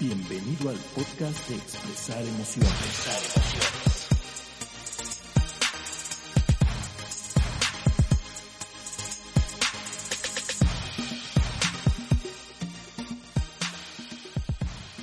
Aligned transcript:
Bienvenido 0.00 0.70
al 0.70 0.78
podcast 0.94 1.48
de 1.50 1.56
Expresar 1.56 2.22
Emociones. 2.22 4.00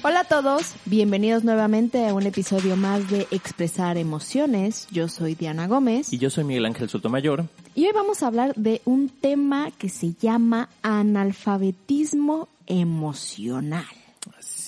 Hola 0.04 0.22
a 0.22 0.24
todos, 0.24 0.76
bienvenidos 0.86 1.44
nuevamente 1.44 2.08
a 2.08 2.14
un 2.14 2.24
episodio 2.26 2.78
más 2.78 3.10
de 3.10 3.28
Expresar 3.32 3.98
Emociones. 3.98 4.88
Yo 4.90 5.10
soy 5.10 5.36
Diana 5.36 5.68
Gómez 5.68 6.14
Y 6.14 6.18
yo 6.18 6.30
soy 6.30 6.44
Miguel 6.44 6.66
Ángel 6.66 6.90
Sotomayor. 6.90 7.46
y 7.76 7.86
hoy 7.86 7.92
vamos 7.94 8.24
a 8.24 8.28
hablar 8.28 8.54
de 8.56 8.82
un 8.86 9.10
tema 9.10 9.70
que 9.78 9.90
se 9.90 10.14
llama 10.14 10.70
analfabetismo 10.82 12.48
emocional. 12.68 13.86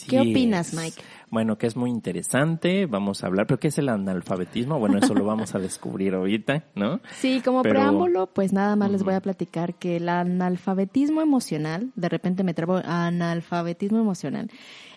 ¿Qué 0.09 0.19
opinas. 0.19 0.73
Mike? 0.73 1.01
Bueno, 1.31 1.57
que 1.57 1.67
es 1.67 1.75
muy 1.75 1.91
interesante, 1.91 2.87
vamos 2.87 3.23
a 3.23 3.27
hablar, 3.27 3.45
pero 3.45 3.59
¿qué 3.59 3.67
es 3.67 3.77
el 3.77 3.89
analfabetismo? 3.89 4.79
Bueno, 4.79 4.97
eso 4.97 5.13
lo 5.13 5.25
vamos 5.25 5.53
a 5.53 5.59
descubrir 5.59 6.15
ahorita, 6.15 6.63
¿no? 6.75 7.01
Sí, 7.19 7.41
como 7.45 7.61
Pero- 7.61 7.75
preámbulo, 7.75 8.27
pues 8.27 8.51
nada 8.51 8.75
más 8.75 8.89
les 8.89 9.03
voy 9.03 9.13
a 9.13 9.21
platicar 9.21 9.75
que 9.75 9.97
el 9.97 10.09
analfabetismo 10.09 11.21
emocional, 11.21 11.91
de 11.95 12.09
repente 12.09 12.43
me 12.43 12.53
trabo, 12.55 12.81
analfabetismo 12.83 13.99
emocional, 13.99 14.49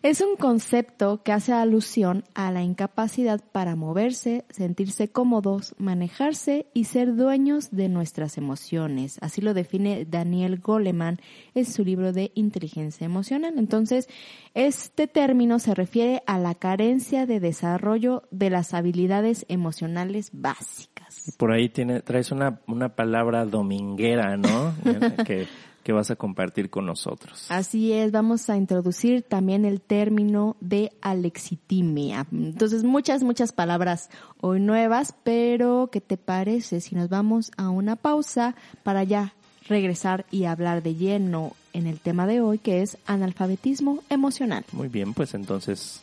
es 0.02 0.20
un 0.20 0.34
concepto 0.36 1.22
que 1.22 1.30
hace 1.30 1.52
alusión 1.52 2.24
a 2.34 2.50
la 2.50 2.62
incapacidad 2.62 3.40
para 3.52 3.76
moverse, 3.76 4.44
sentirse 4.50 5.08
cómodos, 5.08 5.76
manejarse 5.78 6.66
y 6.74 6.84
ser 6.84 7.14
dueños 7.14 7.70
de 7.70 7.88
nuestras 7.88 8.36
emociones. 8.36 9.18
Así 9.20 9.40
lo 9.40 9.54
define 9.54 10.04
Daniel 10.04 10.58
Goleman 10.58 11.20
en 11.54 11.64
su 11.66 11.84
libro 11.84 12.12
de 12.12 12.32
inteligencia 12.34 13.04
emocional. 13.04 13.54
Entonces, 13.58 14.08
este 14.54 15.06
término 15.06 15.60
se 15.60 15.72
refiere 15.74 16.21
a 16.26 16.38
la 16.38 16.54
carencia 16.54 17.26
de 17.26 17.40
desarrollo 17.40 18.22
de 18.30 18.50
las 18.50 18.74
habilidades 18.74 19.44
emocionales 19.48 20.30
básicas. 20.32 21.34
Por 21.36 21.52
ahí 21.52 21.68
tiene, 21.68 22.00
traes 22.00 22.32
una, 22.32 22.60
una 22.66 22.90
palabra 22.90 23.44
dominguera, 23.44 24.36
¿no? 24.36 24.74
que, 25.26 25.46
que 25.82 25.92
vas 25.92 26.10
a 26.10 26.16
compartir 26.16 26.70
con 26.70 26.86
nosotros. 26.86 27.46
Así 27.50 27.92
es, 27.92 28.12
vamos 28.12 28.48
a 28.50 28.56
introducir 28.56 29.22
también 29.22 29.64
el 29.64 29.80
término 29.80 30.56
de 30.60 30.92
alexitimia. 31.00 32.26
Entonces, 32.32 32.84
muchas, 32.84 33.22
muchas 33.22 33.52
palabras 33.52 34.10
hoy 34.40 34.60
nuevas, 34.60 35.14
pero 35.24 35.88
¿qué 35.92 36.00
te 36.00 36.16
parece 36.16 36.80
si 36.80 36.94
nos 36.94 37.08
vamos 37.08 37.50
a 37.56 37.70
una 37.70 37.96
pausa 37.96 38.54
para 38.82 39.04
ya 39.04 39.34
regresar 39.68 40.26
y 40.30 40.44
hablar 40.44 40.82
de 40.82 40.94
lleno 40.94 41.52
en 41.72 41.86
el 41.86 42.00
tema 42.00 42.26
de 42.26 42.40
hoy, 42.40 42.58
que 42.58 42.82
es 42.82 42.98
analfabetismo 43.06 44.02
emocional? 44.08 44.64
Muy 44.72 44.88
bien, 44.88 45.14
pues 45.14 45.34
entonces 45.34 46.02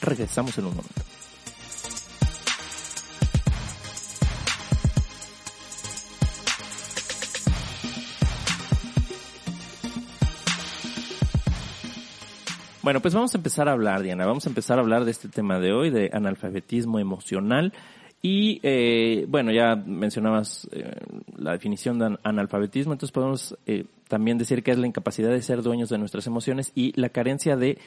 regresamos 0.00 0.56
en 0.58 0.66
un 0.66 0.76
momento. 0.76 1.02
Bueno, 12.82 13.02
pues 13.02 13.12
vamos 13.12 13.34
a 13.34 13.36
empezar 13.36 13.68
a 13.68 13.72
hablar, 13.72 14.02
Diana. 14.02 14.24
Vamos 14.24 14.46
a 14.46 14.48
empezar 14.48 14.78
a 14.78 14.80
hablar 14.80 15.04
de 15.04 15.10
este 15.10 15.28
tema 15.28 15.58
de 15.58 15.72
hoy, 15.72 15.90
de 15.90 16.08
analfabetismo 16.10 16.98
emocional. 16.98 17.74
Y 18.22 18.60
eh, 18.62 19.26
bueno, 19.28 19.52
ya 19.52 19.76
mencionabas 19.76 20.66
eh, 20.72 20.90
la 21.36 21.52
definición 21.52 21.98
de 21.98 22.06
an- 22.06 22.18
analfabetismo, 22.22 22.92
entonces 22.92 23.12
podemos 23.12 23.56
eh, 23.66 23.84
también 24.08 24.38
decir 24.38 24.62
que 24.62 24.70
es 24.70 24.78
la 24.78 24.86
incapacidad 24.86 25.30
de 25.30 25.42
ser 25.42 25.62
dueños 25.62 25.90
de 25.90 25.98
nuestras 25.98 26.26
emociones 26.26 26.72
y 26.74 26.98
la 26.98 27.10
carencia 27.10 27.56
de 27.56 27.78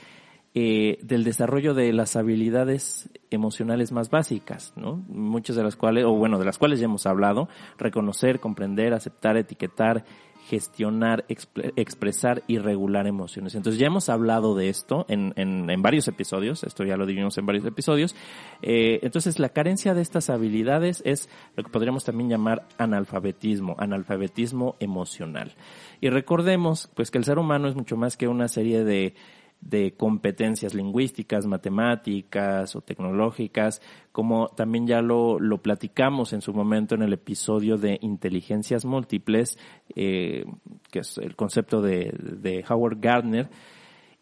eh, 0.54 1.00
del 1.02 1.24
desarrollo 1.24 1.74
de 1.74 1.94
las 1.94 2.16
habilidades 2.16 3.10
emocionales 3.30 3.92
más 3.92 4.10
básicas, 4.10 4.74
¿no? 4.76 4.98
Muchas 5.08 5.56
de 5.56 5.64
las 5.64 5.76
cuales, 5.76 6.06
o 6.06 6.12
bueno, 6.12 6.40
de 6.40 6.46
las 6.46 6.58
cuales 6.58 6.80
ya 6.80 6.86
hemos 6.86 7.06
hablado, 7.06 7.48
reconocer, 7.78 8.40
comprender, 8.40 8.94
aceptar, 8.94 9.38
etiquetar, 9.38 10.04
gestionar, 10.50 11.24
expre- 11.30 11.72
expresar 11.78 12.44
y 12.48 12.58
regular 12.58 13.08
emociones. 13.08 13.56
Entonces 13.56 13.80
ya 13.80 13.88
hemos 13.88 14.10
hablado 14.10 14.56
de 14.56 14.68
esto 14.68 15.06
en, 15.08 15.34
en, 15.38 15.70
en 15.70 15.82
varios 15.82 16.08
episodios, 16.10 16.64
esto 16.64 16.84
ya 16.84 16.98
lo 16.98 17.06
dividimos 17.06 17.38
en 17.38 17.46
varios 17.46 17.64
episodios. 17.64 18.16
Eh, 18.62 19.00
entonces 19.04 19.40
la 19.40 19.50
carencia 19.50 19.94
de 19.94 20.02
estas 20.02 20.30
habilidades 20.30 21.02
es 21.06 21.30
lo 21.56 21.64
que 21.64 21.70
podríamos 21.70 22.04
también 22.04 22.30
llamar 22.30 22.68
analfabetismo, 22.78 23.76
analfabetismo 23.78 24.76
emocional. 24.80 25.54
Y 26.02 26.10
recordemos 26.10 26.90
pues 26.96 27.12
que 27.12 27.20
el 27.20 27.24
ser 27.24 27.38
humano 27.38 27.70
es 27.70 27.76
mucho 27.76 27.96
más 27.96 28.18
que 28.18 28.28
una 28.28 28.50
serie 28.50 28.84
de 28.84 29.14
de 29.62 29.94
competencias 29.94 30.74
lingüísticas, 30.74 31.46
matemáticas 31.46 32.76
o 32.76 32.82
tecnológicas, 32.82 33.82
como 34.12 34.50
también 34.50 34.88
ya 34.88 35.02
lo, 35.02 35.40
lo 35.40 35.62
platicamos 35.62 36.34
en 36.34 36.42
su 36.42 36.54
momento 36.54 36.96
en 36.96 37.04
el 37.04 37.14
episodio 37.14 37.78
de 37.78 37.98
inteligencias 38.02 38.84
múltiples, 38.86 39.58
eh, 39.96 40.46
que 40.92 41.00
es 41.00 41.18
el 41.20 41.36
concepto 41.36 41.82
de, 41.82 42.66
Howard 42.68 42.98
Gardner. 43.00 43.50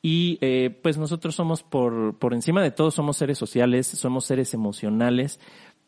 Y 0.01 0.37
eh, 0.39 0.69
pues 0.81 0.97
nosotros 0.97 1.35
somos 1.35 1.61
por, 1.61 2.17
por 2.19 2.33
encima 2.33 2.61
de 2.61 2.71
todo, 2.71 2.89
somos 2.89 3.17
seres 3.17 3.37
sociales, 3.37 3.85
somos 3.85 4.25
seres 4.25 4.53
emocionales, 4.53 5.41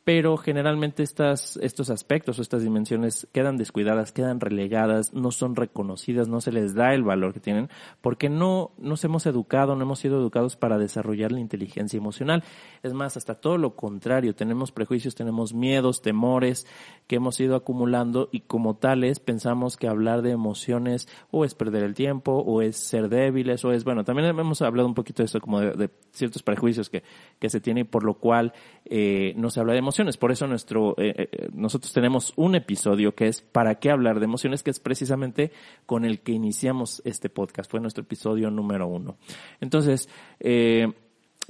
pero 0.03 0.35
generalmente 0.38 1.03
estas, 1.03 1.57
estos 1.57 1.91
aspectos 1.91 2.39
o 2.39 2.41
estas 2.41 2.63
dimensiones 2.63 3.28
quedan 3.31 3.57
descuidadas, 3.57 4.12
quedan 4.12 4.39
relegadas, 4.39 5.13
no 5.13 5.31
son 5.31 5.56
reconocidas, 5.56 6.28
no 6.28 6.41
se 6.41 6.51
les 6.51 6.73
da 6.73 6.95
el 6.95 7.03
valor 7.03 7.34
que 7.34 7.39
tienen, 7.39 7.69
porque 8.01 8.28
no 8.28 8.72
nos 8.79 9.03
hemos 9.03 9.28
educado, 9.28 9.75
no 9.75 9.84
hemos 9.84 10.00
sido 10.00 10.17
educados 10.17 10.56
para 10.56 10.79
desarrollar 10.79 11.31
la 11.31 11.40
inteligencia 11.40 11.97
emocional. 11.97 12.44
Es 12.81 12.94
más, 12.94 13.16
hasta 13.16 13.35
todo 13.35 13.57
lo 13.57 13.75
contrario, 13.75 14.34
tenemos 14.34 14.72
prejuicios, 14.72 15.13
tenemos 15.13 15.53
miedos, 15.53 16.01
temores 16.01 16.66
que 17.06 17.17
hemos 17.17 17.40
ido 17.40 17.56
acumulando 17.56 18.29
y 18.31 18.41
como 18.41 18.78
tales 18.78 19.19
pensamos 19.19 19.78
que 19.78 19.88
hablar 19.88 20.23
de 20.23 20.31
emociones 20.31 21.07
o 21.29 21.45
es 21.45 21.53
perder 21.53 21.84
el 21.84 21.94
tiempo 21.94 22.31
o 22.40 22.63
es 22.63 22.78
ser 22.78 23.07
débiles 23.07 23.63
o 23.66 23.72
es, 23.72 23.84
bueno, 23.84 24.03
también 24.03 24.29
hemos 24.29 24.61
hablado 24.63 24.88
un 24.88 24.95
poquito 24.95 25.22
de 25.22 25.25
esto 25.25 25.41
como 25.41 25.59
de, 25.59 25.90
ciertos 26.11 26.41
prejuicios 26.41 26.90
que, 26.90 27.03
que 27.40 27.50
se 27.50 27.61
tiene 27.61 27.81
y 27.81 27.84
por 27.84 28.03
lo 28.03 28.16
cual 28.16 28.53
eh, 28.85 29.34
no 29.38 29.50
se 29.50 29.59
habla 29.59 29.73
de 29.73 29.91
Por 30.18 30.31
eso 30.31 30.47
nuestro, 30.47 30.96
eh, 30.97 31.13
eh, 31.18 31.50
nosotros 31.53 31.91
tenemos 31.94 32.34
un 32.35 32.56
episodio 32.56 33.13
que 33.16 33.28
es 33.28 33.41
¿Para 33.41 33.75
qué 33.75 33.90
hablar 33.91 34.19
de 34.19 34.25
emociones? 34.25 34.63
que 34.63 34.72
es 34.72 34.79
precisamente 34.79 35.52
con 35.85 36.06
el 36.06 36.19
que 36.22 36.31
iniciamos 36.31 37.02
este 37.06 37.29
podcast. 37.29 37.69
Fue 37.69 37.79
nuestro 37.79 38.03
episodio 38.03 38.50
número 38.52 38.88
uno. 38.88 39.18
Entonces, 39.59 40.09
eh, 40.40 40.91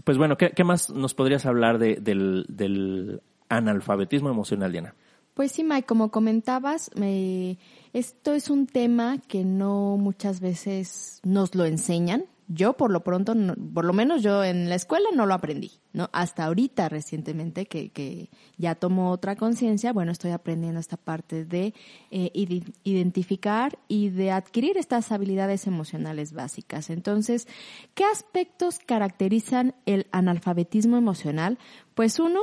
pues 0.04 0.18
bueno, 0.18 0.38
¿qué, 0.38 0.64
más 0.64 0.90
nos 0.90 1.14
podrías 1.14 1.46
hablar 1.46 1.78
de, 1.78 1.96
del, 1.96 2.46
del 2.50 3.22
analfabetismo 3.50 4.30
emocional, 4.30 4.72
Diana? 4.72 4.96
Pues 5.34 5.54
sí, 5.54 5.64
Mike, 5.64 5.86
como 5.86 6.12
comentabas, 6.12 6.92
me- 6.96 7.58
esto 7.94 8.34
es 8.34 8.50
un 8.50 8.68
tema 8.68 9.18
que 9.28 9.44
no 9.46 9.98
muchas 9.98 10.40
veces 10.42 11.22
nos 11.24 11.56
lo 11.56 11.66
enseñan. 11.66 12.26
Yo, 12.54 12.74
por 12.74 12.92
lo 12.92 13.02
pronto, 13.04 13.34
no- 13.34 13.54
por 13.74 13.86
lo 13.86 13.94
menos 13.94 14.24
yo 14.24 14.44
en 14.44 14.68
la 14.68 14.76
escuela 14.76 15.08
no 15.16 15.26
lo 15.26 15.34
aprendí, 15.34 15.72
¿no? 15.94 16.10
Hasta 16.12 16.44
ahorita, 16.46 16.90
recientemente, 16.90 17.66
que, 17.66 17.92
que 17.92 18.30
ya 18.58 18.76
tomo 18.76 19.12
otra 19.12 19.36
conciencia, 19.38 19.94
bueno, 19.94 20.12
estoy 20.12 20.32
aprendiendo 20.32 20.80
esta 20.80 20.98
parte 20.98 21.46
de 21.46 21.74
eh, 22.10 22.32
ide- 22.34 22.74
identificar 22.84 23.78
y 23.88 24.10
de 24.10 24.32
adquirir 24.32 24.78
estas 24.78 25.12
habilidades 25.14 25.66
emocionales 25.66 26.34
básicas. 26.34 26.90
Entonces, 26.90 27.48
¿qué 27.94 28.04
aspectos 28.04 28.80
caracterizan 28.80 29.74
el 29.86 30.08
analfabetismo 30.12 30.98
emocional? 30.98 31.58
Pues 31.96 32.20
uno, 32.20 32.42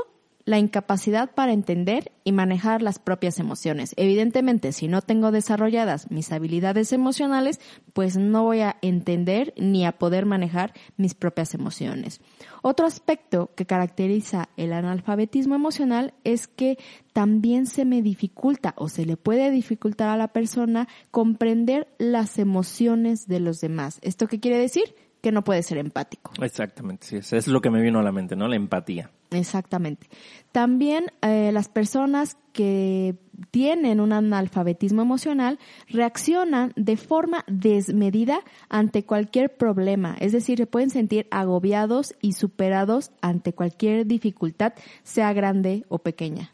la 0.48 0.58
incapacidad 0.58 1.30
para 1.34 1.52
entender 1.52 2.10
y 2.24 2.32
manejar 2.32 2.80
las 2.80 2.98
propias 2.98 3.38
emociones. 3.38 3.92
Evidentemente, 3.98 4.72
si 4.72 4.88
no 4.88 5.02
tengo 5.02 5.30
desarrolladas 5.30 6.10
mis 6.10 6.32
habilidades 6.32 6.94
emocionales, 6.94 7.60
pues 7.92 8.16
no 8.16 8.44
voy 8.44 8.60
a 8.60 8.76
entender 8.80 9.52
ni 9.58 9.84
a 9.84 9.92
poder 9.92 10.24
manejar 10.24 10.72
mis 10.96 11.12
propias 11.14 11.52
emociones. 11.52 12.22
Otro 12.62 12.86
aspecto 12.86 13.50
que 13.56 13.66
caracteriza 13.66 14.48
el 14.56 14.72
analfabetismo 14.72 15.54
emocional 15.54 16.14
es 16.24 16.48
que 16.48 16.78
también 17.12 17.66
se 17.66 17.84
me 17.84 18.00
dificulta 18.00 18.72
o 18.78 18.88
se 18.88 19.04
le 19.04 19.18
puede 19.18 19.50
dificultar 19.50 20.08
a 20.08 20.16
la 20.16 20.28
persona 20.28 20.88
comprender 21.10 21.88
las 21.98 22.38
emociones 22.38 23.26
de 23.26 23.40
los 23.40 23.60
demás. 23.60 23.98
¿Esto 24.00 24.26
qué 24.26 24.40
quiere 24.40 24.56
decir? 24.56 24.94
Que 25.28 25.32
no 25.32 25.44
puede 25.44 25.62
ser 25.62 25.76
empático. 25.76 26.32
Exactamente, 26.40 27.06
sí, 27.06 27.16
eso 27.16 27.36
es 27.36 27.48
lo 27.48 27.60
que 27.60 27.68
me 27.68 27.82
vino 27.82 27.98
a 27.98 28.02
la 28.02 28.12
mente, 28.12 28.34
¿no? 28.34 28.48
La 28.48 28.56
empatía. 28.56 29.10
Exactamente. 29.30 30.08
También 30.52 31.12
eh, 31.20 31.50
las 31.52 31.68
personas 31.68 32.38
que 32.54 33.14
tienen 33.50 34.00
un 34.00 34.14
analfabetismo 34.14 35.02
emocional 35.02 35.58
reaccionan 35.90 36.72
de 36.76 36.96
forma 36.96 37.44
desmedida 37.46 38.40
ante 38.70 39.04
cualquier 39.04 39.54
problema, 39.54 40.16
es 40.18 40.32
decir, 40.32 40.56
se 40.56 40.66
pueden 40.66 40.88
sentir 40.88 41.26
agobiados 41.30 42.14
y 42.22 42.32
superados 42.32 43.10
ante 43.20 43.52
cualquier 43.52 44.06
dificultad, 44.06 44.72
sea 45.02 45.34
grande 45.34 45.84
o 45.90 45.98
pequeña. 45.98 46.52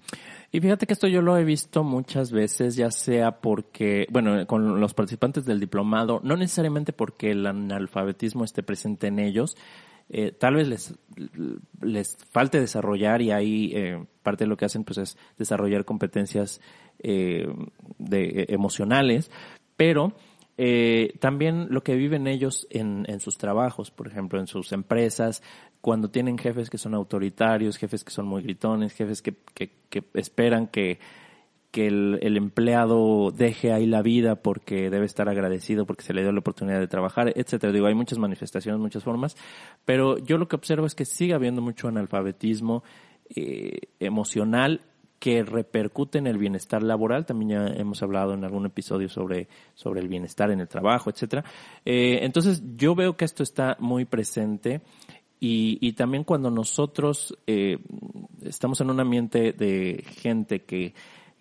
Y 0.54 0.60
fíjate 0.60 0.86
que 0.86 0.92
esto 0.92 1.08
yo 1.08 1.20
lo 1.20 1.36
he 1.36 1.42
visto 1.42 1.82
muchas 1.82 2.30
veces, 2.30 2.76
ya 2.76 2.92
sea 2.92 3.40
porque, 3.40 4.06
bueno, 4.12 4.46
con 4.46 4.80
los 4.80 4.94
participantes 4.94 5.44
del 5.44 5.58
diplomado, 5.58 6.20
no 6.22 6.36
necesariamente 6.36 6.92
porque 6.92 7.32
el 7.32 7.44
analfabetismo 7.44 8.44
esté 8.44 8.62
presente 8.62 9.08
en 9.08 9.18
ellos, 9.18 9.56
eh, 10.10 10.30
tal 10.30 10.54
vez 10.54 10.68
les, 10.68 10.94
les 11.80 12.16
falte 12.30 12.60
desarrollar 12.60 13.20
y 13.20 13.32
ahí 13.32 13.72
eh, 13.74 14.06
parte 14.22 14.44
de 14.44 14.48
lo 14.48 14.56
que 14.56 14.64
hacen 14.64 14.84
pues 14.84 14.98
es 14.98 15.18
desarrollar 15.36 15.84
competencias 15.84 16.60
eh, 17.00 17.48
de, 17.98 18.46
emocionales, 18.50 19.32
pero 19.76 20.12
eh, 20.56 21.14
también 21.18 21.66
lo 21.70 21.82
que 21.82 21.96
viven 21.96 22.26
ellos 22.26 22.66
en, 22.70 23.04
en 23.08 23.20
sus 23.20 23.36
trabajos, 23.36 23.90
por 23.90 24.06
ejemplo, 24.06 24.38
en 24.38 24.46
sus 24.46 24.72
empresas, 24.72 25.42
cuando 25.80 26.10
tienen 26.10 26.38
jefes 26.38 26.70
que 26.70 26.78
son 26.78 26.94
autoritarios, 26.94 27.76
jefes 27.76 28.04
que 28.04 28.10
son 28.10 28.26
muy 28.26 28.42
gritones, 28.42 28.92
jefes 28.92 29.20
que, 29.20 29.34
que, 29.54 29.70
esperan 30.14 30.66
que 30.68 30.98
que 31.70 31.88
el, 31.88 32.20
el, 32.22 32.36
empleado 32.36 33.32
deje 33.32 33.72
ahí 33.72 33.84
la 33.86 34.00
vida 34.00 34.36
porque 34.36 34.90
debe 34.90 35.06
estar 35.06 35.28
agradecido 35.28 35.86
porque 35.86 36.04
se 36.04 36.14
le 36.14 36.22
dio 36.22 36.30
la 36.30 36.38
oportunidad 36.38 36.78
de 36.78 36.86
trabajar, 36.86 37.32
etcétera. 37.34 37.72
Digo, 37.72 37.88
hay 37.88 37.96
muchas 37.96 38.20
manifestaciones, 38.20 38.80
muchas 38.80 39.02
formas, 39.02 39.36
pero 39.84 40.18
yo 40.18 40.38
lo 40.38 40.46
que 40.46 40.54
observo 40.54 40.86
es 40.86 40.94
que 40.94 41.04
sigue 41.04 41.34
habiendo 41.34 41.62
mucho 41.62 41.88
analfabetismo 41.88 42.84
eh, 43.34 43.88
emocional 43.98 44.82
que 45.18 45.42
repercute 45.42 46.18
en 46.18 46.26
el 46.26 46.38
bienestar 46.38 46.82
laboral. 46.82 47.26
También 47.26 47.50
ya 47.50 47.66
hemos 47.74 48.02
hablado 48.02 48.34
en 48.34 48.44
algún 48.44 48.66
episodio 48.66 49.08
sobre, 49.08 49.48
sobre 49.74 50.00
el 50.00 50.08
bienestar 50.08 50.50
en 50.50 50.60
el 50.60 50.68
trabajo, 50.68 51.10
etcétera. 51.10 51.44
Eh, 51.84 52.20
entonces, 52.22 52.62
yo 52.76 52.94
veo 52.94 53.16
que 53.16 53.24
esto 53.24 53.42
está 53.42 53.76
muy 53.80 54.04
presente 54.04 54.82
y, 55.40 55.78
y 55.80 55.92
también 55.92 56.24
cuando 56.24 56.50
nosotros 56.50 57.36
eh, 57.46 57.78
estamos 58.42 58.80
en 58.80 58.90
un 58.90 59.00
ambiente 59.00 59.52
de 59.52 60.04
gente 60.06 60.64
que 60.64 60.94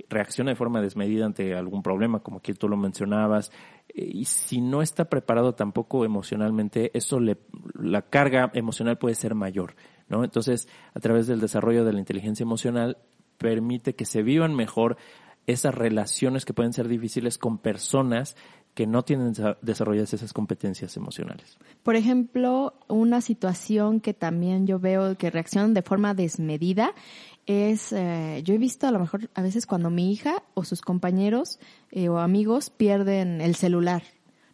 reacciona 0.10 0.52
de 0.52 0.56
forma 0.56 0.82
desmedida 0.82 1.26
ante 1.26 1.56
algún 1.56 1.84
problema, 1.84 2.20
como 2.20 2.38
aquí 2.38 2.54
tú 2.54 2.68
lo 2.68 2.78
mencionabas, 2.78 3.52
eh, 3.90 4.10
y 4.14 4.26
si 4.26 4.62
no 4.62 4.82
está 4.82 5.06
preparado 5.06 5.56
tampoco 5.56 6.06
emocionalmente, 6.06 6.92
eso 6.94 7.20
le, 7.20 7.38
la 7.74 8.02
carga 8.04 8.52
emocional 8.54 8.98
puede 8.98 9.16
ser 9.16 9.36
mayor, 9.36 9.76
¿no? 10.08 10.24
Entonces, 10.24 10.68
a 10.94 11.00
través 11.00 11.28
del 11.28 11.40
desarrollo 11.40 11.86
de 11.86 11.94
la 11.94 12.00
inteligencia 12.00 12.44
emocional, 12.44 12.98
permite 13.38 13.96
que 13.96 14.06
se 14.06 14.24
vivan 14.24 14.56
mejor 14.56 14.98
esas 15.48 15.76
relaciones 15.76 16.46
que 16.46 16.54
pueden 16.54 16.74
ser 16.74 16.88
difíciles 16.88 17.38
con 17.38 17.58
personas 17.58 18.36
que 18.74 18.88
no 18.88 19.04
tienen 19.04 19.34
desarrolladas 19.62 20.14
esas 20.14 20.34
competencias 20.34 20.98
emocionales. 20.98 21.58
Por 21.84 21.96
ejemplo, 21.96 22.74
una 22.88 23.22
situación 23.22 24.00
que 24.00 24.14
también 24.14 24.66
yo 24.66 24.80
veo 24.80 25.16
que 25.16 25.30
reaccionan 25.30 25.74
de 25.74 25.84
forma 25.84 26.16
desmedida 26.16 26.94
es, 27.46 27.92
eh, 27.92 28.42
yo 28.44 28.56
he 28.56 28.58
visto 28.58 28.88
a 28.88 28.92
lo 28.92 29.00
mejor 29.00 29.30
a 29.36 29.42
veces 29.42 29.68
cuando 29.68 29.90
mi 29.90 30.12
hija 30.12 30.44
o 30.56 30.64
sus 30.64 30.82
compañeros 30.82 31.60
eh, 31.92 32.10
o 32.10 32.18
amigos 32.18 32.70
pierden 32.70 33.42
el 33.42 33.56
celular. 33.56 34.04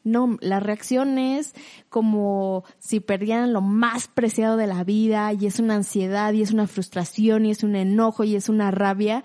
No, 0.04 0.38
la 0.42 0.60
reacción 0.60 1.18
es 1.18 1.54
como 1.90 2.63
si 2.80 3.00
perdieran 3.00 3.54
lo 3.54 3.62
más 3.62 4.07
preciado 4.07 4.57
de 4.57 4.68
la 4.68 4.84
vida 4.84 5.34
y 5.34 5.46
es 5.46 5.60
una 5.60 5.75
ansiedad 5.75 6.34
y 6.34 6.42
es 6.42 6.51
una 6.51 6.68
frustración 6.68 7.46
y 7.46 7.51
es 7.51 7.63
un 7.63 7.75
enojo 7.75 8.24
y 8.24 8.36
es 8.36 8.50
una 8.50 8.72
rabia 8.72 9.24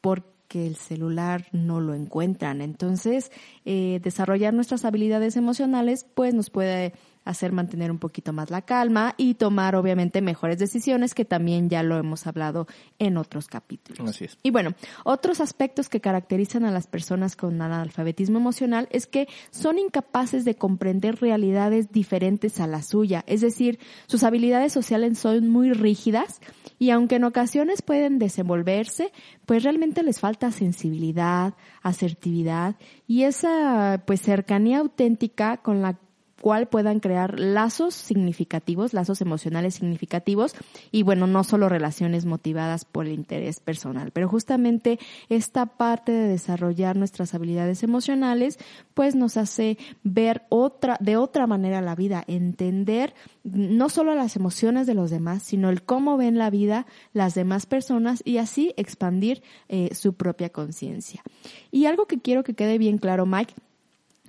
porque 0.00 0.66
el 0.66 0.76
celular 0.76 1.46
no 1.52 1.80
lo 1.80 1.94
encuentran. 1.94 2.60
Entonces, 2.60 3.30
eh, 3.64 4.00
desarrollar 4.02 4.52
nuestras 4.52 4.84
habilidades 4.84 5.36
emocionales 5.36 6.06
pues 6.14 6.34
nos 6.34 6.50
puede 6.50 6.92
hacer 7.30 7.52
mantener 7.52 7.90
un 7.90 7.98
poquito 7.98 8.32
más 8.32 8.50
la 8.50 8.62
calma 8.62 9.14
y 9.16 9.34
tomar 9.34 9.76
obviamente 9.76 10.20
mejores 10.20 10.58
decisiones 10.58 11.14
que 11.14 11.24
también 11.24 11.68
ya 11.68 11.82
lo 11.82 11.96
hemos 11.96 12.26
hablado 12.26 12.66
en 12.98 13.16
otros 13.16 13.46
capítulos. 13.46 14.08
Así 14.08 14.24
es. 14.24 14.38
Y 14.42 14.50
bueno, 14.50 14.74
otros 15.04 15.40
aspectos 15.40 15.88
que 15.88 16.00
caracterizan 16.00 16.64
a 16.64 16.70
las 16.70 16.86
personas 16.86 17.36
con 17.36 17.60
analfabetismo 17.60 18.38
emocional 18.38 18.88
es 18.90 19.06
que 19.06 19.28
son 19.50 19.78
incapaces 19.78 20.44
de 20.44 20.56
comprender 20.56 21.20
realidades 21.20 21.92
diferentes 21.92 22.60
a 22.60 22.66
la 22.66 22.82
suya, 22.82 23.24
es 23.26 23.40
decir, 23.40 23.78
sus 24.06 24.22
habilidades 24.22 24.72
sociales 24.72 25.18
son 25.18 25.48
muy 25.48 25.72
rígidas 25.72 26.40
y 26.78 26.90
aunque 26.90 27.16
en 27.16 27.24
ocasiones 27.24 27.82
pueden 27.82 28.18
desenvolverse, 28.18 29.12
pues 29.46 29.62
realmente 29.62 30.02
les 30.02 30.20
falta 30.20 30.50
sensibilidad, 30.50 31.54
asertividad 31.82 32.76
y 33.06 33.24
esa 33.24 34.02
pues 34.06 34.20
cercanía 34.20 34.78
auténtica 34.78 35.58
con 35.58 35.82
la 35.82 35.98
cual 36.40 36.68
puedan 36.68 37.00
crear 37.00 37.38
lazos 37.38 37.94
significativos, 37.94 38.94
lazos 38.94 39.20
emocionales 39.20 39.74
significativos 39.74 40.54
y 40.90 41.02
bueno, 41.02 41.26
no 41.26 41.44
solo 41.44 41.68
relaciones 41.68 42.24
motivadas 42.24 42.84
por 42.84 43.06
el 43.06 43.12
interés 43.12 43.60
personal, 43.60 44.10
pero 44.10 44.28
justamente 44.28 44.98
esta 45.28 45.66
parte 45.66 46.12
de 46.12 46.28
desarrollar 46.28 46.96
nuestras 46.96 47.34
habilidades 47.34 47.82
emocionales 47.82 48.58
pues 48.94 49.14
nos 49.14 49.36
hace 49.36 49.78
ver 50.02 50.42
otra 50.48 50.96
de 51.00 51.16
otra 51.16 51.46
manera 51.46 51.80
la 51.80 51.94
vida, 51.94 52.24
entender 52.26 53.14
no 53.44 53.88
solo 53.88 54.14
las 54.14 54.36
emociones 54.36 54.86
de 54.86 54.94
los 54.94 55.10
demás, 55.10 55.42
sino 55.42 55.70
el 55.70 55.82
cómo 55.82 56.16
ven 56.16 56.38
la 56.38 56.50
vida 56.50 56.86
las 57.12 57.34
demás 57.34 57.66
personas 57.66 58.22
y 58.24 58.38
así 58.38 58.74
expandir 58.76 59.42
eh, 59.68 59.94
su 59.94 60.14
propia 60.14 60.50
conciencia. 60.50 61.22
Y 61.70 61.86
algo 61.86 62.06
que 62.06 62.20
quiero 62.20 62.44
que 62.44 62.54
quede 62.54 62.78
bien 62.78 62.98
claro, 62.98 63.26
Mike, 63.26 63.54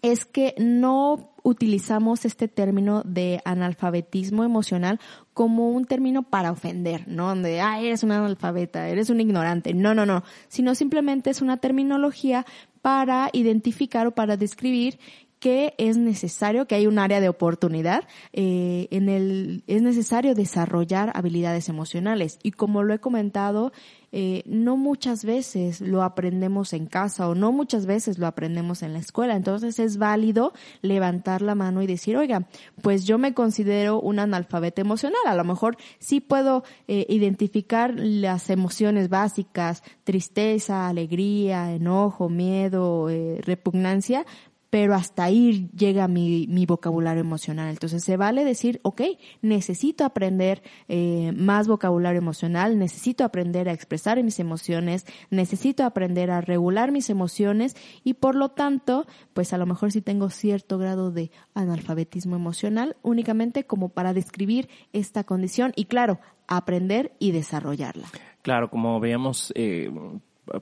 es 0.01 0.25
que 0.25 0.55
no 0.57 1.31
utilizamos 1.43 2.25
este 2.25 2.47
término 2.47 3.03
de 3.03 3.41
analfabetismo 3.45 4.43
emocional 4.43 4.99
como 5.33 5.69
un 5.69 5.85
término 5.85 6.23
para 6.23 6.51
ofender, 6.51 7.07
¿no? 7.07 7.27
Donde, 7.27 7.61
ah, 7.61 7.79
eres 7.79 8.03
un 8.03 8.11
analfabeta, 8.11 8.89
eres 8.89 9.09
un 9.09 9.21
ignorante. 9.21 9.73
No, 9.73 9.93
no, 9.93 10.05
no. 10.05 10.23
Sino 10.47 10.75
simplemente 10.75 11.29
es 11.29 11.41
una 11.41 11.57
terminología 11.57 12.45
para 12.81 13.29
identificar 13.33 14.07
o 14.07 14.11
para 14.11 14.37
describir 14.37 14.99
que 15.39 15.73
es 15.79 15.97
necesario, 15.97 16.67
que 16.67 16.75
hay 16.75 16.85
un 16.85 16.99
área 16.99 17.19
de 17.19 17.27
oportunidad, 17.27 18.03
eh, 18.31 18.87
en 18.91 19.09
el, 19.09 19.63
es 19.65 19.81
necesario 19.81 20.35
desarrollar 20.35 21.11
habilidades 21.15 21.67
emocionales. 21.67 22.37
Y 22.43 22.51
como 22.51 22.83
lo 22.83 22.93
he 22.93 22.99
comentado, 22.99 23.71
eh, 24.11 24.43
no 24.45 24.75
muchas 24.75 25.23
veces 25.23 25.79
lo 25.79 26.03
aprendemos 26.03 26.73
en 26.73 26.85
casa 26.85 27.29
o 27.29 27.35
no 27.35 27.51
muchas 27.51 27.85
veces 27.85 28.17
lo 28.17 28.27
aprendemos 28.27 28.83
en 28.83 28.93
la 28.93 28.99
escuela. 28.99 29.35
Entonces 29.35 29.79
es 29.79 29.97
válido 29.97 30.53
levantar 30.81 31.41
la 31.41 31.55
mano 31.55 31.81
y 31.81 31.87
decir, 31.87 32.17
oiga, 32.17 32.47
pues 32.81 33.05
yo 33.05 33.17
me 33.17 33.33
considero 33.33 34.01
un 34.01 34.19
analfabeta 34.19 34.81
emocional. 34.81 35.21
A 35.25 35.35
lo 35.35 35.43
mejor 35.43 35.77
sí 35.99 36.19
puedo 36.19 36.63
eh, 36.87 37.05
identificar 37.09 37.93
las 37.95 38.49
emociones 38.49 39.09
básicas, 39.09 39.83
tristeza, 40.03 40.87
alegría, 40.87 41.73
enojo, 41.73 42.29
miedo, 42.29 43.09
eh, 43.09 43.39
repugnancia, 43.43 44.25
pero 44.71 44.95
hasta 44.95 45.25
ahí 45.25 45.69
llega 45.75 46.07
mi, 46.07 46.47
mi 46.47 46.65
vocabulario 46.65 47.21
emocional. 47.21 47.69
Entonces 47.69 48.03
se 48.03 48.15
vale 48.15 48.45
decir, 48.45 48.79
ok, 48.83 49.01
necesito 49.41 50.05
aprender 50.05 50.63
eh, 50.87 51.33
más 51.35 51.67
vocabulario 51.67 52.19
emocional, 52.19 52.79
necesito 52.79 53.25
aprender 53.25 53.67
a 53.67 53.73
expresar 53.73 54.21
mis 54.23 54.39
emociones, 54.39 55.05
necesito 55.29 55.83
aprender 55.83 56.31
a 56.31 56.39
regular 56.39 56.93
mis 56.93 57.09
emociones 57.09 57.75
y 58.05 58.13
por 58.13 58.35
lo 58.35 58.49
tanto, 58.49 59.05
pues 59.33 59.51
a 59.51 59.57
lo 59.57 59.65
mejor 59.65 59.91
sí 59.91 60.01
tengo 60.01 60.29
cierto 60.29 60.77
grado 60.77 61.11
de 61.11 61.31
analfabetismo 61.53 62.37
emocional 62.37 62.95
únicamente 63.01 63.65
como 63.65 63.89
para 63.89 64.13
describir 64.13 64.69
esta 64.93 65.25
condición 65.25 65.73
y 65.75 65.85
claro, 65.85 66.19
aprender 66.47 67.11
y 67.19 67.31
desarrollarla. 67.31 68.07
Claro, 68.41 68.69
como 68.69 69.01
veíamos, 69.01 69.51
eh, 69.55 69.91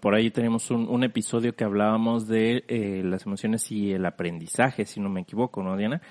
por 0.02 0.14
ahí 0.14 0.30
tenemos 0.32 0.72
un, 0.72 1.04
episodio 1.04 1.56
que 1.56 1.64
hablábamos 1.64 2.28
de 2.28 2.66
eh, 2.68 3.02
las 3.04 3.26
emociones 3.26 3.72
y 3.72 3.94
el 3.94 4.06
aprendizaje, 4.06 4.86
si 4.86 5.00
no 5.00 5.10
me 5.10 5.22
equivoco, 5.22 5.64
¿no, 5.64 5.78
Diana? 5.78 6.02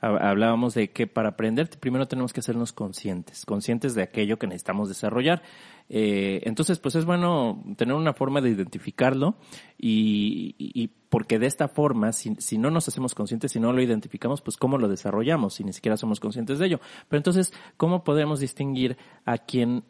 Hablábamos 0.00 0.74
de 0.74 0.90
que 0.90 1.06
para 1.06 1.28
aprender 1.28 1.70
primero 1.78 2.08
tenemos 2.08 2.32
que 2.32 2.40
hacernos 2.40 2.72
conscientes, 2.72 3.46
conscientes 3.46 3.94
de 3.94 4.02
aquello 4.02 4.36
que 4.36 4.48
necesitamos 4.48 4.88
desarrollar. 4.88 5.42
Eh, 5.88 6.40
entonces, 6.42 6.80
pues 6.80 6.96
es 6.96 7.04
bueno 7.04 7.62
tener 7.76 7.94
una 7.94 8.12
forma 8.12 8.40
de 8.40 8.50
identificarlo 8.50 9.36
y, 9.78 10.90
porque 11.08 11.38
de 11.38 11.46
esta 11.46 11.68
forma, 11.68 12.10
si, 12.12 12.34
si, 12.40 12.58
no 12.58 12.72
nos 12.72 12.88
hacemos 12.88 13.14
conscientes, 13.14 13.52
si 13.52 13.60
no 13.60 13.72
lo 13.72 13.80
identificamos, 13.80 14.42
pues 14.42 14.56
cómo 14.56 14.76
lo 14.76 14.88
desarrollamos, 14.88 15.54
si 15.54 15.62
ni 15.62 15.72
siquiera 15.72 15.96
somos 15.96 16.18
conscientes 16.18 16.58
de 16.58 16.66
ello. 16.66 16.80
Pero 17.08 17.18
entonces, 17.18 17.52
¿cómo 17.76 18.02
podemos 18.02 18.40
distinguir 18.40 18.96
a 19.24 19.38
quién 19.38 19.84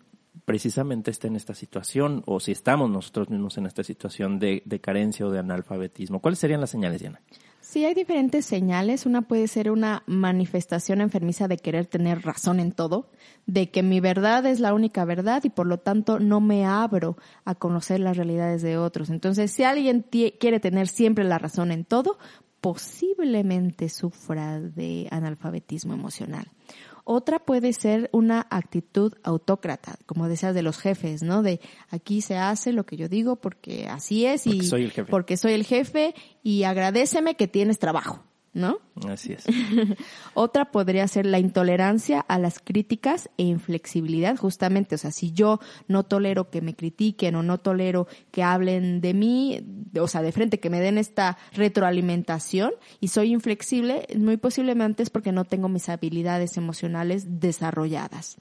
precisamente 0.44 1.10
está 1.10 1.28
en 1.28 1.36
esta 1.36 1.54
situación 1.54 2.22
o 2.26 2.40
si 2.40 2.52
estamos 2.52 2.90
nosotros 2.90 3.30
mismos 3.30 3.58
en 3.58 3.66
esta 3.66 3.84
situación 3.84 4.38
de, 4.38 4.62
de 4.64 4.80
carencia 4.80 5.26
o 5.26 5.30
de 5.30 5.38
analfabetismo. 5.38 6.20
¿Cuáles 6.20 6.38
serían 6.38 6.60
las 6.60 6.70
señales, 6.70 7.00
Diana? 7.00 7.20
Sí, 7.62 7.84
hay 7.84 7.94
diferentes 7.94 8.44
señales. 8.44 9.06
Una 9.06 9.22
puede 9.22 9.46
ser 9.46 9.70
una 9.70 10.02
manifestación 10.06 11.00
enfermiza 11.00 11.46
de 11.46 11.58
querer 11.58 11.86
tener 11.86 12.22
razón 12.22 12.58
en 12.58 12.72
todo, 12.72 13.08
de 13.46 13.70
que 13.70 13.84
mi 13.84 14.00
verdad 14.00 14.44
es 14.46 14.58
la 14.58 14.74
única 14.74 15.04
verdad 15.04 15.44
y 15.44 15.48
por 15.48 15.68
lo 15.68 15.78
tanto 15.78 16.18
no 16.18 16.40
me 16.40 16.66
abro 16.66 17.16
a 17.44 17.54
conocer 17.54 18.00
las 18.00 18.16
realidades 18.16 18.62
de 18.62 18.78
otros. 18.78 19.10
Entonces, 19.10 19.52
si 19.52 19.62
alguien 19.62 20.04
quiere 20.10 20.58
tener 20.58 20.88
siempre 20.88 21.22
la 21.22 21.38
razón 21.38 21.70
en 21.70 21.84
todo, 21.84 22.18
posiblemente 22.60 23.88
sufra 23.88 24.60
de 24.60 25.06
analfabetismo 25.12 25.94
emocional. 25.94 26.46
Otra 27.04 27.40
puede 27.40 27.73
ser 27.73 28.09
una 28.12 28.47
actitud 28.50 29.14
autócrata, 29.25 29.97
como 30.06 30.28
decías 30.28 30.54
de 30.54 30.62
los 30.62 30.78
jefes, 30.78 31.23
¿no? 31.23 31.42
De 31.42 31.61
aquí 31.90 32.21
se 32.23 32.37
hace 32.37 32.73
lo 32.73 32.87
que 32.87 32.97
yo 32.97 33.09
digo 33.09 33.37
porque 33.37 33.88
así 33.88 34.25
es 34.25 34.47
y 34.47 34.50
porque 34.50 34.66
soy 34.66 34.82
el 34.85 34.92
jefe, 34.92 35.11
porque 35.11 35.37
soy 35.37 35.52
el 35.54 35.64
jefe 35.64 36.14
y 36.42 36.62
agradeceme 36.62 37.35
que 37.35 37.49
tienes 37.49 37.78
trabajo. 37.78 38.23
¿No? 38.54 38.80
Así 39.09 39.32
es. 39.32 39.44
Otra 40.35 40.71
podría 40.71 41.09
ser 41.09 41.25
la 41.25 41.38
intolerancia 41.38 42.21
a 42.21 42.38
las 42.38 42.59
críticas 42.59 43.30
e 43.38 43.44
inflexibilidad, 43.44 44.37
justamente. 44.37 44.94
O 44.94 44.99
sea, 44.99 45.11
si 45.11 45.32
yo 45.32 45.59
no 45.88 46.04
tolero 46.04 46.50
que 46.50 46.61
me 46.61 46.75
critiquen 46.75 47.35
o 47.35 47.42
no 47.42 47.59
tolero 47.59 48.06
que 48.30 48.42
hablen 48.42 49.00
de 49.00 49.14
mí, 49.14 49.64
o 49.99 50.06
sea, 50.06 50.23
de 50.23 50.32
frente, 50.32 50.61
que 50.61 50.71
me 50.71 50.80
den 50.80 50.99
esta 50.99 51.38
retroalimentación 51.54 52.73
y 53.00 53.09
soy 53.09 53.32
inflexible, 53.32 54.06
muy 54.16 54.37
posiblemente 54.37 55.02
es 55.02 55.11
porque 55.11 55.32
no 55.32 55.44
tengo 55.44 55.68
mis 55.68 55.88
habilidades 55.88 56.56
emocionales 56.56 57.40
desarrolladas. 57.40 58.37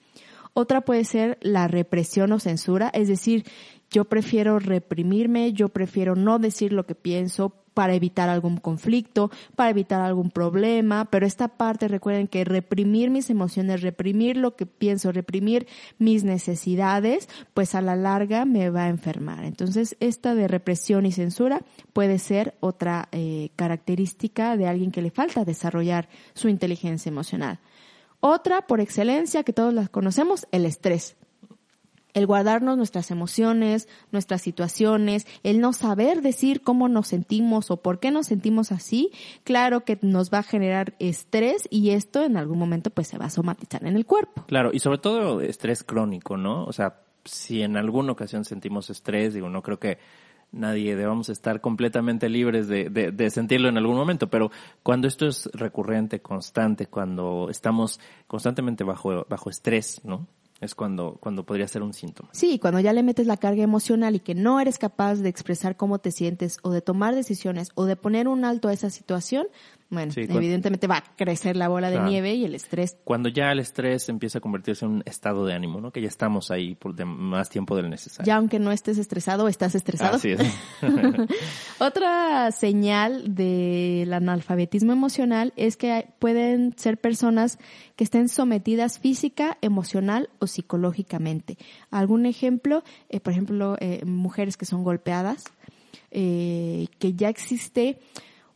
Otra 0.54 0.82
puede 0.82 1.06
ser 1.06 1.38
la 1.42 1.70
represión 1.70 2.34
o 2.34 2.40
censura, 2.40 2.90
es 2.94 3.08
decir, 3.08 3.46
yo 3.90 4.06
prefiero 4.06 4.60
reprimirme, 4.60 5.54
yo 5.54 5.70
prefiero 5.70 6.16
no 6.16 6.40
decir 6.40 6.74
lo 6.74 6.86
que 6.86 6.96
pienso 6.96 7.61
para 7.74 7.94
evitar 7.94 8.30
algún 8.30 8.58
conflicto, 8.58 9.32
para 9.56 9.70
evitar 9.70 10.02
algún 10.02 10.32
problema, 10.32 11.06
pero 11.06 11.26
esta 11.26 11.48
parte 11.48 11.88
recuerden 11.88 12.28
que 12.28 12.44
reprimir 12.44 13.10
mis 13.10 13.30
emociones, 13.30 13.82
reprimir 13.82 14.38
lo 14.38 14.56
que 14.56 14.66
pienso, 14.66 15.12
reprimir 15.12 15.68
mis 15.98 16.24
necesidades, 16.24 17.30
pues 17.54 17.76
a 17.76 17.82
la 17.82 17.96
larga 17.96 18.46
me 18.46 18.70
va 18.70 18.86
a 18.86 18.90
enfermar. 18.90 19.46
Entonces, 19.46 19.96
esta 20.00 20.36
de 20.36 20.48
represión 20.48 21.06
y 21.06 21.12
censura 21.12 21.62
puede 21.94 22.20
ser 22.20 22.56
otra 22.60 23.08
eh, 23.12 23.50
característica 23.56 24.58
de 24.58 24.68
alguien 24.68 24.92
que 24.92 25.02
le 25.02 25.12
falta 25.12 25.46
desarrollar 25.46 26.10
su 26.34 26.50
inteligencia 26.50 27.10
emocional. 27.10 27.60
Otra, 28.20 28.68
por 28.68 28.82
excelencia, 28.82 29.44
que 29.44 29.54
todos 29.54 29.74
las 29.74 29.90
conocemos, 29.90 30.46
el 30.52 30.66
estrés 30.66 31.16
el 32.14 32.26
guardarnos 32.26 32.78
nuestras 32.78 33.12
emociones, 33.12 33.88
nuestras 34.12 34.42
situaciones, 34.42 35.28
el 35.44 35.60
no 35.60 35.74
saber 35.74 36.22
decir 36.22 36.62
cómo 36.62 36.90
nos 36.90 37.08
sentimos 37.08 37.72
o 37.72 37.78
por 37.78 38.00
qué 38.00 38.12
nos 38.12 38.28
sentimos 38.28 38.72
así, 38.72 39.12
claro 39.44 39.86
que 39.86 39.98
nos 40.02 40.32
va 40.32 40.40
a 40.40 40.44
generar 40.44 40.96
estrés 41.00 41.68
y 41.70 41.92
esto 41.92 42.24
en 42.24 42.38
algún 42.38 42.60
momento 42.60 42.90
pues 42.90 43.08
se 43.08 43.18
va 43.18 43.26
a 43.26 43.30
somatizar 43.30 43.86
en 43.86 43.96
el 43.96 44.06
cuerpo. 44.06 44.46
Claro, 44.48 44.72
y 44.74 44.80
sobre 44.80 44.98
todo 44.98 45.42
estrés 45.42 45.84
crónico, 45.84 46.38
¿no? 46.38 46.66
O 46.66 46.74
sea, 46.74 47.02
si 47.26 47.62
en 47.62 47.78
alguna 47.78 48.12
ocasión 48.12 48.46
sentimos 48.46 48.90
estrés, 48.90 49.34
digo, 49.34 49.50
no 49.50 49.62
creo 49.62 49.80
que 49.80 50.00
nadie 50.52 50.96
debamos 50.96 51.30
estar 51.30 51.62
completamente 51.62 52.28
libres 52.30 52.68
de, 52.68 52.90
de, 52.90 53.12
de, 53.12 53.30
sentirlo 53.30 53.70
en 53.70 53.78
algún 53.78 53.96
momento, 53.96 54.30
pero 54.30 54.52
cuando 54.84 55.08
esto 55.08 55.26
es 55.26 55.50
recurrente, 55.54 56.22
constante, 56.22 56.88
cuando 56.88 57.48
estamos 57.50 58.00
constantemente 58.28 58.84
bajo, 58.84 59.26
bajo 59.30 59.50
estrés, 59.50 60.02
¿no? 60.04 60.28
Es 60.62 60.76
cuando, 60.76 61.18
cuando 61.20 61.44
podría 61.44 61.68
ser 61.68 61.82
un 61.82 61.94
síntoma. 61.94 62.30
Sí, 62.32 62.60
cuando 62.60 62.80
ya 62.80 62.94
le 62.94 63.04
metes 63.04 63.26
la 63.26 63.38
carga 63.38 63.64
emocional 63.64 64.16
y 64.16 64.20
que 64.20 64.36
no 64.36 64.60
eres 64.60 64.78
capaz 64.78 65.16
de 65.16 65.28
expresar 65.28 65.76
cómo 65.76 66.00
te 66.00 66.12
sientes 66.12 66.60
o 66.62 66.70
de 66.70 66.82
tomar 66.82 67.16
decisiones 67.16 67.72
o 67.74 67.86
de 67.86 67.96
poner 67.96 68.28
un 68.28 68.46
alto 68.46 68.68
a 68.68 68.74
esa 68.74 68.92
situación, 68.92 69.48
bueno, 69.92 70.14
evidentemente 70.16 70.88
va 70.88 70.98
a 70.98 71.04
crecer 71.18 71.58
la 71.58 71.68
bola 71.68 71.90
de 71.90 72.00
nieve 72.00 72.34
y 72.34 72.46
el 72.46 72.56
estrés. 72.56 72.98
Cuando 73.04 73.28
ya 73.28 73.52
el 73.52 73.60
estrés 73.60 74.08
empieza 74.08 74.38
a 74.38 74.42
convertirse 74.42 74.86
en 74.86 74.92
un 74.92 75.04
estado 75.06 75.46
de 75.46 75.54
ánimo, 75.54 75.82
¿no? 75.82 75.92
Que 75.92 76.02
ya 76.02 76.08
estamos 76.08 76.50
ahí 76.50 76.76
por 76.76 76.96
más 77.06 77.50
tiempo 77.50 77.76
del 77.76 77.90
necesario. 77.90 78.26
Ya 78.26 78.38
aunque 78.38 78.58
no 78.58 78.72
estés 78.72 78.98
estresado, 78.98 79.50
estás 79.50 79.76
estresado. 79.76 80.16
Así 80.16 80.32
es. 80.32 80.40
Otra 81.80 82.54
señal 82.54 83.36
del 83.36 84.14
analfabetismo 84.14 84.94
emocional 84.94 85.52
es 85.58 85.76
que 85.76 86.08
pueden 86.20 86.74
ser 86.78 86.98
personas 86.98 87.60
que 87.98 88.06
estén 88.06 88.30
sometidas 88.30 88.98
física, 88.98 89.58
emocional 89.60 90.30
o 90.40 90.48
psicológicamente. 90.48 91.58
Algún 91.90 92.26
ejemplo, 92.26 92.84
eh, 93.10 93.20
por 93.20 93.34
ejemplo, 93.34 93.76
eh, 93.82 94.06
mujeres 94.06 94.56
que 94.56 94.66
son 94.66 94.86
golpeadas, 94.86 95.44
eh, 96.12 96.88
que 96.98 97.14
ya 97.14 97.28
existe 97.28 98.00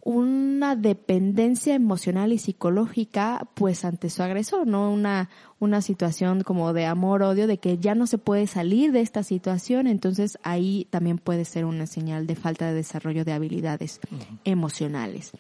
una 0.06 0.76
dependencia 0.76 1.74
emocional 1.74 2.32
y 2.32 2.38
psicológica 2.38 3.50
pues 3.56 3.84
ante 3.84 4.12
su 4.12 4.22
agresor, 4.22 4.68
¿no? 4.68 4.92
Una, 4.92 5.32
una 5.60 5.82
situación 5.82 6.44
como 6.44 6.74
de 6.74 6.86
amor-odio, 6.86 7.48
de 7.48 7.58
que 7.58 7.80
ya 7.80 7.96
no 7.96 8.06
se 8.06 8.20
puede 8.20 8.46
salir 8.46 8.92
de 8.92 9.02
esta 9.02 9.24
situación, 9.24 9.88
entonces 9.88 10.38
ahí 10.44 10.88
también 10.92 11.18
puede 11.18 11.44
ser 11.44 11.66
una 11.66 11.88
señal 11.88 12.28
de 12.28 12.36
falta 12.36 12.68
de 12.68 12.76
desarrollo 12.76 13.26
de 13.26 13.34
habilidades 13.34 14.00
emocionales. 14.44 15.32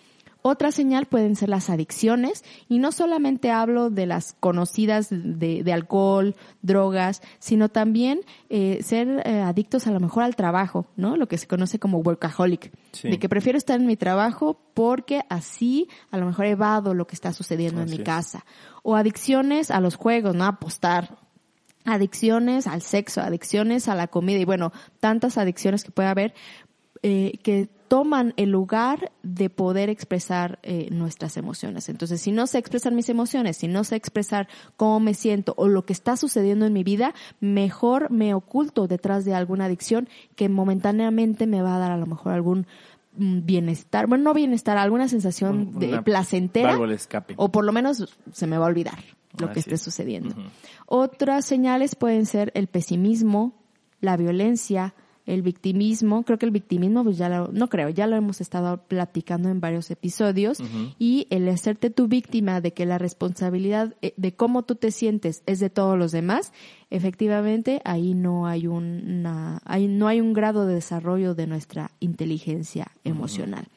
Otra 0.47 0.71
señal 0.71 1.07
pueden 1.07 1.35
ser 1.35 1.49
las 1.49 1.71
adicciones 1.71 2.45
y 2.69 2.77
no 2.77 2.91
solamente 2.91 3.49
hablo 3.49 3.89
de 3.89 4.05
las 4.05 4.33
conocidas 4.39 5.07
de, 5.09 5.63
de 5.63 5.73
alcohol, 5.73 6.35
drogas, 6.61 7.23
sino 7.39 7.69
también 7.69 8.19
eh, 8.51 8.77
ser 8.83 9.23
eh, 9.25 9.39
adictos 9.39 9.87
a 9.87 9.91
lo 9.91 9.99
mejor 9.99 10.21
al 10.21 10.35
trabajo, 10.35 10.85
¿no? 10.97 11.17
Lo 11.17 11.27
que 11.27 11.39
se 11.39 11.47
conoce 11.47 11.79
como 11.79 11.97
workaholic, 11.97 12.71
de 13.01 13.17
que 13.17 13.27
prefiero 13.27 13.57
estar 13.57 13.79
en 13.79 13.87
mi 13.87 13.97
trabajo 13.97 14.59
porque 14.75 15.21
así 15.29 15.89
a 16.11 16.19
lo 16.19 16.27
mejor 16.27 16.45
evado 16.45 16.93
lo 16.93 17.07
que 17.07 17.15
está 17.15 17.33
sucediendo 17.33 17.81
en 17.81 17.89
mi 17.89 18.03
casa. 18.03 18.45
O 18.83 18.95
adicciones 18.95 19.71
a 19.71 19.79
los 19.79 19.95
juegos, 19.95 20.35
¿no? 20.35 20.45
Apostar, 20.45 21.17
adicciones 21.85 22.67
al 22.67 22.83
sexo, 22.83 23.21
adicciones 23.21 23.87
a 23.87 23.95
la 23.95 24.05
comida 24.05 24.37
y 24.37 24.45
bueno, 24.45 24.71
tantas 24.99 25.39
adicciones 25.39 25.83
que 25.83 25.89
puede 25.89 26.09
haber 26.09 26.35
eh, 27.01 27.39
que 27.41 27.67
toman 27.95 28.33
el 28.35 28.49
lugar 28.49 29.13
de 29.23 29.49
poder 29.49 29.89
expresar 29.89 30.59
eh, 30.63 30.89
nuestras 30.91 31.37
emociones. 31.37 31.87
Entonces, 31.87 32.19
si 32.19 32.33
no 32.33 32.45
sé 32.45 32.57
expresar 32.57 32.91
mis 32.91 33.07
emociones, 33.07 33.55
si 33.55 33.69
no 33.69 33.85
sé 33.85 33.95
expresar 33.95 34.49
cómo 34.75 34.99
me 34.99 35.13
siento 35.13 35.53
o 35.55 35.69
lo 35.69 35.85
que 35.85 35.93
está 35.93 36.17
sucediendo 36.17 36.65
en 36.65 36.73
mi 36.73 36.83
vida, 36.83 37.13
mejor 37.39 38.11
me 38.11 38.33
oculto 38.33 38.89
detrás 38.89 39.23
de 39.23 39.33
alguna 39.33 39.63
adicción 39.63 40.09
que 40.35 40.49
momentáneamente 40.49 41.47
me 41.47 41.61
va 41.61 41.77
a 41.77 41.79
dar 41.79 41.93
a 41.93 41.97
lo 41.97 42.05
mejor 42.05 42.33
algún 42.33 42.67
mm, 43.15 43.45
bienestar, 43.45 44.07
bueno, 44.07 44.25
no 44.25 44.33
bienestar, 44.33 44.77
alguna 44.77 45.07
sensación 45.07 45.79
de 45.79 46.01
placentera 46.01 46.77
o 47.37 47.49
por 47.49 47.63
lo 47.63 47.71
menos 47.71 48.13
se 48.33 48.45
me 48.45 48.57
va 48.57 48.65
a 48.65 48.67
olvidar 48.67 48.99
lo 49.39 49.53
que 49.53 49.61
esté 49.61 49.77
sucediendo. 49.77 50.35
Otras 50.85 51.45
señales 51.45 51.95
pueden 51.95 52.25
ser 52.25 52.51
el 52.55 52.67
pesimismo, 52.67 53.53
la 54.01 54.17
violencia, 54.17 54.95
el 55.25 55.41
victimismo, 55.41 56.24
creo 56.24 56.38
que 56.38 56.46
el 56.46 56.51
victimismo, 56.51 57.03
pues 57.03 57.17
ya 57.17 57.29
lo, 57.29 57.50
no 57.51 57.67
creo, 57.67 57.89
ya 57.89 58.08
lo 58.08 58.15
hemos 58.15 58.41
estado 58.41 58.77
platicando 58.88 59.50
en 59.50 59.60
varios 59.60 59.89
episodios, 59.91 60.60
y 61.00 61.27
el 61.29 61.48
hacerte 61.50 61.89
tu 61.89 62.08
víctima 62.08 62.62
de 62.62 62.74
que 62.74 62.86
la 62.86 62.98
responsabilidad 62.98 63.96
eh, 64.01 64.13
de 64.17 64.34
cómo 64.34 64.63
tú 64.63 64.75
te 64.75 64.91
sientes 64.91 65.41
es 65.46 65.60
de 65.60 65.70
todos 65.70 65.98
los 65.98 66.12
demás, 66.12 66.53
efectivamente 66.89 67.82
ahí 67.86 68.13
no 68.13 68.48
hay 68.48 68.67
una, 68.67 69.62
ahí 69.65 69.88
no 69.88 70.08
hay 70.08 70.22
un 70.22 70.34
grado 70.34 70.65
de 70.67 70.75
desarrollo 70.75 71.34
de 71.36 71.48
nuestra 71.48 71.91
inteligencia 72.00 72.91
emocional. 73.03 73.67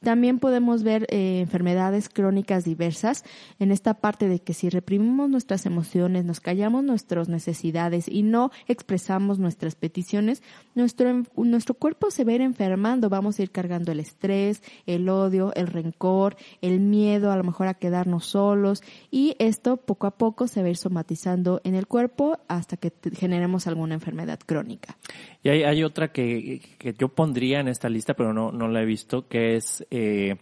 También 0.00 0.38
podemos 0.38 0.84
ver 0.84 1.06
eh, 1.10 1.40
enfermedades 1.40 2.08
crónicas 2.08 2.64
diversas 2.64 3.24
en 3.58 3.72
esta 3.72 3.94
parte 3.94 4.28
de 4.28 4.38
que 4.38 4.54
si 4.54 4.70
reprimimos 4.70 5.28
nuestras 5.28 5.66
emociones, 5.66 6.24
nos 6.24 6.40
callamos 6.40 6.84
nuestras 6.84 7.28
necesidades 7.28 8.08
y 8.08 8.22
no 8.22 8.52
expresamos 8.68 9.40
nuestras 9.40 9.74
peticiones, 9.74 10.42
nuestro, 10.76 11.24
nuestro 11.36 11.74
cuerpo 11.74 12.12
se 12.12 12.24
va 12.24 12.32
a 12.32 12.34
ir 12.36 12.42
enfermando, 12.42 13.08
vamos 13.08 13.38
a 13.38 13.42
ir 13.42 13.50
cargando 13.50 13.90
el 13.90 13.98
estrés, 13.98 14.62
el 14.86 15.08
odio, 15.08 15.52
el 15.54 15.66
rencor, 15.66 16.36
el 16.62 16.78
miedo 16.78 17.32
a 17.32 17.36
lo 17.36 17.42
mejor 17.42 17.66
a 17.66 17.74
quedarnos 17.74 18.26
solos 18.26 18.82
y 19.10 19.34
esto 19.40 19.78
poco 19.78 20.06
a 20.06 20.12
poco 20.12 20.46
se 20.46 20.60
va 20.60 20.68
a 20.68 20.70
ir 20.70 20.76
somatizando 20.76 21.60
en 21.64 21.74
el 21.74 21.88
cuerpo 21.88 22.38
hasta 22.46 22.76
que 22.76 22.92
generemos 23.14 23.66
alguna 23.66 23.94
enfermedad 23.94 24.38
crónica. 24.46 24.96
Y 25.42 25.48
hay, 25.48 25.62
hay 25.64 25.82
otra 25.82 26.12
que, 26.12 26.60
que 26.78 26.94
yo 26.94 27.08
pondría 27.08 27.60
en 27.60 27.68
esta 27.68 27.88
lista, 27.88 28.14
pero 28.14 28.32
no, 28.32 28.52
no 28.52 28.68
la 28.68 28.82
he 28.82 28.84
visto, 28.84 29.28
que 29.28 29.56
es 29.56 29.86
eh, 29.90 30.36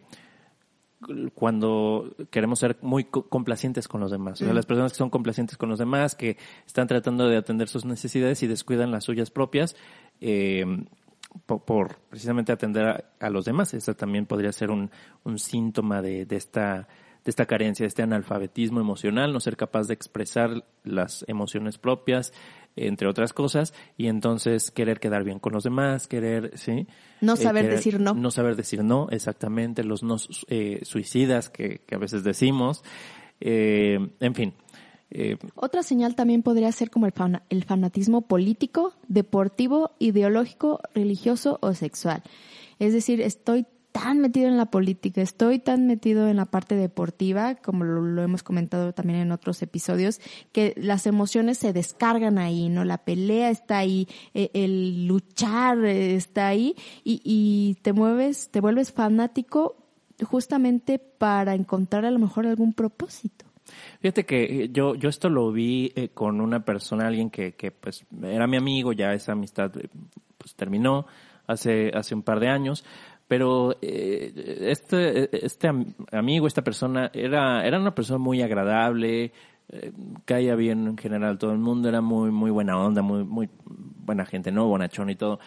cuando 1.35 2.15
queremos 2.31 2.59
ser 2.59 2.79
muy 2.81 3.05
complacientes 3.05 3.87
con 3.87 4.01
los 4.01 4.11
demás. 4.11 4.41
O 4.41 4.45
sea, 4.45 4.55
las 4.55 4.67
personas 4.67 4.93
que 4.93 4.99
son 4.99 5.11
complacientes 5.11 5.57
con 5.57 5.69
los 5.69 5.79
demás, 5.79 6.15
que 6.15 6.37
están 6.67 6.87
tratando 6.89 7.29
de 7.29 7.37
atender 7.37 7.69
sus 7.69 7.85
necesidades 7.85 8.43
y 8.43 8.47
descuidan 8.47 8.91
las 8.91 9.05
suyas 9.05 9.31
propias, 9.31 9.77
eh, 10.21 10.65
por, 11.45 11.99
precisamente 12.09 12.53
atender 12.53 13.05
a, 13.21 13.31
los 13.31 13.45
demás. 13.45 13.75
Eso 13.75 13.95
también 13.95 14.27
podría 14.27 14.53
ser 14.53 14.71
un, 14.71 14.91
un 15.25 15.39
síntoma 15.39 16.03
de, 16.03 16.25
de, 16.25 16.37
esta, 16.37 16.89
de 17.25 17.31
esta 17.31 17.47
carencia, 17.47 17.85
de 17.85 17.89
este 17.89 18.03
analfabetismo 18.03 18.81
emocional, 18.81 19.33
no 19.33 19.41
ser 19.41 19.57
capaz 19.57 19.87
de 19.87 19.95
expresar 19.95 20.65
las 20.83 21.25
emociones 21.29 21.79
propias, 21.79 22.33
entre 22.77 23.09
otras 23.09 23.33
cosas, 23.33 23.75
y 23.97 24.07
entonces 24.07 24.71
querer 24.71 25.01
quedar 25.01 25.25
bien 25.25 25.39
con 25.39 25.53
los 25.53 25.65
demás, 25.65 26.07
querer, 26.07 26.53
¿sí? 26.57 26.87
No 27.21 27.35
eh, 27.35 27.37
saber 27.39 27.69
decir 27.69 27.99
no. 27.99 28.15
No 28.15 28.31
saber 28.31 28.55
decir 28.55 28.85
no, 28.85 29.09
exactamente, 29.11 29.83
los 29.83 30.03
no 30.03 30.17
eh, 30.49 30.81
suicidas 30.83 31.49
que, 31.49 31.81
que, 31.87 31.95
a 31.95 31.99
veces 31.99 32.23
decimos, 32.23 32.85
eh, 33.41 33.99
en 34.21 34.35
fin. 34.35 34.55
Eh, 35.11 35.37
Otra 35.55 35.83
señal 35.83 36.15
también 36.15 36.43
podría 36.43 36.71
ser 36.73 36.91
como 36.91 37.07
el, 37.07 37.15
el 37.49 37.65
fanatismo 37.65 38.23
político, 38.23 38.95
deportivo, 39.09 39.93
ideológico, 39.99 40.81
religioso 40.95 41.59
o 41.63 41.75
sexual. 41.75 42.23
Es 42.79 42.93
decir, 42.93 43.21
estoy 43.21 43.67
tan 43.97 44.21
metido 44.21 44.47
en 44.47 44.59
la 44.59 44.67
política, 44.67 45.23
estoy 45.23 45.59
tan 45.59 45.87
metido 45.87 46.29
en 46.29 46.37
la 46.37 46.45
parte 46.45 46.75
deportiva, 46.75 47.55
como 47.55 47.83
lo, 47.83 48.23
hemos 48.23 48.43
comentado 48.43 48.93
también 48.93 49.21
en 49.21 49.33
otros 49.33 49.63
episodios, 49.63 50.21
que 50.53 50.75
las 50.77 51.07
emociones 51.07 51.57
se 51.57 51.73
descargan 51.73 52.37
ahí, 52.37 52.69
¿no? 52.69 52.85
La 52.85 52.99
pelea 52.99 53.49
está 53.49 53.79
ahí, 53.79 54.07
e, 54.35 54.51
el, 54.53 55.07
luchar 55.07 55.83
está 55.87 56.49
ahí 56.49 56.77
y, 57.05 57.79
te 57.81 57.95
mueves, 57.95 58.51
te 58.51 58.61
vuelves 58.61 58.93
fanático 58.93 59.77
justamente 60.23 60.99
para 60.99 61.55
encontrar 61.55 62.05
a 62.05 62.11
lo 62.11 62.19
mejor 62.19 62.47
algún 62.47 62.75
propósito. 62.75 63.47
Fíjate 64.03 64.27
que 64.27 64.65
eh, 64.65 64.69
yo, 64.71 64.95
yo 64.95 65.09
esto 65.09 65.31
lo 65.31 65.51
vi 65.53 65.91
eh, 65.97 66.11
con 66.11 66.43
una 66.43 66.67
persona, 66.67 67.07
alguien 67.07 67.31
que, 67.31 67.55
que 67.55 67.71
pues 67.71 68.05
era 68.23 68.47
mi 68.47 68.59
amigo, 68.59 68.93
ya 68.93 69.15
esa 69.15 69.33
amistad 69.33 69.75
eh, 69.79 69.89
pues 70.37 70.55
terminó 70.55 71.07
hace, 71.47 71.91
hace 71.95 72.15
un 72.15 72.23
par 72.23 72.41
de 72.41 72.49
años, 72.49 72.85
pero 73.29 73.77
este, 73.81 75.45
este 75.45 75.69
amigo, 76.13 76.47
esta 76.47 76.63
persona, 76.63 77.11
era, 77.13 77.67
era 77.67 77.79
una 77.79 77.95
persona 77.95 78.19
muy 78.19 78.43
agradable, 78.43 79.33
caía 80.25 80.55
bien 80.55 80.87
en 80.87 80.97
general 80.97 81.39
todo 81.39 81.53
el 81.53 81.59
mundo, 81.59 81.89
era 81.89 82.01
muy, 82.01 82.31
muy 82.31 82.51
buena 82.51 82.79
onda, 82.79 83.03
muy, 83.03 83.25
muy 83.25 83.49
buena 83.65 84.25
gente, 84.25 84.53
¿no? 84.53 84.67
Bonachón 84.67 85.11
y 85.11 85.17
todo. 85.17 85.41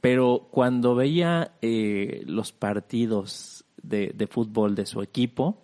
Pero 0.00 0.48
cuando 0.50 0.96
veía 0.96 1.52
los 1.60 2.52
partidos 2.52 3.64
de, 3.82 4.12
de 4.14 4.26
fútbol 4.26 4.74
de 4.74 4.86
su 4.86 5.00
equipo, 5.00 5.62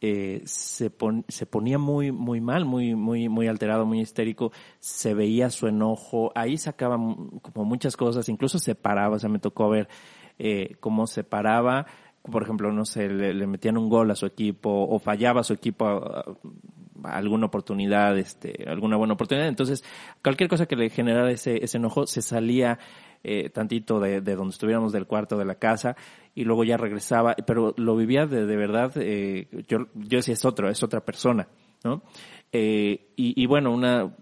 eh, 0.00 0.42
se, 0.44 0.92
se 1.28 1.46
ponía 1.46 1.78
muy, 1.78 2.12
muy 2.12 2.40
mal, 2.40 2.64
muy, 2.64 2.94
muy, 2.94 3.28
muy 3.28 3.48
alterado, 3.48 3.86
muy 3.86 4.00
histérico, 4.00 4.52
se 4.78 5.14
veía 5.14 5.50
su 5.50 5.66
enojo, 5.66 6.32
ahí 6.34 6.58
sacaba 6.58 6.96
como 6.96 7.64
muchas 7.64 7.96
cosas, 7.96 8.28
incluso 8.28 8.58
se 8.58 8.74
paraba, 8.74 9.16
o 9.16 9.18
sea, 9.18 9.30
me 9.30 9.38
tocó 9.38 9.68
ver 9.70 9.88
eh, 10.38 10.76
cómo 10.80 11.06
se 11.06 11.24
paraba, 11.24 11.86
por 12.30 12.42
ejemplo, 12.42 12.72
no 12.72 12.84
sé, 12.84 13.08
le, 13.08 13.46
metían 13.46 13.78
un 13.78 13.88
gol 13.88 14.10
a 14.10 14.16
su 14.16 14.26
equipo 14.26 14.70
o 14.70 14.98
fallaba 14.98 15.42
su 15.42 15.52
equipo 15.52 15.86
a, 15.86 16.24
alguna 17.04 17.46
oportunidad, 17.46 18.18
este, 18.18 18.64
alguna 18.68 18.96
buena 18.96 19.14
oportunidad, 19.14 19.48
entonces 19.48 19.84
cualquier 20.22 20.48
cosa 20.48 20.66
que 20.66 20.76
le 20.76 20.90
generara 20.90 21.30
ese, 21.30 21.62
ese 21.62 21.76
enojo 21.78 22.06
se 22.06 22.22
salía 22.22 22.78
eh, 23.22 23.50
tantito 23.50 24.00
de, 24.00 24.20
de, 24.20 24.34
donde 24.34 24.52
estuviéramos 24.52 24.92
del 24.92 25.06
cuarto 25.06 25.36
de 25.36 25.44
la 25.44 25.56
casa 25.56 25.96
y 26.34 26.44
luego 26.44 26.64
ya 26.64 26.76
regresaba, 26.76 27.34
pero 27.46 27.74
lo 27.76 27.96
vivía 27.96 28.26
de, 28.26 28.46
de 28.46 28.56
verdad, 28.56 28.92
eh, 28.96 29.48
yo, 29.68 29.86
yo 29.94 30.18
decía 30.18 30.34
es 30.34 30.44
otro, 30.44 30.68
es 30.68 30.82
otra 30.82 31.00
persona, 31.00 31.48
¿no? 31.84 32.02
Eh, 32.52 33.08
y, 33.16 33.40
y, 33.40 33.46
bueno, 33.46 33.72
una, 33.72 34.14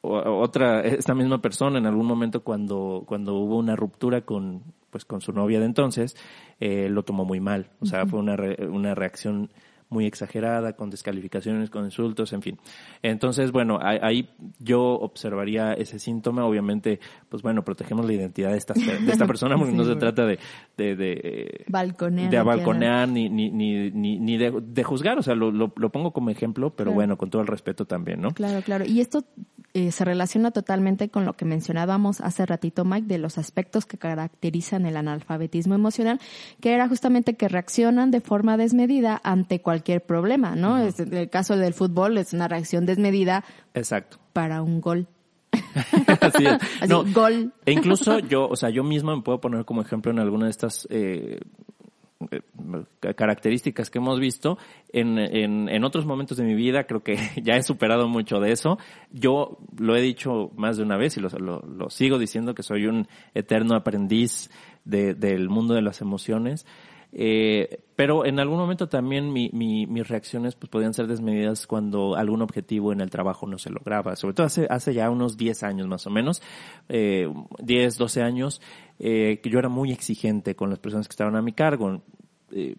otra, 0.00 0.80
esta 0.80 1.14
misma 1.14 1.40
persona 1.40 1.78
en 1.78 1.86
algún 1.86 2.06
momento 2.06 2.42
cuando, 2.42 3.04
cuando 3.06 3.34
hubo 3.34 3.58
una 3.58 3.76
ruptura 3.76 4.22
con, 4.22 4.62
pues 4.90 5.04
con 5.04 5.20
su 5.20 5.32
novia 5.32 5.60
de 5.60 5.66
entonces, 5.66 6.16
eh, 6.60 6.88
lo 6.88 7.02
tomó 7.02 7.24
muy 7.24 7.40
mal, 7.40 7.70
o 7.80 7.86
sea, 7.86 8.06
fue 8.06 8.20
una, 8.20 8.36
una 8.68 8.94
reacción 8.94 9.50
muy 9.90 10.06
exagerada, 10.06 10.74
con 10.74 10.90
descalificaciones, 10.90 11.70
con 11.70 11.84
insultos, 11.84 12.32
en 12.32 12.42
fin. 12.42 12.58
Entonces, 13.02 13.52
bueno, 13.52 13.78
ahí 13.82 14.28
yo 14.58 14.82
observaría 14.82 15.72
ese 15.72 15.98
síntoma. 15.98 16.44
Obviamente, 16.44 17.00
pues 17.28 17.42
bueno, 17.42 17.64
protegemos 17.64 18.04
la 18.04 18.12
identidad 18.12 18.50
de 18.52 18.58
esta, 18.58 18.74
de 18.74 19.10
esta 19.10 19.26
persona 19.26 19.56
porque 19.56 19.72
no 19.72 19.84
se 19.84 19.96
trata 19.96 20.26
de, 20.26 20.38
de, 20.76 20.94
de 20.94 21.64
balconear, 21.68 22.30
de 22.30 22.42
balconear 22.42 23.08
ni, 23.08 23.28
ni, 23.30 23.50
ni, 23.50 23.90
ni, 23.90 24.36
de, 24.36 24.52
de, 24.60 24.84
juzgar. 24.84 25.18
O 25.18 25.22
sea, 25.22 25.34
lo, 25.34 25.50
lo, 25.50 25.70
pongo 25.70 26.12
como 26.12 26.30
ejemplo, 26.30 26.70
pero 26.70 26.92
bueno, 26.92 27.16
con 27.16 27.30
todo 27.30 27.40
el 27.40 27.48
respeto 27.48 27.86
también, 27.86 28.20
¿no? 28.20 28.32
Claro, 28.32 28.60
claro. 28.62 28.84
Y 28.84 29.00
esto 29.00 29.24
eh, 29.78 29.92
se 29.92 30.04
relaciona 30.04 30.50
totalmente 30.50 31.08
con 31.08 31.24
lo 31.24 31.34
que 31.34 31.44
mencionábamos 31.44 32.20
hace 32.20 32.44
ratito, 32.44 32.84
Mike, 32.84 33.06
de 33.06 33.18
los 33.18 33.38
aspectos 33.38 33.86
que 33.86 33.96
caracterizan 33.96 34.86
el 34.86 34.96
analfabetismo 34.96 35.76
emocional, 35.76 36.20
que 36.60 36.74
era 36.74 36.88
justamente 36.88 37.36
que 37.36 37.46
reaccionan 37.46 38.10
de 38.10 38.20
forma 38.20 38.56
desmedida 38.56 39.20
ante 39.22 39.62
cualquier 39.62 40.02
problema, 40.04 40.56
¿no? 40.56 40.78
En 40.78 41.14
el 41.14 41.30
caso 41.30 41.56
del 41.56 41.74
fútbol 41.74 42.18
es 42.18 42.32
una 42.32 42.48
reacción 42.48 42.86
desmedida. 42.86 43.44
Exacto. 43.72 44.18
Para 44.32 44.62
un 44.62 44.80
gol. 44.80 45.06
Así 46.20 46.44
es. 46.44 46.58
no, 46.88 47.04
gol. 47.12 47.52
E 47.64 47.72
incluso 47.72 48.18
yo, 48.18 48.48
o 48.48 48.56
sea, 48.56 48.70
yo 48.70 48.82
mismo 48.82 49.14
me 49.14 49.22
puedo 49.22 49.40
poner 49.40 49.64
como 49.64 49.82
ejemplo 49.82 50.10
en 50.10 50.18
alguna 50.18 50.46
de 50.46 50.50
estas 50.50 50.88
eh, 50.90 51.38
características 53.00 53.90
que 53.90 53.98
hemos 53.98 54.20
visto 54.20 54.58
en, 54.92 55.18
en, 55.18 55.84
otros 55.84 56.06
momentos 56.06 56.36
de 56.38 56.44
mi 56.44 56.54
vida, 56.54 56.84
creo 56.84 57.02
que 57.02 57.16
ya 57.42 57.56
he 57.56 57.62
superado 57.62 58.08
mucho 58.08 58.40
de 58.40 58.52
eso. 58.52 58.78
Yo 59.10 59.58
lo 59.76 59.96
he 59.96 60.00
dicho 60.00 60.50
más 60.56 60.76
de 60.76 60.82
una 60.82 60.96
vez 60.96 61.16
y 61.16 61.20
lo, 61.20 61.90
sigo 61.90 62.18
diciendo 62.18 62.54
que 62.54 62.62
soy 62.62 62.86
un 62.86 63.08
eterno 63.34 63.74
aprendiz 63.74 64.50
de, 64.84 65.14
del 65.14 65.48
mundo 65.48 65.74
de 65.74 65.82
las 65.82 66.00
emociones. 66.00 66.66
Eh, 67.12 67.80
pero 67.96 68.26
en 68.26 68.38
algún 68.38 68.58
momento 68.58 68.88
también 68.88 69.32
mi, 69.32 69.50
mi, 69.52 69.86
mis 69.86 70.06
reacciones 70.06 70.54
pues 70.54 70.68
podían 70.68 70.92
ser 70.92 71.06
desmedidas 71.06 71.66
cuando 71.66 72.16
algún 72.16 72.42
objetivo 72.42 72.92
en 72.92 73.00
el 73.00 73.10
trabajo 73.10 73.46
no 73.46 73.58
se 73.58 73.70
lograba. 73.70 74.14
Sobre 74.16 74.34
todo 74.34 74.46
hace, 74.46 74.66
hace 74.68 74.94
ya 74.94 75.10
unos 75.10 75.36
10 75.36 75.62
años 75.62 75.88
más 75.88 76.06
o 76.06 76.10
menos, 76.10 76.42
eh, 76.88 77.32
10, 77.60 77.96
12 77.96 78.22
años, 78.22 78.60
eh, 78.98 79.40
que 79.42 79.50
yo 79.50 79.58
era 79.58 79.68
muy 79.68 79.90
exigente 79.90 80.54
con 80.54 80.70
las 80.70 80.78
personas 80.78 81.08
que 81.08 81.12
estaban 81.12 81.36
a 81.36 81.42
mi 81.42 81.52
cargo. 81.52 82.02
Eh, 82.52 82.76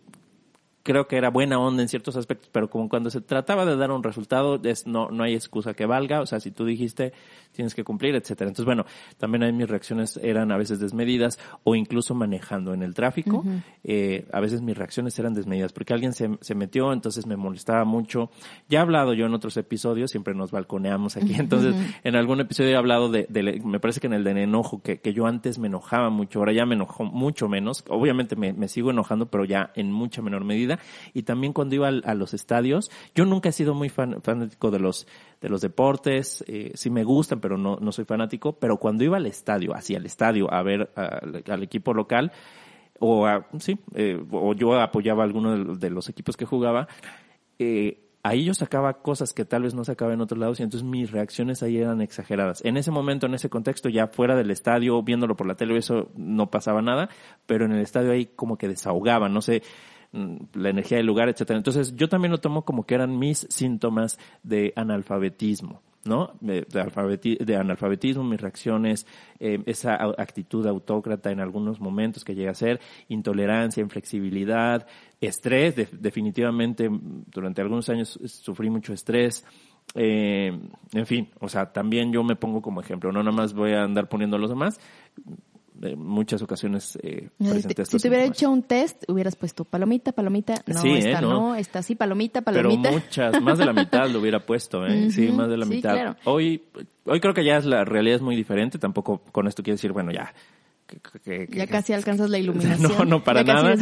creo 0.90 1.08
que 1.08 1.18
era 1.18 1.30
buena 1.30 1.60
onda 1.60 1.84
en 1.84 1.88
ciertos 1.88 2.16
aspectos, 2.16 2.50
pero 2.52 2.68
como 2.68 2.90
cuando 2.90 3.12
se 3.12 3.22
trataba 3.22 3.64
de 3.64 3.78
dar 3.78 3.92
un 3.92 4.02
resultado, 4.02 4.60
es, 4.64 4.88
no, 4.88 5.12
no 5.12 5.24
hay 5.24 5.36
excusa 5.36 5.76
que 5.76 5.86
valga, 5.86 6.20
o 6.20 6.26
sea, 6.26 6.40
si 6.40 6.50
tú 6.50 6.66
dijiste, 6.66 7.14
tienes 7.52 7.76
que 7.76 7.84
cumplir, 7.84 8.16
etcétera. 8.16 8.50
Entonces, 8.50 8.66
bueno, 8.66 8.88
también 9.20 9.44
ahí 9.44 9.54
mis 9.54 9.70
reacciones 9.70 10.18
eran 10.18 10.52
a 10.52 10.58
veces 10.58 10.80
desmedidas 10.80 11.38
o 11.64 11.76
incluso 11.76 12.16
manejando 12.16 12.74
en 12.74 12.82
el 12.82 12.96
tráfico, 12.96 13.46
eh, 13.84 14.26
a 14.34 14.40
veces 14.40 14.64
mis 14.64 14.76
reacciones 14.76 15.20
eran 15.20 15.36
desmedidas 15.36 15.74
porque 15.74 15.94
alguien 15.94 16.12
se, 16.12 16.40
se 16.42 16.56
metió, 16.56 16.92
entonces 16.92 17.28
me 17.28 17.36
molestaba 17.36 17.86
mucho. 17.86 18.32
Ya 18.68 18.80
he 18.80 18.82
hablado 18.82 19.14
yo 19.14 19.28
en 19.28 19.36
otros 19.36 19.58
episodios, 19.58 20.10
siempre 20.10 20.34
nos 20.34 20.50
balconeamos 20.50 21.18
aquí, 21.18 21.36
entonces 21.38 21.76
en 22.04 22.16
algún 22.16 22.40
episodio 22.40 22.72
he 22.72 22.76
hablado 22.76 23.10
de, 23.10 23.28
de, 23.30 23.62
me 23.64 23.80
parece 23.80 24.00
que 24.00 24.08
en 24.08 24.14
el 24.14 24.24
de 24.24 24.32
enojo, 24.42 24.82
que, 24.82 25.02
que 25.02 25.14
yo 25.14 25.28
antes 25.28 25.60
me 25.60 25.68
enojaba 25.68 26.10
mucho, 26.10 26.40
ahora 26.40 26.52
ya 26.52 26.66
me 26.66 26.74
enojo 26.74 27.04
mucho 27.04 27.48
menos, 27.48 27.84
obviamente 27.90 28.36
me, 28.36 28.54
me 28.54 28.68
sigo 28.68 28.90
enojando, 28.90 29.28
pero 29.28 29.46
ya 29.46 29.72
en 29.76 29.92
mucha 29.92 30.24
menor 30.24 30.44
medida 30.46 30.79
y 31.14 31.24
también 31.24 31.54
cuando 31.54 31.76
iba 31.76 31.88
a, 31.88 32.14
los 32.14 32.34
estadios, 32.34 32.92
yo 33.16 33.26
nunca 33.26 33.50
he 33.50 33.52
sido 33.52 33.74
muy 33.74 33.90
fanático 33.90 34.72
de 34.72 34.80
los, 34.80 35.08
de 35.42 35.50
los 35.50 35.62
deportes, 35.62 36.44
eh, 36.48 36.72
sí 36.76 36.90
me 36.90 37.04
gustan, 37.04 37.40
pero 37.40 37.58
no, 37.58 37.78
no 37.82 37.92
soy 37.92 38.06
fanático, 38.06 38.54
pero 38.54 38.78
cuando 38.78 39.04
iba 39.04 39.18
al 39.18 39.26
estadio, 39.26 39.76
hacia 39.76 39.98
el 39.98 40.06
estadio 40.06 40.52
a 40.54 40.64
ver 40.64 40.92
al 40.96 41.64
equipo 41.64 41.94
local, 41.94 42.32
o 43.00 43.28
sí, 43.60 43.80
eh, 43.96 44.22
o 44.32 44.54
yo 44.54 44.80
apoyaba 44.80 45.24
a 45.24 45.26
alguno 45.26 45.76
de, 45.76 45.90
los 45.90 46.10
equipos 46.10 46.38
que 46.38 46.46
jugaba, 46.46 46.88
eh, 47.58 48.10
ahí 48.24 48.44
yo 48.44 48.54
sacaba 48.54 49.02
cosas 49.02 49.34
que 49.34 49.46
tal 49.46 49.64
vez 49.64 49.74
no 49.74 49.86
sacaba 49.86 50.14
en 50.14 50.22
otros 50.22 50.40
lados 50.40 50.60
y 50.60 50.64
entonces 50.64 50.88
mis 50.88 51.12
reacciones 51.12 51.64
ahí 51.64 51.78
eran 51.78 52.02
exageradas. 52.02 52.64
En 52.66 52.78
ese 52.78 52.92
momento, 52.92 53.26
en 53.26 53.34
ese 53.34 53.50
contexto, 53.50 53.90
ya 53.90 54.08
fuera 54.08 54.36
del 54.36 54.52
estadio, 54.52 55.02
viéndolo 55.02 55.36
por 55.36 55.48
la 55.48 55.56
tele, 55.56 55.78
eso 55.78 56.12
no 56.16 56.52
pasaba 56.52 56.82
nada, 56.82 57.10
pero 57.46 57.66
en 57.66 57.72
el 57.72 57.82
estadio 57.82 58.12
ahí 58.12 58.26
como 58.26 58.58
que 58.58 58.68
desahogaba, 58.68 59.30
no 59.30 59.42
sé, 59.42 59.64
la 60.12 60.70
energía 60.70 60.98
del 60.98 61.06
lugar, 61.06 61.30
etcétera. 61.30 61.58
Entonces, 61.58 61.96
yo 61.96 62.10
también 62.10 62.32
lo 62.32 62.40
tomo 62.40 62.66
como 62.66 62.86
que 62.86 62.96
eran 62.96 63.18
mis 63.18 63.48
síntomas 63.50 64.18
de 64.44 64.74
analfabetismo. 64.76 65.82
¿no? 66.06 66.34
De, 66.40 66.66
analfabetismo, 67.56 68.24
mis 68.24 68.40
reacciones, 68.40 69.06
eh, 69.40 69.62
esa 69.66 69.96
actitud 70.18 70.66
autócrata 70.66 71.30
en 71.30 71.40
algunos 71.40 71.80
momentos 71.80 72.24
que 72.24 72.36
llega 72.36 72.52
a 72.52 72.56
ser, 72.56 72.80
intolerancia, 73.10 73.82
inflexibilidad, 73.82 74.88
estrés, 75.20 75.76
definitivamente 76.02 76.90
durante 77.28 77.62
algunos 77.62 77.90
años 77.90 78.18
sufrí 78.26 78.70
mucho 78.70 78.94
estrés, 78.94 79.46
eh, 79.96 80.58
en 80.94 81.06
fin, 81.06 81.30
o 81.40 81.50
sea, 81.50 81.72
también 81.72 82.12
yo 82.14 82.24
me 82.24 82.36
pongo 82.36 82.62
como 82.62 82.82
ejemplo, 82.82 83.12
no 83.12 83.24
nada 83.24 83.36
más 83.36 83.54
voy 83.54 83.74
a 83.74 83.84
andar 83.84 84.08
poniendo 84.08 84.38
a 84.38 84.40
los 84.40 84.50
demás, 84.50 84.80
muchas 85.96 86.42
ocasiones 86.42 86.98
eh, 87.02 87.30
Si 87.40 87.98
te 88.00 88.08
hubiera 88.10 88.26
hecho 88.26 88.50
un 88.50 88.64
test, 88.64 89.04
hubieras 89.08 89.36
puesto 89.36 89.66
palomita, 89.66 90.12
palomita, 90.12 90.56
no, 90.66 90.84
¿eh? 90.84 90.98
esta 91.00 91.22
no. 91.22 91.56
esta 91.56 91.82
sí, 91.82 91.96
palomita, 91.96 92.42
palomita. 92.42 92.90
Pero 92.90 93.02
muchas, 93.02 93.42
más 93.42 93.58
de 93.58 93.66
la 93.66 93.74
mitad 93.74 94.10
lo 94.10 94.20
hubiera 94.20 94.46
puesto, 94.46 94.86
¿eh? 94.86 95.12
sí, 95.12 95.32
más 95.32 95.50
de 95.50 95.58
la 95.58 95.66
mitad. 95.66 96.18
Hoy, 96.26 96.64
hoy 97.06 97.20
creo 97.20 97.34
que 97.34 97.44
ya 97.44 97.58
es 97.58 97.66
la 97.66 97.86
realidad 97.86 98.18
es 98.18 98.22
muy 98.22 98.36
diferente, 98.36 98.78
tampoco 98.78 99.22
con 99.32 99.48
esto 99.48 99.64
quiero 99.64 99.76
decir, 99.76 99.92
bueno, 99.92 100.12
ya, 100.12 100.34
ya 101.50 101.68
casi 101.68 101.94
alcanzas 101.94 102.30
la 102.30 102.38
iluminación. 102.40 102.92
No, 102.98 103.06
no, 103.06 103.24
para 103.24 103.44
nada. 103.44 103.76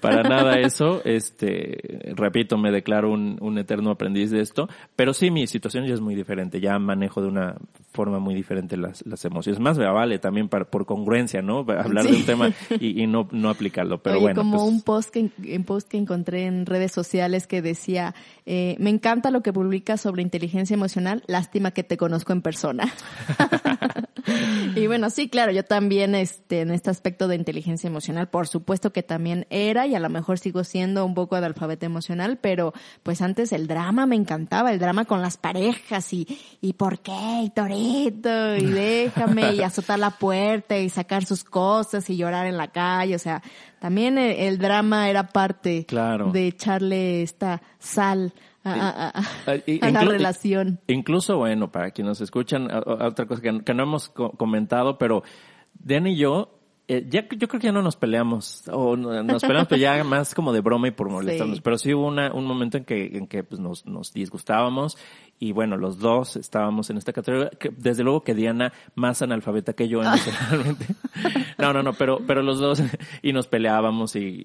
Para 0.00 0.22
nada 0.28 0.58
eso. 0.60 1.02
Este, 1.04 2.12
repito, 2.14 2.58
me 2.58 2.70
declaro 2.70 3.10
un, 3.12 3.38
un, 3.40 3.58
eterno 3.58 3.90
aprendiz 3.90 4.30
de 4.30 4.40
esto. 4.40 4.68
Pero 4.96 5.14
sí, 5.14 5.30
mi 5.30 5.46
situación 5.46 5.86
ya 5.86 5.94
es 5.94 6.00
muy 6.00 6.14
diferente. 6.14 6.60
Ya 6.60 6.78
manejo 6.78 7.22
de 7.22 7.28
una 7.28 7.56
forma 7.92 8.18
muy 8.18 8.34
diferente 8.34 8.76
las, 8.76 9.04
las 9.06 9.24
emociones. 9.24 9.60
Más 9.60 9.78
me 9.78 9.86
vale 9.86 10.18
también 10.18 10.48
para, 10.48 10.64
por 10.64 10.84
congruencia, 10.84 11.42
¿no? 11.42 11.60
Hablar 11.60 12.06
de 12.06 12.16
un 12.16 12.26
tema 12.26 12.50
y, 12.80 13.02
y, 13.02 13.06
no, 13.06 13.28
no 13.30 13.48
aplicarlo. 13.48 14.02
Pero 14.02 14.20
bueno. 14.20 14.40
como 14.40 14.58
pues 14.58 14.68
un 14.68 14.82
post 14.82 15.10
que, 15.10 15.30
un 15.56 15.64
post 15.64 15.88
que 15.88 15.96
encontré 15.96 16.46
en 16.46 16.66
redes 16.66 16.92
sociales 16.92 17.46
que 17.46 17.62
decía, 17.62 18.14
eh, 18.46 18.76
me 18.78 18.90
encanta 18.90 19.30
lo 19.30 19.42
que 19.42 19.52
publicas 19.52 20.00
sobre 20.00 20.22
inteligencia 20.22 20.74
emocional. 20.74 21.22
Lástima 21.26 21.70
que 21.70 21.84
te 21.84 21.96
conozco 21.96 22.32
en 22.32 22.42
persona. 22.42 22.92
y 24.76 24.86
bueno, 24.86 25.10
sí, 25.10 25.28
claro, 25.28 25.52
yo 25.52 25.64
también, 25.64 26.14
este, 26.34 26.60
en 26.62 26.70
este 26.72 26.90
aspecto 26.90 27.28
de 27.28 27.36
inteligencia 27.36 27.86
emocional, 27.86 28.28
por 28.28 28.48
supuesto 28.48 28.92
que 28.92 29.02
también 29.02 29.46
era 29.50 29.86
y 29.86 29.94
a 29.94 30.00
lo 30.00 30.08
mejor 30.08 30.38
sigo 30.38 30.64
siendo 30.64 31.06
un 31.06 31.14
poco 31.14 31.38
de 31.38 31.46
alfabeto 31.46 31.86
emocional, 31.86 32.38
pero 32.40 32.72
pues 33.02 33.22
antes 33.22 33.52
el 33.52 33.68
drama 33.68 34.06
me 34.06 34.16
encantaba, 34.16 34.72
el 34.72 34.80
drama 34.80 35.04
con 35.04 35.22
las 35.22 35.36
parejas 35.36 36.12
y, 36.12 36.26
y 36.60 36.72
por 36.72 36.98
qué, 36.98 37.42
y 37.44 37.50
Torito 37.50 38.56
y 38.56 38.66
déjame 38.66 39.54
y 39.54 39.62
azotar 39.62 39.98
la 39.98 40.10
puerta 40.10 40.76
y 40.76 40.88
sacar 40.88 41.24
sus 41.24 41.44
cosas 41.44 42.10
y 42.10 42.16
llorar 42.16 42.46
en 42.46 42.56
la 42.56 42.68
calle. 42.68 43.14
O 43.14 43.20
sea, 43.20 43.40
también 43.78 44.18
el, 44.18 44.58
drama 44.58 45.08
era 45.08 45.28
parte 45.28 45.86
claro. 45.86 46.32
de 46.32 46.48
echarle 46.48 47.22
esta 47.22 47.62
sal 47.78 48.32
a, 48.64 49.12
la 49.76 50.00
relación. 50.00 50.80
Incluso, 50.88 51.36
bueno, 51.36 51.70
para 51.70 51.92
quienes 51.92 52.10
nos 52.10 52.20
escuchan, 52.22 52.68
otra 52.72 53.26
cosa 53.26 53.40
que, 53.40 53.62
que 53.62 53.74
no 53.74 53.84
hemos 53.84 54.08
comentado, 54.08 54.98
pero 54.98 55.22
Dan 55.84 56.06
y 56.06 56.16
yo 56.16 56.54
eh, 56.86 57.06
ya, 57.08 57.26
yo 57.30 57.48
creo 57.48 57.60
que 57.60 57.66
ya 57.66 57.72
no 57.72 57.80
nos 57.80 57.96
peleamos, 57.96 58.62
o 58.70 58.94
nos 58.94 59.42
peleamos, 59.42 59.68
pero 59.68 59.80
ya 59.80 60.04
más 60.04 60.34
como 60.34 60.52
de 60.52 60.60
broma 60.60 60.88
y 60.88 60.90
por 60.90 61.08
molestarnos. 61.08 61.62
Pero 61.62 61.78
sí 61.78 61.94
hubo 61.94 62.06
una, 62.06 62.32
un 62.32 62.44
momento 62.44 62.76
en 62.76 62.84
que, 62.84 63.16
en 63.16 63.26
que 63.26 63.42
pues 63.42 63.58
nos, 63.58 63.86
nos 63.86 64.12
disgustábamos 64.12 64.98
y 65.38 65.52
bueno, 65.52 65.76
los 65.76 65.98
dos 65.98 66.36
estábamos 66.36 66.90
en 66.90 66.96
esta 66.96 67.12
categoría. 67.12 67.50
Que, 67.50 67.70
desde 67.76 68.04
luego 68.04 68.22
que 68.22 68.34
Diana, 68.34 68.72
más 68.94 69.20
analfabeta 69.20 69.72
que 69.72 69.88
yo 69.88 70.02
emocionalmente. 70.02 70.86
no, 71.58 71.72
no, 71.72 71.82
no, 71.82 71.92
pero, 71.92 72.20
pero 72.26 72.42
los 72.42 72.60
dos, 72.60 72.82
y 73.22 73.32
nos 73.32 73.46
peleábamos 73.48 74.16
y, 74.16 74.42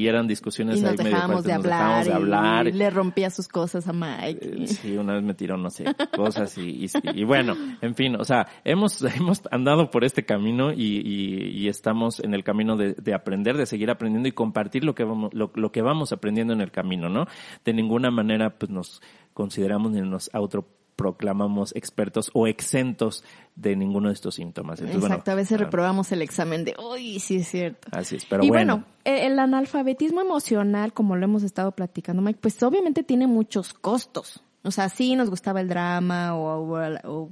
y 0.00 0.06
eran 0.08 0.26
discusiones 0.26 0.78
y 0.78 0.82
nos 0.82 0.90
ahí 0.90 0.96
dejábamos 0.96 1.44
de 1.44 1.52
hablar, 1.52 2.04
de 2.04 2.12
hablar. 2.12 2.68
Y, 2.68 2.72
le 2.72 2.90
rompía 2.90 3.30
sus 3.30 3.48
cosas 3.48 3.86
a 3.88 3.92
Mike. 3.92 4.40
Eh, 4.42 4.66
sí, 4.66 4.96
una 4.96 5.14
vez 5.14 5.22
me 5.22 5.34
tiró, 5.34 5.56
no 5.56 5.70
sé, 5.70 5.84
cosas 6.16 6.56
y, 6.58 6.86
y, 7.14 7.24
bueno, 7.24 7.56
en 7.80 7.94
fin, 7.94 8.16
o 8.16 8.24
sea, 8.24 8.46
hemos, 8.64 9.02
hemos 9.02 9.42
andado 9.50 9.90
por 9.90 10.04
este 10.04 10.24
camino 10.24 10.72
y, 10.72 11.00
y, 11.04 11.68
estamos 11.68 12.18
en 12.20 12.34
el 12.34 12.42
camino 12.42 12.76
de, 12.76 12.94
de, 12.94 13.14
aprender, 13.14 13.56
de 13.56 13.64
seguir 13.64 13.90
aprendiendo 13.90 14.28
y 14.28 14.32
compartir 14.32 14.84
lo 14.84 14.94
que 14.94 15.04
vamos, 15.04 15.32
lo, 15.32 15.52
lo 15.54 15.70
que 15.70 15.82
vamos 15.82 16.12
aprendiendo 16.12 16.52
en 16.52 16.60
el 16.60 16.72
camino, 16.72 17.08
¿no? 17.08 17.26
De 17.64 17.72
ninguna 17.72 18.10
manera, 18.10 18.50
pues 18.50 18.70
nos 18.70 19.00
consideramos 19.40 19.92
ni 19.92 20.02
nos 20.02 20.28
autoproclamamos 20.34 21.74
expertos 21.74 22.30
o 22.34 22.46
exentos 22.46 23.24
de 23.56 23.74
ninguno 23.74 24.08
de 24.08 24.14
estos 24.14 24.34
síntomas. 24.34 24.82
Exacto, 24.82 25.30
a 25.30 25.34
veces 25.34 25.58
ah. 25.58 25.64
reprobamos 25.64 26.12
el 26.12 26.20
examen 26.20 26.66
de, 26.66 26.76
uy, 26.78 27.18
sí 27.20 27.36
es 27.36 27.48
cierto. 27.48 27.88
Así 27.90 28.16
es, 28.16 28.26
pero 28.26 28.44
y 28.44 28.50
bueno. 28.50 28.84
E, 29.02 29.24
el 29.24 29.38
analfabetismo 29.38 30.20
emocional, 30.20 30.92
como 30.92 31.16
lo 31.16 31.24
hemos 31.24 31.42
estado 31.42 31.72
platicando, 31.72 32.20
Mike, 32.20 32.40
pues 32.42 32.62
obviamente 32.62 33.02
tiene 33.02 33.26
muchos 33.26 33.72
costos. 33.72 34.44
O 34.62 34.70
sea, 34.70 34.90
sí 34.90 35.16
nos 35.16 35.30
gustaba 35.30 35.62
el 35.62 35.68
drama 35.68 36.36
o, 36.36 36.78
o, 37.04 37.30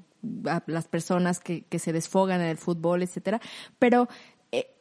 las 0.66 0.88
personas 0.88 1.40
que, 1.40 1.64
que 1.64 1.78
se 1.78 1.92
desfogan 1.92 2.40
en 2.40 2.46
el 2.46 2.56
fútbol, 2.56 3.02
etcétera, 3.02 3.38
pero 3.78 4.08
eh, 4.08 4.37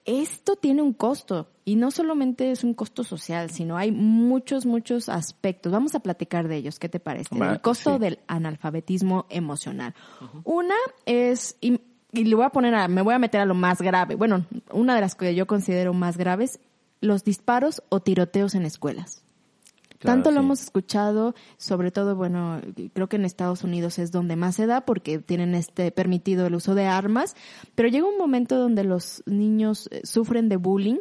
esto 0.07 0.55
tiene 0.55 0.81
un 0.81 0.93
costo 0.93 1.49
y 1.65 1.75
no 1.75 1.91
solamente 1.91 2.49
es 2.51 2.63
un 2.63 2.73
costo 2.73 3.03
social, 3.03 3.51
sino 3.51 3.75
hay 3.75 3.91
muchos, 3.91 4.65
muchos 4.65 5.09
aspectos. 5.09 5.71
Vamos 5.73 5.95
a 5.95 5.99
platicar 5.99 6.47
de 6.47 6.55
ellos. 6.55 6.79
¿Qué 6.79 6.87
te 6.87 7.01
parece? 7.01 7.37
el 7.37 7.59
costo 7.59 7.99
del 7.99 8.19
analfabetismo 8.27 9.25
emocional. 9.29 9.93
Una 10.45 10.75
es, 11.05 11.57
y, 11.59 11.81
le 12.13 12.35
voy 12.35 12.45
a 12.45 12.49
poner 12.51 12.73
a, 12.73 12.87
me 12.87 13.01
voy 13.01 13.15
a 13.15 13.19
meter 13.19 13.41
a 13.41 13.45
lo 13.45 13.53
más 13.53 13.81
grave. 13.81 14.15
Bueno, 14.15 14.45
una 14.71 14.95
de 14.95 15.01
las 15.01 15.15
que 15.15 15.35
yo 15.35 15.45
considero 15.45 15.93
más 15.93 16.15
graves, 16.17 16.61
los 17.01 17.25
disparos 17.25 17.83
o 17.89 17.99
tiroteos 17.99 18.55
en 18.55 18.65
escuelas. 18.65 19.25
Tanto 19.99 20.31
lo 20.31 20.41
hemos 20.41 20.61
escuchado, 20.61 21.33
sobre 21.57 21.91
todo, 21.91 22.15
bueno, 22.15 22.61
creo 22.93 23.07
que 23.07 23.15
en 23.15 23.25
Estados 23.25 23.63
Unidos 23.63 23.99
es 23.99 24.11
donde 24.11 24.35
más 24.35 24.55
se 24.55 24.67
da 24.67 24.81
porque 24.81 25.19
tienen 25.19 25.55
este 25.55 25.91
permitido 25.91 26.45
el 26.45 26.55
uso 26.55 26.75
de 26.75 26.85
armas, 26.85 27.35
pero 27.75 27.89
llega 27.89 28.07
un 28.07 28.17
momento 28.17 28.57
donde 28.57 28.83
los 28.83 29.23
niños 29.25 29.89
eh, 29.91 30.01
sufren 30.03 30.49
de 30.49 30.57
bullying 30.57 30.99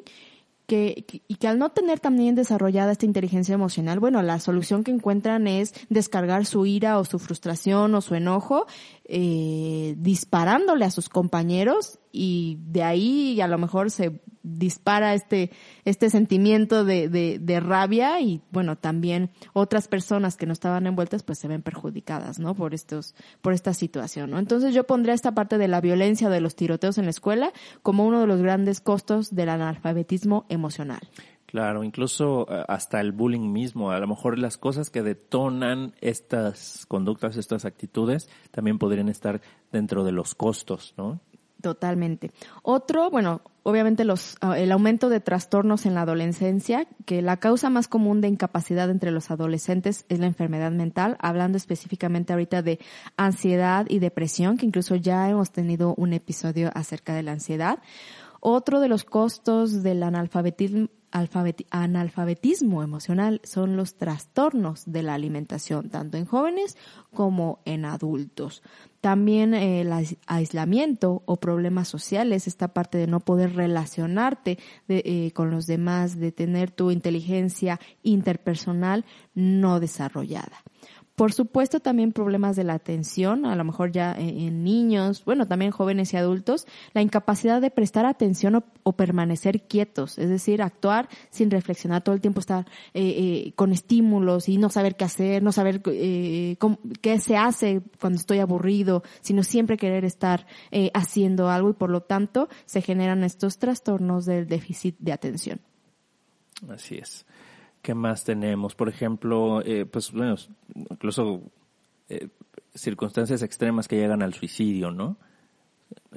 que, 0.66 1.04
y 1.28 1.36
que 1.36 1.48
al 1.48 1.58
no 1.58 1.70
tener 1.70 2.00
también 2.00 2.34
desarrollada 2.34 2.92
esta 2.92 3.06
inteligencia 3.06 3.54
emocional, 3.54 4.00
bueno, 4.00 4.20
la 4.22 4.40
solución 4.40 4.82
que 4.82 4.90
encuentran 4.90 5.46
es 5.46 5.72
descargar 5.88 6.44
su 6.44 6.66
ira 6.66 6.98
o 6.98 7.04
su 7.04 7.18
frustración 7.18 7.94
o 7.94 8.00
su 8.00 8.14
enojo 8.14 8.66
eh, 9.04 9.94
disparándole 9.96 10.84
a 10.84 10.90
sus 10.90 11.08
compañeros 11.08 11.98
y 12.10 12.58
de 12.66 12.82
ahí 12.82 13.40
a 13.40 13.46
lo 13.46 13.58
mejor 13.58 13.90
se 13.90 14.20
dispara 14.46 15.14
este, 15.14 15.50
este 15.84 16.08
sentimiento 16.08 16.84
de, 16.84 17.08
de, 17.08 17.60
rabia 17.60 18.20
y 18.20 18.40
bueno, 18.52 18.76
también 18.76 19.30
otras 19.52 19.88
personas 19.88 20.36
que 20.36 20.46
no 20.46 20.52
estaban 20.52 20.86
envueltas 20.86 21.24
pues 21.24 21.38
se 21.38 21.48
ven 21.48 21.62
perjudicadas, 21.62 22.38
¿no? 22.38 22.54
Por 22.54 22.72
estos, 22.72 23.14
por 23.42 23.52
esta 23.52 23.74
situación, 23.74 24.30
¿no? 24.30 24.38
Entonces 24.38 24.72
yo 24.72 24.84
pondría 24.84 25.14
esta 25.14 25.32
parte 25.32 25.58
de 25.58 25.68
la 25.68 25.80
violencia 25.80 26.28
de 26.28 26.40
los 26.40 26.54
tiroteos 26.54 26.98
en 26.98 27.04
la 27.04 27.10
escuela 27.10 27.52
como 27.82 28.06
uno 28.06 28.20
de 28.20 28.26
los 28.28 28.40
grandes 28.40 28.80
costos 28.80 29.34
del 29.34 29.48
analfabetismo 29.48 30.46
emocional. 30.48 31.00
Claro, 31.46 31.84
incluso 31.84 32.46
eh, 32.50 32.64
hasta 32.68 33.00
el 33.00 33.12
bullying 33.12 33.52
mismo, 33.52 33.90
a 33.90 33.98
lo 33.98 34.06
mejor 34.06 34.38
las 34.38 34.58
cosas 34.58 34.90
que 34.90 35.02
detonan 35.02 35.94
estas 36.00 36.86
conductas, 36.86 37.36
estas 37.36 37.64
actitudes, 37.64 38.28
también 38.50 38.78
podrían 38.78 39.08
estar 39.08 39.40
dentro 39.72 40.04
de 40.04 40.12
los 40.12 40.34
costos, 40.34 40.94
¿no? 40.96 41.20
Totalmente. 41.66 42.30
Otro, 42.62 43.10
bueno, 43.10 43.40
obviamente 43.64 44.04
los, 44.04 44.36
ah, 44.40 44.56
el 44.56 44.70
aumento 44.70 45.08
de 45.08 45.18
trastornos 45.18 45.84
en 45.84 45.94
la 45.94 46.02
adolescencia, 46.02 46.86
que 47.06 47.22
la 47.22 47.38
causa 47.38 47.70
más 47.70 47.88
común 47.88 48.20
de 48.20 48.28
incapacidad 48.28 48.88
entre 48.88 49.10
los 49.10 49.32
adolescentes 49.32 50.06
es 50.08 50.20
la 50.20 50.26
enfermedad 50.26 50.70
mental, 50.70 51.16
hablando 51.18 51.58
específicamente 51.58 52.32
ahorita 52.32 52.62
de 52.62 52.78
ansiedad 53.16 53.84
y 53.88 53.98
depresión, 53.98 54.58
que 54.58 54.66
incluso 54.66 54.94
ya 54.94 55.28
hemos 55.28 55.50
tenido 55.50 55.92
un 55.96 56.12
episodio 56.12 56.70
acerca 56.72 57.16
de 57.16 57.24
la 57.24 57.32
ansiedad. 57.32 57.80
Otro 58.38 58.78
de 58.78 58.86
los 58.86 59.02
costos 59.02 59.82
del 59.82 60.04
analfabetismo 60.04 60.86
analfabetismo 61.10 62.82
emocional 62.82 63.40
son 63.44 63.76
los 63.76 63.94
trastornos 63.94 64.84
de 64.86 65.02
la 65.02 65.14
alimentación, 65.14 65.88
tanto 65.88 66.16
en 66.16 66.26
jóvenes 66.26 66.76
como 67.12 67.60
en 67.64 67.84
adultos. 67.84 68.62
También 69.00 69.54
eh, 69.54 69.82
el 69.82 69.92
aislamiento 70.26 71.22
o 71.26 71.36
problemas 71.36 71.88
sociales, 71.88 72.46
esta 72.46 72.68
parte 72.68 72.98
de 72.98 73.06
no 73.06 73.20
poder 73.20 73.54
relacionarte 73.54 74.58
eh, 74.88 75.30
con 75.32 75.50
los 75.50 75.66
demás, 75.66 76.18
de 76.18 76.32
tener 76.32 76.70
tu 76.70 76.90
inteligencia 76.90 77.80
interpersonal 78.02 79.04
no 79.34 79.80
desarrollada. 79.80 80.62
Por 81.16 81.32
supuesto, 81.32 81.80
también 81.80 82.12
problemas 82.12 82.56
de 82.56 82.64
la 82.64 82.74
atención, 82.74 83.46
a 83.46 83.56
lo 83.56 83.64
mejor 83.64 83.90
ya 83.90 84.14
en, 84.18 84.62
niños, 84.62 85.24
bueno, 85.24 85.46
también 85.46 85.70
jóvenes 85.70 86.12
y 86.12 86.18
adultos, 86.18 86.66
la 86.92 87.00
incapacidad 87.00 87.62
de 87.62 87.70
prestar 87.70 88.04
atención 88.04 88.62
o, 88.82 88.92
permanecer 88.92 89.62
quietos, 89.62 90.18
es 90.18 90.28
decir, 90.28 90.60
actuar 90.60 91.08
sin 91.30 91.50
reflexionar 91.50 92.04
todo 92.04 92.14
el 92.14 92.20
tiempo, 92.20 92.40
estar 92.40 92.66
eh, 92.92 93.02
eh, 93.46 93.52
con 93.56 93.72
estímulos 93.72 94.50
y 94.50 94.58
no 94.58 94.68
saber 94.68 94.94
qué 94.96 95.06
hacer, 95.06 95.42
no 95.42 95.52
saber 95.52 95.80
eh, 95.86 96.58
qué 97.00 97.18
se 97.18 97.38
hace 97.38 97.80
cuando 97.98 98.18
estoy 98.18 98.40
aburrido, 98.40 99.02
sino 99.22 99.42
siempre 99.42 99.78
querer 99.78 100.04
estar 100.04 100.46
haciendo 100.92 101.48
algo 101.48 101.70
y 101.70 101.72
por 101.72 101.88
lo 101.88 102.02
tanto 102.02 102.50
se 102.66 102.82
generan 102.82 103.24
estos 103.24 103.56
trastornos 103.56 104.26
del 104.26 104.46
déficit 104.46 104.96
de 104.98 105.12
atención. 105.12 105.60
Así 106.68 106.96
es. 106.96 107.24
¿Qué 107.86 107.94
más 107.94 108.24
tenemos? 108.24 108.74
Por 108.74 108.88
ejemplo, 108.88 109.62
eh, 109.64 109.86
pues 109.86 110.10
bueno, 110.10 110.34
incluso 110.74 111.40
eh, 112.08 112.30
circunstancias 112.74 113.42
extremas 113.42 113.86
que 113.86 113.94
llegan 113.94 114.22
al 114.22 114.34
suicidio, 114.34 114.90
¿no? 114.90 115.18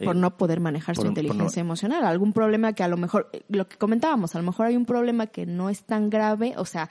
Por 0.04 0.16
no 0.16 0.38
poder 0.38 0.60
manejar 0.60 0.96
su 0.96 1.06
inteligencia 1.06 1.62
emocional. 1.62 2.06
Algún 2.06 2.34
problema 2.34 2.74
que 2.74 2.84
a 2.84 2.88
lo 2.88 2.98
mejor, 2.98 3.30
lo 3.50 3.68
que 3.68 3.78
comentábamos, 3.78 4.36
a 4.36 4.40
lo 4.40 4.46
mejor 4.46 4.68
hay 4.68 4.76
un 4.78 4.86
problema 4.86 5.28
que 5.28 5.46
no 5.46 5.70
es 5.70 5.84
tan 5.84 6.10
grave, 6.10 6.54
o 6.58 6.66
sea, 6.66 6.90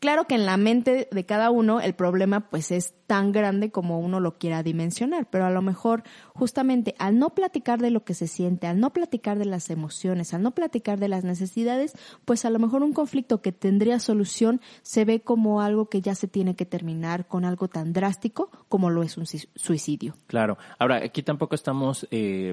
Claro 0.00 0.26
que 0.26 0.36
en 0.36 0.46
la 0.46 0.56
mente 0.56 1.08
de 1.10 1.26
cada 1.26 1.50
uno 1.50 1.80
el 1.80 1.92
problema 1.92 2.48
pues 2.48 2.70
es 2.70 2.94
tan 3.08 3.32
grande 3.32 3.72
como 3.72 3.98
uno 3.98 4.20
lo 4.20 4.38
quiera 4.38 4.62
dimensionar, 4.62 5.28
pero 5.28 5.44
a 5.44 5.50
lo 5.50 5.60
mejor 5.60 6.04
justamente 6.34 6.94
al 6.98 7.18
no 7.18 7.30
platicar 7.30 7.80
de 7.80 7.90
lo 7.90 8.04
que 8.04 8.14
se 8.14 8.28
siente, 8.28 8.68
al 8.68 8.78
no 8.78 8.92
platicar 8.92 9.38
de 9.38 9.46
las 9.46 9.70
emociones, 9.70 10.34
al 10.34 10.42
no 10.42 10.52
platicar 10.52 11.00
de 11.00 11.08
las 11.08 11.24
necesidades, 11.24 11.94
pues 12.24 12.44
a 12.44 12.50
lo 12.50 12.60
mejor 12.60 12.84
un 12.84 12.92
conflicto 12.92 13.42
que 13.42 13.50
tendría 13.50 13.98
solución 13.98 14.60
se 14.82 15.04
ve 15.04 15.20
como 15.20 15.62
algo 15.62 15.88
que 15.88 16.00
ya 16.00 16.14
se 16.14 16.28
tiene 16.28 16.54
que 16.54 16.66
terminar 16.66 17.26
con 17.26 17.44
algo 17.44 17.66
tan 17.66 17.92
drástico 17.92 18.50
como 18.68 18.90
lo 18.90 19.02
es 19.02 19.16
un 19.16 19.26
suicidio. 19.26 20.14
Claro. 20.28 20.58
Ahora, 20.78 20.96
aquí 20.96 21.24
tampoco 21.24 21.56
estamos 21.56 22.06
eh, 22.12 22.47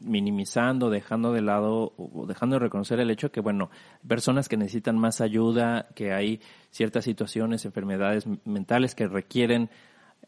minimizando, 0.00 0.90
dejando 0.90 1.32
de 1.32 1.42
lado 1.42 1.92
o 1.96 2.26
dejando 2.26 2.56
de 2.56 2.60
reconocer 2.60 3.00
el 3.00 3.10
hecho 3.10 3.30
que, 3.30 3.40
bueno, 3.40 3.70
personas 4.06 4.48
que 4.48 4.56
necesitan 4.56 4.98
más 4.98 5.20
ayuda, 5.20 5.88
que 5.94 6.12
hay 6.12 6.40
ciertas 6.70 7.04
situaciones, 7.04 7.64
enfermedades 7.64 8.26
mentales 8.44 8.94
que 8.94 9.06
requieren 9.06 9.70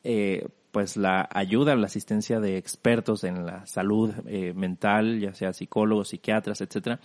eh, 0.02 0.48
pues 0.72 0.96
la 0.96 1.28
ayuda 1.33 1.74
la 1.74 1.87
asistencia 1.87 2.38
de 2.38 2.56
expertos 2.56 3.24
en 3.24 3.44
la 3.44 3.66
salud 3.66 4.14
eh, 4.26 4.54
mental, 4.54 5.18
ya 5.18 5.35
sea 5.35 5.52
psicólogos, 5.52 6.09
psiquiatras, 6.09 6.61
etcétera. 6.61 7.00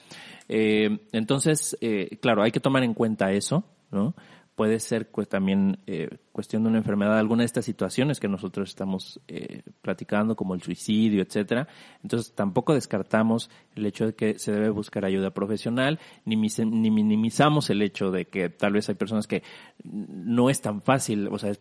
Eh, 0.48 1.00
entonces, 1.12 1.76
claro, 2.22 2.44
hay 2.44 2.52
que 2.52 2.60
tomar 2.60 2.84
en 2.84 2.94
cuenta 2.94 3.32
eso, 3.32 3.64
¿no? 3.92 4.14
Puede 4.56 4.80
ser 4.80 5.10
pues, 5.12 5.28
también 5.28 5.80
eh, 5.86 6.10
cuestión 6.32 6.64
de 6.64 6.70
una 6.70 6.78
enfermedad, 6.78 7.20
alguna 7.20 7.42
de 7.42 7.48
estas 7.48 7.66
situaciones 7.66 8.20
que 8.20 8.28
nosotros 8.28 8.70
estamos 8.70 9.20
eh, 9.28 9.64
platicando, 9.82 10.36
como 10.36 10.56
el 10.56 10.62
suicidio, 10.62 11.22
etcétera. 11.22 11.68
Entonces 12.02 12.34
tampoco 12.34 12.74
descartamos 12.74 13.50
el 13.76 13.86
hecho 13.86 14.08
de 14.08 14.16
que 14.16 14.40
se 14.40 14.52
debe 14.52 14.70
buscar 14.70 15.06
ayuda 15.06 15.32
profesional, 15.32 16.00
ni, 16.24 16.36
ni 16.38 16.92
minimizamos 16.92 17.70
el 17.70 17.82
hecho 17.82 18.12
de 18.12 18.26
que 18.26 18.50
tal 18.50 18.74
vez 18.74 18.88
hay 18.90 18.96
personas 18.96 19.28
que 19.28 19.44
no 19.84 20.50
es 20.50 20.62
tan 20.62 20.82
fácil, 20.82 21.28
o 21.28 21.38
sea, 21.38 21.54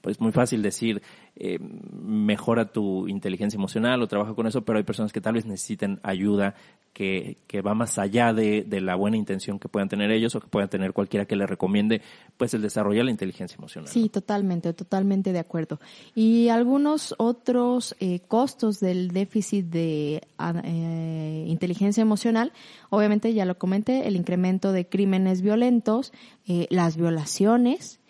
pues 0.00 0.20
muy 0.20 0.32
fácil 0.32 0.62
decir, 0.62 1.02
eh, 1.36 1.58
mejora 1.60 2.72
tu 2.72 3.08
inteligencia 3.08 3.56
emocional 3.56 4.02
o 4.02 4.08
trabaja 4.08 4.34
con 4.34 4.46
eso, 4.46 4.64
pero 4.64 4.78
hay 4.78 4.84
personas 4.84 5.12
que 5.12 5.20
tal 5.20 5.34
vez 5.34 5.46
necesiten 5.46 6.00
ayuda 6.02 6.54
que, 6.92 7.38
que 7.46 7.60
va 7.60 7.74
más 7.74 7.96
allá 7.98 8.32
de, 8.32 8.64
de, 8.64 8.80
la 8.80 8.96
buena 8.96 9.16
intención 9.16 9.60
que 9.60 9.68
puedan 9.68 9.88
tener 9.88 10.10
ellos 10.10 10.34
o 10.34 10.40
que 10.40 10.48
puedan 10.48 10.68
tener 10.68 10.92
cualquiera 10.92 11.26
que 11.26 11.36
les 11.36 11.48
recomiende, 11.48 12.02
pues 12.36 12.54
el 12.54 12.62
desarrollar 12.62 13.04
la 13.04 13.12
inteligencia 13.12 13.56
emocional. 13.56 13.88
Sí, 13.88 14.08
totalmente, 14.08 14.72
totalmente 14.72 15.32
de 15.32 15.38
acuerdo. 15.38 15.78
Y 16.16 16.48
algunos 16.48 17.14
otros 17.18 17.94
eh, 18.00 18.20
costos 18.26 18.80
del 18.80 19.12
déficit 19.12 19.66
de 19.66 20.22
eh, 20.64 21.44
inteligencia 21.46 22.02
emocional, 22.02 22.52
obviamente 22.90 23.32
ya 23.32 23.44
lo 23.44 23.58
comenté, 23.58 24.08
el 24.08 24.16
incremento 24.16 24.72
de 24.72 24.88
crímenes 24.88 25.40
violentos, 25.40 26.12
eh, 26.48 26.66
las 26.70 26.96
violaciones, 26.96 28.00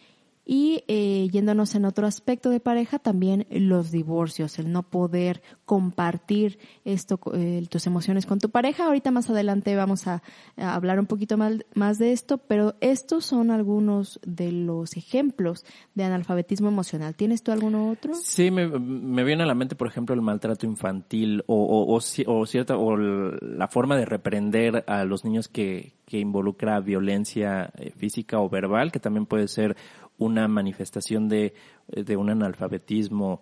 y 0.51 0.83
eh, 0.89 1.29
yéndonos 1.31 1.75
en 1.75 1.85
otro 1.85 2.07
aspecto 2.07 2.49
de 2.49 2.59
pareja, 2.59 2.99
también 2.99 3.47
los 3.51 3.91
divorcios, 3.91 4.59
el 4.59 4.73
no 4.73 4.83
poder 4.83 5.43
compartir 5.67 6.59
esto, 6.87 7.21
eh, 7.35 7.67
tus 7.69 7.87
emociones 7.87 8.25
con 8.25 8.39
tu 8.39 8.49
pareja. 8.49 8.87
Ahorita 8.87 9.11
más 9.11 9.29
adelante 9.29 9.77
vamos 9.77 10.07
a, 10.07 10.23
hablar 10.57 11.01
un 11.01 11.05
poquito 11.05 11.37
más, 11.37 11.57
más 11.75 11.99
de 11.99 12.13
esto, 12.13 12.39
pero 12.39 12.77
estos 12.81 13.27
son 13.27 13.51
algunos 13.51 14.21
de 14.25 14.51
los 14.51 14.97
ejemplos 14.97 15.67
de 15.95 16.05
analfabetismo 16.05 16.69
emocional. 16.69 17.15
¿Tienes 17.15 17.43
tú 17.43 17.53
alguno 17.53 17.91
otro? 17.91 18.15
Sí, 18.15 18.51
me, 18.51 18.67
me 18.69 19.25
viene 19.25 19.43
a 19.43 19.47
la 19.47 19.55
mente, 19.55 19.77
por 19.77 19.89
ejemplo, 19.89 20.15
el 20.15 20.23
maltrato 20.23 20.65
infantil 20.65 21.45
o, 21.47 21.57
o, 21.57 21.95
o, 21.95 21.99
o 21.99 22.47
cierta, 22.47 22.79
o 22.79 22.97
la 22.97 23.69
forma 23.69 23.99
de 23.99 24.07
reprender 24.07 24.83
a 24.87 25.05
los 25.05 25.27
niños 25.27 25.47
que, 25.49 25.93
que 26.09 26.19
involucra 26.19 26.81
violencia 26.81 27.71
eh, 27.77 27.91
física 27.91 28.41
o 28.41 28.49
verbal, 28.49 28.91
que 28.91 28.99
también 28.99 29.27
puede 29.27 29.47
ser 29.47 29.77
una 30.19 30.49
manifestación 30.49 31.29
de, 31.29 31.55
de 31.89 32.17
un 32.17 32.31
analfabetismo 32.31 33.41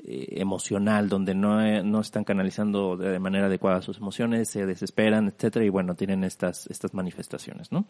eh, 0.00 0.40
emocional, 0.40 1.08
donde 1.08 1.34
no, 1.34 1.60
eh, 1.60 1.82
no 1.82 2.00
están 2.00 2.22
canalizando 2.22 2.96
de 2.96 3.18
manera 3.18 3.46
adecuada 3.46 3.82
sus 3.82 3.98
emociones, 3.98 4.48
se 4.48 4.64
desesperan, 4.64 5.26
etcétera, 5.26 5.64
y 5.64 5.70
bueno, 5.70 5.96
tienen 5.96 6.22
estas, 6.22 6.68
estas 6.68 6.94
manifestaciones, 6.94 7.72
¿no? 7.72 7.84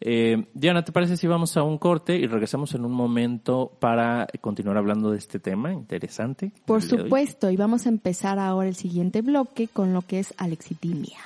Eh, 0.00 0.46
Diana, 0.52 0.84
¿te 0.84 0.90
parece 0.90 1.16
si 1.16 1.28
vamos 1.28 1.56
a 1.56 1.62
un 1.62 1.78
corte 1.78 2.16
y 2.16 2.26
regresamos 2.26 2.74
en 2.74 2.84
un 2.84 2.92
momento 2.92 3.70
para 3.78 4.26
continuar 4.40 4.78
hablando 4.78 5.12
de 5.12 5.18
este 5.18 5.38
tema 5.38 5.72
interesante? 5.72 6.52
Por 6.66 6.82
supuesto, 6.82 7.50
y 7.50 7.56
vamos 7.56 7.86
a 7.86 7.88
empezar 7.88 8.40
ahora 8.40 8.68
el 8.68 8.74
siguiente 8.74 9.22
bloque 9.22 9.68
con 9.68 9.92
lo 9.92 10.02
que 10.02 10.18
es 10.18 10.34
alexitimia. 10.38 11.18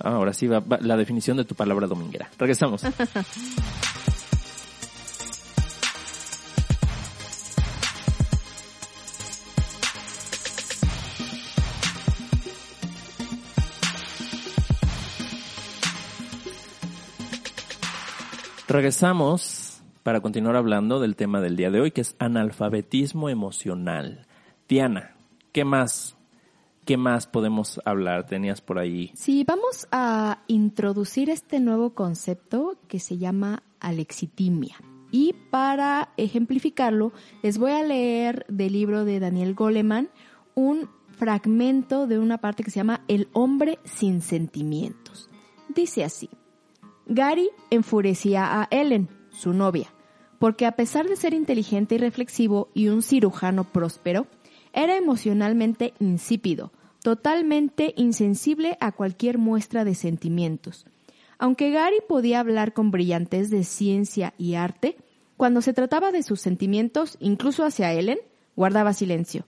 Ah, 0.00 0.14
ahora 0.14 0.32
sí 0.32 0.48
va, 0.48 0.60
va 0.60 0.78
la 0.80 0.96
definición 0.96 1.36
de 1.36 1.44
tu 1.44 1.54
palabra 1.54 1.86
dominguera. 1.86 2.28
Regresamos. 2.38 2.82
Regresamos 18.70 19.82
para 20.04 20.20
continuar 20.20 20.54
hablando 20.54 21.00
del 21.00 21.16
tema 21.16 21.40
del 21.40 21.56
día 21.56 21.72
de 21.72 21.80
hoy, 21.80 21.90
que 21.90 22.02
es 22.02 22.14
analfabetismo 22.20 23.28
emocional. 23.28 24.28
Diana, 24.68 25.16
¿qué 25.50 25.64
más? 25.64 26.16
¿Qué 26.84 26.96
más 26.96 27.26
podemos 27.26 27.80
hablar? 27.84 28.26
Tenías 28.26 28.60
por 28.60 28.78
ahí. 28.78 29.10
Sí, 29.14 29.42
vamos 29.42 29.88
a 29.90 30.44
introducir 30.46 31.30
este 31.30 31.58
nuevo 31.58 31.94
concepto 31.94 32.76
que 32.86 33.00
se 33.00 33.18
llama 33.18 33.64
alexitimia. 33.80 34.76
Y 35.10 35.34
para 35.50 36.10
ejemplificarlo, 36.16 37.12
les 37.42 37.58
voy 37.58 37.72
a 37.72 37.82
leer 37.82 38.46
del 38.48 38.74
libro 38.74 39.04
de 39.04 39.18
Daniel 39.18 39.56
Goleman 39.56 40.10
un 40.54 40.88
fragmento 41.18 42.06
de 42.06 42.20
una 42.20 42.38
parte 42.38 42.62
que 42.62 42.70
se 42.70 42.78
llama 42.78 43.02
El 43.08 43.30
hombre 43.32 43.80
sin 43.82 44.22
sentimientos. 44.22 45.28
Dice 45.74 46.04
así. 46.04 46.30
Gary 47.06 47.50
enfurecía 47.70 48.60
a 48.60 48.68
Ellen, 48.70 49.08
su 49.30 49.52
novia, 49.52 49.92
porque 50.38 50.66
a 50.66 50.72
pesar 50.72 51.08
de 51.08 51.16
ser 51.16 51.34
inteligente 51.34 51.96
y 51.96 51.98
reflexivo 51.98 52.68
y 52.74 52.88
un 52.88 53.02
cirujano 53.02 53.64
próspero, 53.64 54.26
era 54.72 54.96
emocionalmente 54.96 55.94
insípido, 55.98 56.72
totalmente 57.02 57.94
insensible 57.96 58.76
a 58.80 58.92
cualquier 58.92 59.38
muestra 59.38 59.84
de 59.84 59.94
sentimientos. 59.94 60.86
Aunque 61.38 61.70
Gary 61.70 61.98
podía 62.06 62.40
hablar 62.40 62.72
con 62.72 62.90
brillantez 62.90 63.50
de 63.50 63.64
ciencia 63.64 64.34
y 64.36 64.54
arte, 64.54 64.96
cuando 65.36 65.62
se 65.62 65.72
trataba 65.72 66.12
de 66.12 66.22
sus 66.22 66.40
sentimientos, 66.40 67.16
incluso 67.18 67.64
hacia 67.64 67.92
Ellen, 67.92 68.18
guardaba 68.56 68.92
silencio. 68.92 69.46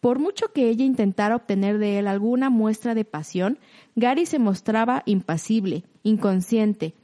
Por 0.00 0.18
mucho 0.18 0.52
que 0.52 0.68
ella 0.68 0.84
intentara 0.84 1.36
obtener 1.36 1.78
de 1.78 1.98
él 1.98 2.08
alguna 2.08 2.50
muestra 2.50 2.94
de 2.94 3.04
pasión, 3.04 3.58
Gary 3.94 4.26
se 4.26 4.38
mostraba 4.38 5.02
impasible, 5.06 5.84
inconsciente. 6.04 6.94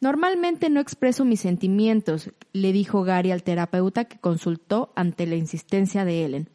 Normalmente 0.00 0.70
no 0.70 0.78
expreso 0.78 1.24
mis 1.24 1.40
sentimientos, 1.40 2.30
le 2.52 2.72
dijo 2.72 3.02
Gary 3.02 3.32
al 3.32 3.42
terapeuta 3.42 4.04
que 4.04 4.18
consultó 4.18 4.92
ante 4.94 5.26
la 5.26 5.34
insistencia 5.34 6.04
de 6.04 6.24
Ellen. 6.24 6.50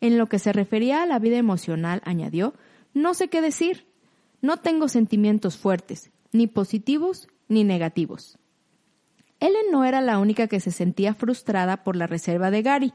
En 0.00 0.18
lo 0.18 0.26
que 0.26 0.38
se 0.38 0.52
refería 0.52 1.02
a 1.02 1.06
la 1.06 1.18
vida 1.18 1.38
emocional, 1.38 2.02
añadió, 2.04 2.54
no 2.92 3.14
sé 3.14 3.28
qué 3.28 3.40
decir. 3.40 3.86
No 4.42 4.56
tengo 4.56 4.88
sentimientos 4.88 5.56
fuertes, 5.56 6.10
ni 6.32 6.48
positivos 6.48 7.28
ni 7.48 7.62
negativos. 7.62 8.36
Ellen 9.38 9.70
no 9.70 9.84
era 9.84 10.00
la 10.00 10.18
única 10.18 10.48
que 10.48 10.60
se 10.60 10.72
sentía 10.72 11.14
frustrada 11.14 11.84
por 11.84 11.94
la 11.96 12.08
reserva 12.08 12.50
de 12.50 12.62
Gary. 12.62 12.92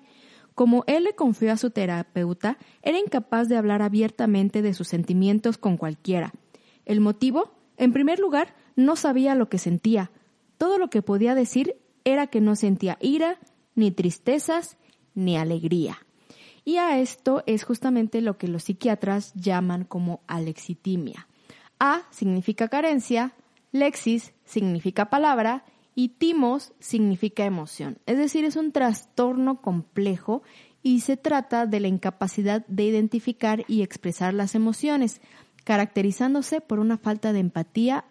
Como 0.53 0.83
él 0.87 1.05
le 1.05 1.13
confió 1.13 1.53
a 1.53 1.57
su 1.57 1.69
terapeuta, 1.69 2.57
era 2.81 2.99
incapaz 2.99 3.47
de 3.47 3.57
hablar 3.57 3.81
abiertamente 3.81 4.61
de 4.61 4.73
sus 4.73 4.87
sentimientos 4.87 5.57
con 5.57 5.77
cualquiera. 5.77 6.33
¿El 6.85 6.99
motivo? 6.99 7.56
En 7.77 7.93
primer 7.93 8.19
lugar, 8.19 8.55
no 8.75 8.95
sabía 8.95 9.35
lo 9.35 9.49
que 9.49 9.57
sentía. 9.57 10.11
Todo 10.57 10.77
lo 10.77 10.89
que 10.89 11.01
podía 11.01 11.35
decir 11.35 11.77
era 12.03 12.27
que 12.27 12.41
no 12.41 12.55
sentía 12.55 12.97
ira, 12.99 13.39
ni 13.75 13.91
tristezas, 13.91 14.77
ni 15.13 15.37
alegría. 15.37 15.99
Y 16.65 16.77
a 16.77 16.99
esto 16.99 17.43
es 17.45 17.63
justamente 17.63 18.21
lo 18.21 18.37
que 18.37 18.47
los 18.47 18.63
psiquiatras 18.63 19.33
llaman 19.35 19.85
como 19.85 20.21
alexitimia. 20.27 21.27
A 21.79 22.01
significa 22.09 22.67
carencia, 22.67 23.33
lexis 23.71 24.33
significa 24.43 25.09
palabra 25.09 25.63
y 25.95 26.09
timos 26.09 26.73
significa 26.79 27.45
emoción. 27.45 27.99
Es 28.05 28.17
decir, 28.17 28.45
es 28.45 28.55
un 28.55 28.71
trastorno 28.71 29.61
complejo 29.61 30.43
y 30.83 31.01
se 31.01 31.17
trata 31.17 31.65
de 31.65 31.79
la 31.79 31.87
incapacidad 31.87 32.65
de 32.67 32.83
identificar 32.83 33.63
y 33.67 33.81
expresar 33.81 34.33
las 34.33 34.53
emociones, 34.53 35.21
caracterizándose 35.67 36.61
por 36.61 36.79
una 36.79 36.97
falta 36.97 37.33
de 37.33 37.39
empatía 37.39 38.05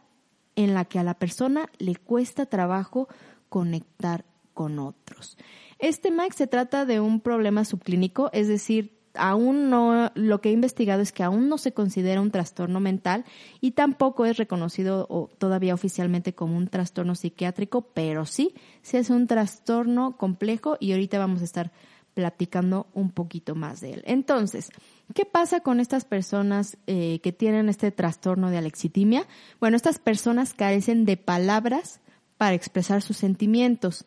en 0.56 0.74
la 0.74 0.84
que 0.84 0.98
a 0.98 1.02
la 1.02 1.14
persona 1.14 1.70
le 1.78 1.96
cuesta 1.96 2.44
trabajo 2.44 3.08
conectar 3.48 4.26
con 4.52 4.78
otros. 4.78 5.38
Este 5.78 6.10
MAC 6.10 6.34
se 6.34 6.46
trata 6.46 6.84
de 6.84 7.00
un 7.00 7.20
problema 7.20 7.64
subclínico, 7.64 8.28
es 8.34 8.46
decir, 8.46 9.00
aún 9.14 9.70
no, 9.70 10.12
lo 10.14 10.42
que 10.42 10.50
he 10.50 10.52
investigado 10.52 11.00
es 11.00 11.12
que 11.12 11.22
aún 11.22 11.48
no 11.48 11.56
se 11.56 11.72
considera 11.72 12.20
un 12.20 12.30
trastorno 12.30 12.78
mental 12.78 13.24
y 13.62 13.70
tampoco 13.70 14.26
es 14.26 14.36
reconocido 14.36 15.06
o 15.08 15.30
todavía 15.38 15.72
oficialmente 15.72 16.34
como 16.34 16.58
un 16.58 16.68
trastorno 16.68 17.14
psiquiátrico, 17.14 17.88
pero 17.94 18.26
sí, 18.26 18.54
sí 18.82 18.98
es 18.98 19.08
un 19.08 19.26
trastorno 19.26 20.18
complejo 20.18 20.76
y 20.78 20.92
ahorita 20.92 21.18
vamos 21.18 21.40
a 21.40 21.44
estar 21.44 21.72
platicando 22.16 22.86
un 22.94 23.10
poquito 23.10 23.54
más 23.54 23.82
de 23.82 23.92
él. 23.92 24.02
Entonces, 24.06 24.70
¿qué 25.14 25.26
pasa 25.26 25.60
con 25.60 25.80
estas 25.80 26.06
personas 26.06 26.78
eh, 26.86 27.20
que 27.22 27.30
tienen 27.30 27.68
este 27.68 27.90
trastorno 27.92 28.48
de 28.48 28.56
alexitimia? 28.56 29.26
Bueno, 29.60 29.76
estas 29.76 29.98
personas 29.98 30.54
carecen 30.54 31.04
de 31.04 31.18
palabras 31.18 32.00
para 32.38 32.54
expresar 32.54 33.02
sus 33.02 33.18
sentimientos. 33.18 34.06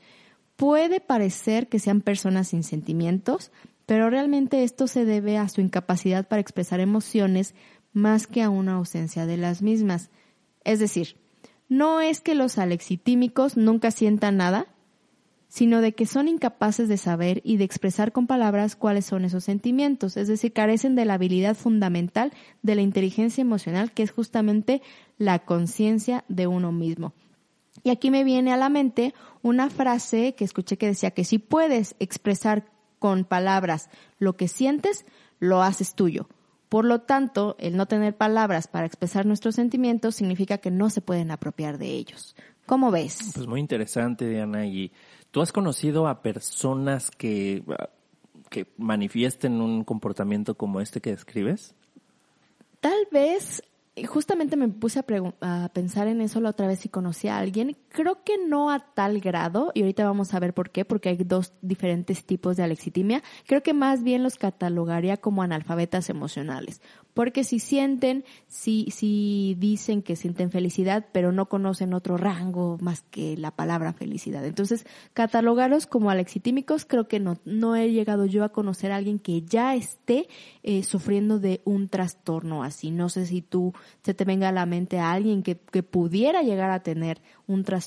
Puede 0.56 1.02
parecer 1.02 1.70
que 1.70 1.78
sean 1.78 2.02
personas 2.02 2.48
sin 2.48 2.64
sentimientos, 2.64 3.52
pero 3.86 4.10
realmente 4.10 4.64
esto 4.64 4.88
se 4.88 5.06
debe 5.06 5.38
a 5.38 5.48
su 5.48 5.62
incapacidad 5.62 6.28
para 6.28 6.42
expresar 6.42 6.80
emociones 6.80 7.54
más 7.94 8.26
que 8.26 8.42
a 8.42 8.50
una 8.50 8.74
ausencia 8.74 9.28
de 9.28 9.38
las 9.38 9.62
mismas. 9.62 10.10
Es 10.64 10.80
decir, 10.80 11.16
no 11.68 12.02
es 12.02 12.22
que 12.22 12.34
los 12.34 12.58
alexitímicos 12.58 13.56
nunca 13.56 13.92
sientan 13.92 14.38
nada, 14.38 14.66
sino 15.50 15.82
de 15.82 15.94
que 15.94 16.06
son 16.06 16.28
incapaces 16.28 16.88
de 16.88 16.98
saber 16.98 17.42
y 17.44 17.58
de 17.58 17.66
expresar 17.66 18.12
con 18.12 18.28
palabras 18.28 18.76
cuáles 18.76 19.06
son 19.06 19.26
esos 19.26 19.44
sentimientos, 19.44 20.16
es 20.16 20.28
decir, 20.28 20.54
carecen 20.54 20.96
de 20.96 21.06
la 21.06 21.16
habilidad 21.16 21.56
fundamental 21.56 22.32
de 22.62 22.76
la 22.76 22.82
inteligencia 22.82 23.42
emocional, 23.42 23.92
que 23.92 24.04
es 24.04 24.12
justamente 24.12 24.82
la 25.18 25.40
conciencia 25.40 26.24
de 26.30 26.48
uno 26.48 26.72
mismo. 26.72 27.14
Y 27.84 27.90
aquí 27.90 28.12
me 28.12 28.24
viene 28.24 28.54
a 28.54 28.58
la 28.58 28.70
mente 28.70 29.14
una 29.42 29.70
frase 29.70 30.36
que 30.36 30.46
escuché 30.46 30.78
que 30.78 30.88
decía 30.88 31.12
que 31.12 31.24
si 31.24 31.40
puedes 31.40 31.96
expresar 32.00 32.66
con 33.00 33.26
palabras 33.26 33.90
lo 34.20 34.36
que 34.36 34.48
sientes, 34.48 35.06
lo 35.40 35.64
haces 35.64 35.96
tuyo. 35.96 36.30
Por 36.68 36.86
lo 36.86 37.02
tanto, 37.02 37.56
el 37.58 37.76
no 37.76 37.88
tener 37.88 38.16
palabras 38.16 38.68
para 38.68 38.86
expresar 38.86 39.26
nuestros 39.26 39.56
sentimientos 39.56 40.16
significa 40.16 40.60
que 40.60 40.70
no 40.70 40.92
se 40.92 41.02
pueden 41.02 41.32
apropiar 41.32 41.80
de 41.80 41.88
ellos. 41.88 42.36
¿Cómo 42.68 42.92
ves? 42.92 43.32
Pues 43.34 43.48
muy 43.48 43.60
interesante, 43.60 44.30
Diana. 44.30 44.68
¿Y 44.68 44.92
tú 45.32 45.42
has 45.42 45.52
conocido 45.52 46.08
a 46.08 46.22
personas 46.22 47.12
que, 47.12 47.64
que 48.50 48.68
manifiesten 48.78 49.62
un 49.62 49.84
comportamiento 49.84 50.56
como 50.56 50.82
este 50.82 51.02
que 51.02 51.12
describes? 51.12 51.76
Tal 52.80 53.08
vez 53.12 53.62
justamente 54.08 54.56
me 54.56 54.70
puse 54.70 55.00
a, 55.42 55.70
pensar 55.74 56.08
en 56.08 56.22
eso 56.22 56.40
la 56.40 56.50
otra 56.50 56.68
vez 56.68 56.80
si 56.80 56.90
conocí 56.90 57.28
a 57.28 57.38
alguien. 57.38 57.78
Creo 57.90 58.24
que 58.24 58.38
no 58.38 58.70
a 58.70 58.80
tal 58.80 59.20
grado, 59.20 59.72
y 59.74 59.82
ahorita 59.82 60.06
vamos 60.06 60.34
a 60.34 60.40
ver 60.40 60.54
por 60.54 60.70
qué, 60.70 60.86
porque 60.86 61.10
hay 61.10 61.18
dos 61.18 61.54
diferentes 61.62 62.24
tipos 62.24 62.56
de 62.56 62.64
alexitimia. 62.64 63.24
Creo 63.48 63.64
que 63.64 63.74
más 63.74 64.04
bien 64.04 64.22
los 64.22 64.36
catalogaría 64.36 65.18
como 65.18 65.42
analfabetas 65.42 66.10
emocionales. 66.10 66.82
Porque 67.16 67.44
si 67.44 67.60
sienten, 67.60 68.24
si, 68.48 68.92
si 68.92 69.56
dicen 69.58 70.04
que 70.04 70.16
sienten 70.16 70.52
felicidad, 70.52 71.08
pero 71.12 71.32
no 71.32 71.48
conocen 71.48 71.94
otro 71.94 72.16
rango 72.16 72.78
más 72.80 73.02
que 73.10 73.36
la 73.36 73.52
palabra 73.52 73.92
felicidad. 73.92 74.46
Entonces, 74.46 74.86
catalogarlos 75.14 75.88
como 75.88 76.12
alexitímicos, 76.12 76.86
creo 76.86 77.08
que 77.08 77.20
no, 77.20 77.38
no 77.44 77.76
he 77.76 77.92
llegado 77.92 78.26
yo 78.26 78.44
a 78.44 78.50
conocer 78.50 78.92
a 78.92 78.98
alguien 78.98 79.18
que 79.18 79.42
ya 79.42 79.76
esté 79.76 80.30
eh, 80.62 80.84
sufriendo 80.84 81.40
de 81.40 81.62
un 81.66 81.90
trastorno 81.90 82.64
así. 82.64 82.92
No 82.92 83.10
sé 83.10 83.26
si 83.26 83.42
tú 83.42 83.74
se 84.04 84.14
te 84.14 84.24
venga 84.26 84.50
a 84.50 84.54
la 84.54 84.68
mente 84.68 85.00
a 85.00 85.12
alguien 85.12 85.42
que, 85.42 85.58
que 85.58 85.82
pudiera 85.82 86.44
llegar 86.44 86.70
a 86.70 86.84
tener 86.84 87.22
un 87.48 87.64
trastorno 87.64 87.79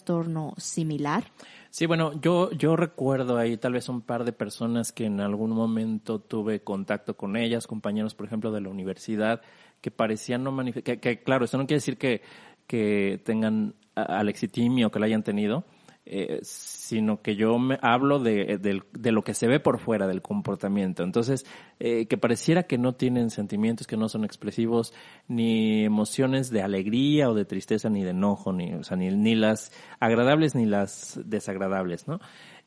similar. 0.57 1.24
Sí, 1.70 1.87
bueno, 1.87 2.12
yo, 2.20 2.50
yo 2.52 2.76
recuerdo 2.76 3.38
ahí 3.38 3.57
tal 3.57 3.72
vez 3.72 3.88
un 3.88 4.02
par 4.02 4.24
de 4.24 4.33
personas 4.33 4.92
que 4.92 5.07
en 5.07 5.20
algún 5.20 5.52
momento 5.52 6.20
tuve 6.20 6.61
contacto 6.61 7.16
con 7.16 7.37
ellas, 7.37 7.66
compañeros, 7.66 8.14
por 8.14 8.26
ejemplo, 8.26 8.52
de 8.52 8.61
la 8.61 8.68
universidad, 8.68 9.40
que 9.81 9.90
parecían 9.90 10.44
no 10.44 10.52
manifestar, 10.52 11.00
que, 11.00 11.22
claro, 11.22 11.46
eso 11.46 11.57
no 11.57 11.66
quiere 11.66 11.78
decir 11.78 11.96
que, 11.96 12.20
que 12.66 13.22
tengan 13.24 13.74
alexitimia 13.94 14.87
o 14.87 14.90
que 14.90 14.98
la 14.98 15.07
hayan 15.07 15.22
tenido, 15.22 15.64
eh, 16.04 16.40
sino 16.42 17.22
que 17.22 17.36
yo 17.36 17.58
me 17.60 17.78
hablo 17.80 18.18
de, 18.18 18.58
de, 18.58 19.12
lo 19.12 19.22
que 19.22 19.34
se 19.34 19.46
ve 19.46 19.60
por 19.60 19.78
fuera 19.78 20.08
del 20.08 20.20
comportamiento. 20.20 21.04
Entonces, 21.04 21.46
eh, 21.78 22.06
que 22.06 22.18
pareciera 22.18 22.64
que 22.64 22.76
no 22.76 22.94
tienen 22.94 23.30
sentimientos, 23.30 23.86
que 23.86 23.96
no 23.96 24.08
son 24.08 24.24
expresivos, 24.24 24.92
ni 25.28 25.84
emociones 25.84 26.50
de 26.50 26.62
alegría 26.62 27.30
o 27.30 27.34
de 27.34 27.44
tristeza, 27.44 27.88
ni 27.88 28.02
de 28.02 28.10
enojo, 28.10 28.52
ni, 28.52 28.74
o 28.74 28.82
sea, 28.82 28.96
ni, 28.96 29.10
ni 29.10 29.36
las 29.36 29.70
agradables 30.00 30.56
ni 30.56 30.66
las 30.66 31.20
desagradables, 31.24 32.08
¿no? 32.08 32.18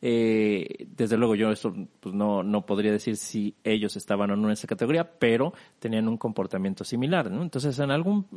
Eh, 0.07 0.85
desde 0.95 1.17
luego 1.17 1.33
yo 1.33 1.49
eso 1.49 1.73
pues 1.99 2.13
no, 2.13 2.43
no 2.43 2.63
podría 2.63 2.91
decir 2.91 3.17
si 3.17 3.55
ellos 3.63 3.95
estaban 3.95 4.29
o 4.29 4.35
no 4.35 4.49
en 4.49 4.53
esa 4.53 4.67
categoría, 4.67 5.17
pero 5.17 5.51
tenían 5.79 6.07
un 6.07 6.15
comportamiento 6.15 6.83
similar, 6.83 7.31
¿no? 7.31 7.41
Entonces 7.41 7.79
en 7.79 7.89
algún, 7.89 8.27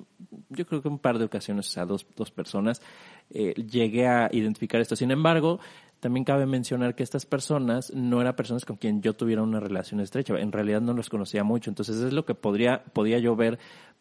yo 0.48 0.64
creo 0.64 0.80
que 0.80 0.88
un 0.88 0.98
par 0.98 1.18
de 1.18 1.26
ocasiones, 1.26 1.68
o 1.68 1.70
sea, 1.70 1.84
dos, 1.84 2.06
dos 2.16 2.30
personas, 2.30 2.80
eh, 3.28 3.52
llegué 3.52 4.06
a 4.06 4.30
identificar 4.32 4.80
esto. 4.80 4.96
Sin 4.96 5.10
embargo, 5.10 5.60
también 6.00 6.24
cabe 6.24 6.46
mencionar 6.46 6.94
que 6.94 7.02
estas 7.02 7.26
personas 7.26 7.92
no 7.92 8.22
eran 8.22 8.34
personas 8.34 8.64
con 8.64 8.76
quien 8.76 9.02
yo 9.02 9.14
tuviera 9.14 9.42
una 9.42 9.60
relación 9.60 10.00
estrecha. 10.00 10.38
En 10.38 10.52
realidad 10.52 10.80
no 10.80 10.94
los 10.94 11.10
conocía 11.10 11.44
mucho. 11.44 11.70
Entonces 11.70 11.96
es 11.96 12.14
lo 12.14 12.24
que 12.24 12.34
podría, 12.34 12.82
podía 12.84 13.18
yo 13.18 13.36
ver 13.36 13.58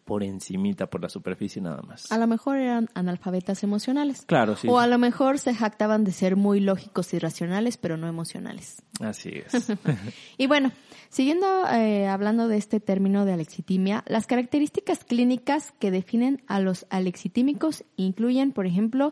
por 0.07 0.23
encimita, 0.23 0.89
por 0.89 1.01
la 1.01 1.09
superficie 1.09 1.61
nada 1.61 1.81
más. 1.81 2.11
A 2.11 2.17
lo 2.17 2.25
mejor 2.27 2.57
eran 2.57 2.87
analfabetas 2.95 3.61
emocionales. 3.61 4.23
Claro, 4.25 4.55
sí. 4.55 4.67
O 4.69 4.79
a 4.79 4.87
lo 4.87 4.97
mejor 4.97 5.37
se 5.37 5.53
jactaban 5.53 6.05
de 6.05 6.13
ser 6.13 6.37
muy 6.37 6.61
lógicos 6.61 7.13
y 7.13 7.19
racionales, 7.19 7.75
pero 7.77 7.97
no 7.97 8.07
emocionales. 8.07 8.81
Así 9.01 9.29
es. 9.33 9.67
y 10.37 10.47
bueno, 10.47 10.71
siguiendo 11.09 11.45
eh, 11.67 12.07
hablando 12.07 12.47
de 12.47 12.55
este 12.55 12.79
término 12.79 13.25
de 13.25 13.33
alexitimia, 13.33 14.05
las 14.07 14.27
características 14.27 15.03
clínicas 15.03 15.73
que 15.77 15.91
definen 15.91 16.41
a 16.47 16.61
los 16.61 16.87
alexitímicos 16.89 17.83
incluyen, 17.97 18.53
por 18.53 18.65
ejemplo, 18.65 19.11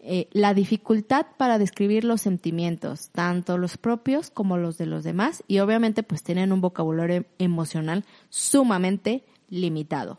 eh, 0.00 0.28
la 0.32 0.52
dificultad 0.52 1.26
para 1.38 1.58
describir 1.58 2.04
los 2.04 2.20
sentimientos, 2.20 3.08
tanto 3.08 3.56
los 3.56 3.78
propios 3.78 4.28
como 4.28 4.58
los 4.58 4.76
de 4.76 4.84
los 4.84 5.02
demás, 5.02 5.42
y 5.48 5.60
obviamente 5.60 6.02
pues 6.02 6.22
tienen 6.22 6.52
un 6.52 6.60
vocabulario 6.60 7.24
emocional 7.38 8.04
sumamente 8.28 9.24
limitado. 9.48 10.18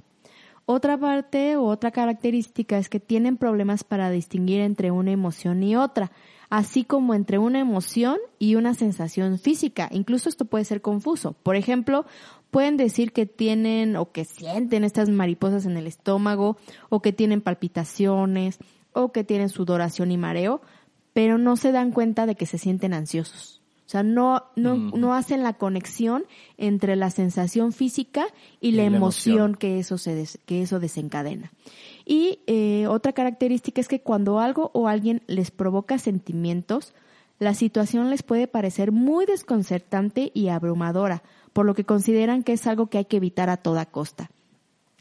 Otra 0.70 0.98
parte 0.98 1.56
o 1.56 1.64
otra 1.64 1.92
característica 1.92 2.78
es 2.78 2.90
que 2.90 3.00
tienen 3.00 3.38
problemas 3.38 3.86
para 3.86 4.12
distinguir 4.12 4.60
entre 4.60 4.92
una 4.92 5.12
emoción 5.12 5.64
y 5.64 5.78
otra, 5.78 6.12
así 6.50 6.84
como 6.84 7.14
entre 7.14 7.38
una 7.38 7.62
emoción 7.62 8.18
y 8.38 8.56
una 8.56 8.74
sensación 8.74 9.40
física. 9.40 9.88
Incluso 9.94 10.28
esto 10.28 10.44
puede 10.44 10.66
ser 10.66 10.82
confuso. 10.82 11.38
Por 11.42 11.56
ejemplo, 11.56 12.06
pueden 12.52 12.76
decir 12.76 13.14
que 13.14 13.26
tienen 13.26 13.96
o 13.96 14.12
que 14.12 14.26
sienten 14.26 14.84
estas 14.84 15.08
mariposas 15.08 15.66
en 15.66 15.78
el 15.78 15.88
estómago 15.88 16.58
o 16.90 17.02
que 17.02 17.14
tienen 17.14 17.40
palpitaciones 17.40 18.60
o 18.92 19.14
que 19.14 19.24
tienen 19.24 19.48
sudoración 19.48 20.12
y 20.12 20.18
mareo, 20.18 20.60
pero 21.14 21.38
no 21.38 21.56
se 21.56 21.72
dan 21.72 21.94
cuenta 21.94 22.26
de 22.26 22.36
que 22.36 22.46
se 22.46 22.58
sienten 22.58 22.94
ansiosos. 22.94 23.57
O 23.88 23.90
sea, 23.90 24.04
no, 24.04 24.44
no, 24.58 24.76
no 24.76 25.14
hacen 25.14 25.44
la 25.44 25.54
conexión 25.54 26.26
entre 26.58 26.98
la 26.98 27.10
sensación 27.10 27.72
física 27.72 28.26
y, 28.60 28.74
la, 28.74 28.84
emoción, 28.84 29.56
que 29.56 29.80
eso 29.80 29.98
se 29.98 30.28
que 30.46 30.62
eso 30.62 30.82
desencadena. 30.82 31.54
Y 32.06 32.40
eh, 32.48 32.88
otra 32.88 33.14
característica 33.14 33.80
es 33.80 33.88
que 33.88 34.02
cuando 34.02 34.42
algo 34.42 34.72
o 34.74 34.90
alguien 34.90 35.24
les 35.28 35.52
provoca 35.52 36.00
sentimientos, 36.00 36.94
la 37.40 37.54
situación 37.54 38.10
les 38.10 38.24
puede 38.24 38.48
parecer 38.48 38.92
muy 38.92 39.26
desconcertante 39.26 40.32
y 40.34 40.50
abrumadora, 40.50 41.24
por 41.54 41.66
lo 41.66 41.74
que 41.74 41.86
consideran 41.86 42.44
que 42.44 42.52
es 42.52 42.68
algo 42.68 42.88
que 42.88 42.98
hay 42.98 43.06
que 43.06 43.18
evitar 43.18 43.50
a 43.50 43.56
toda 43.56 43.86
costa. 43.86 44.30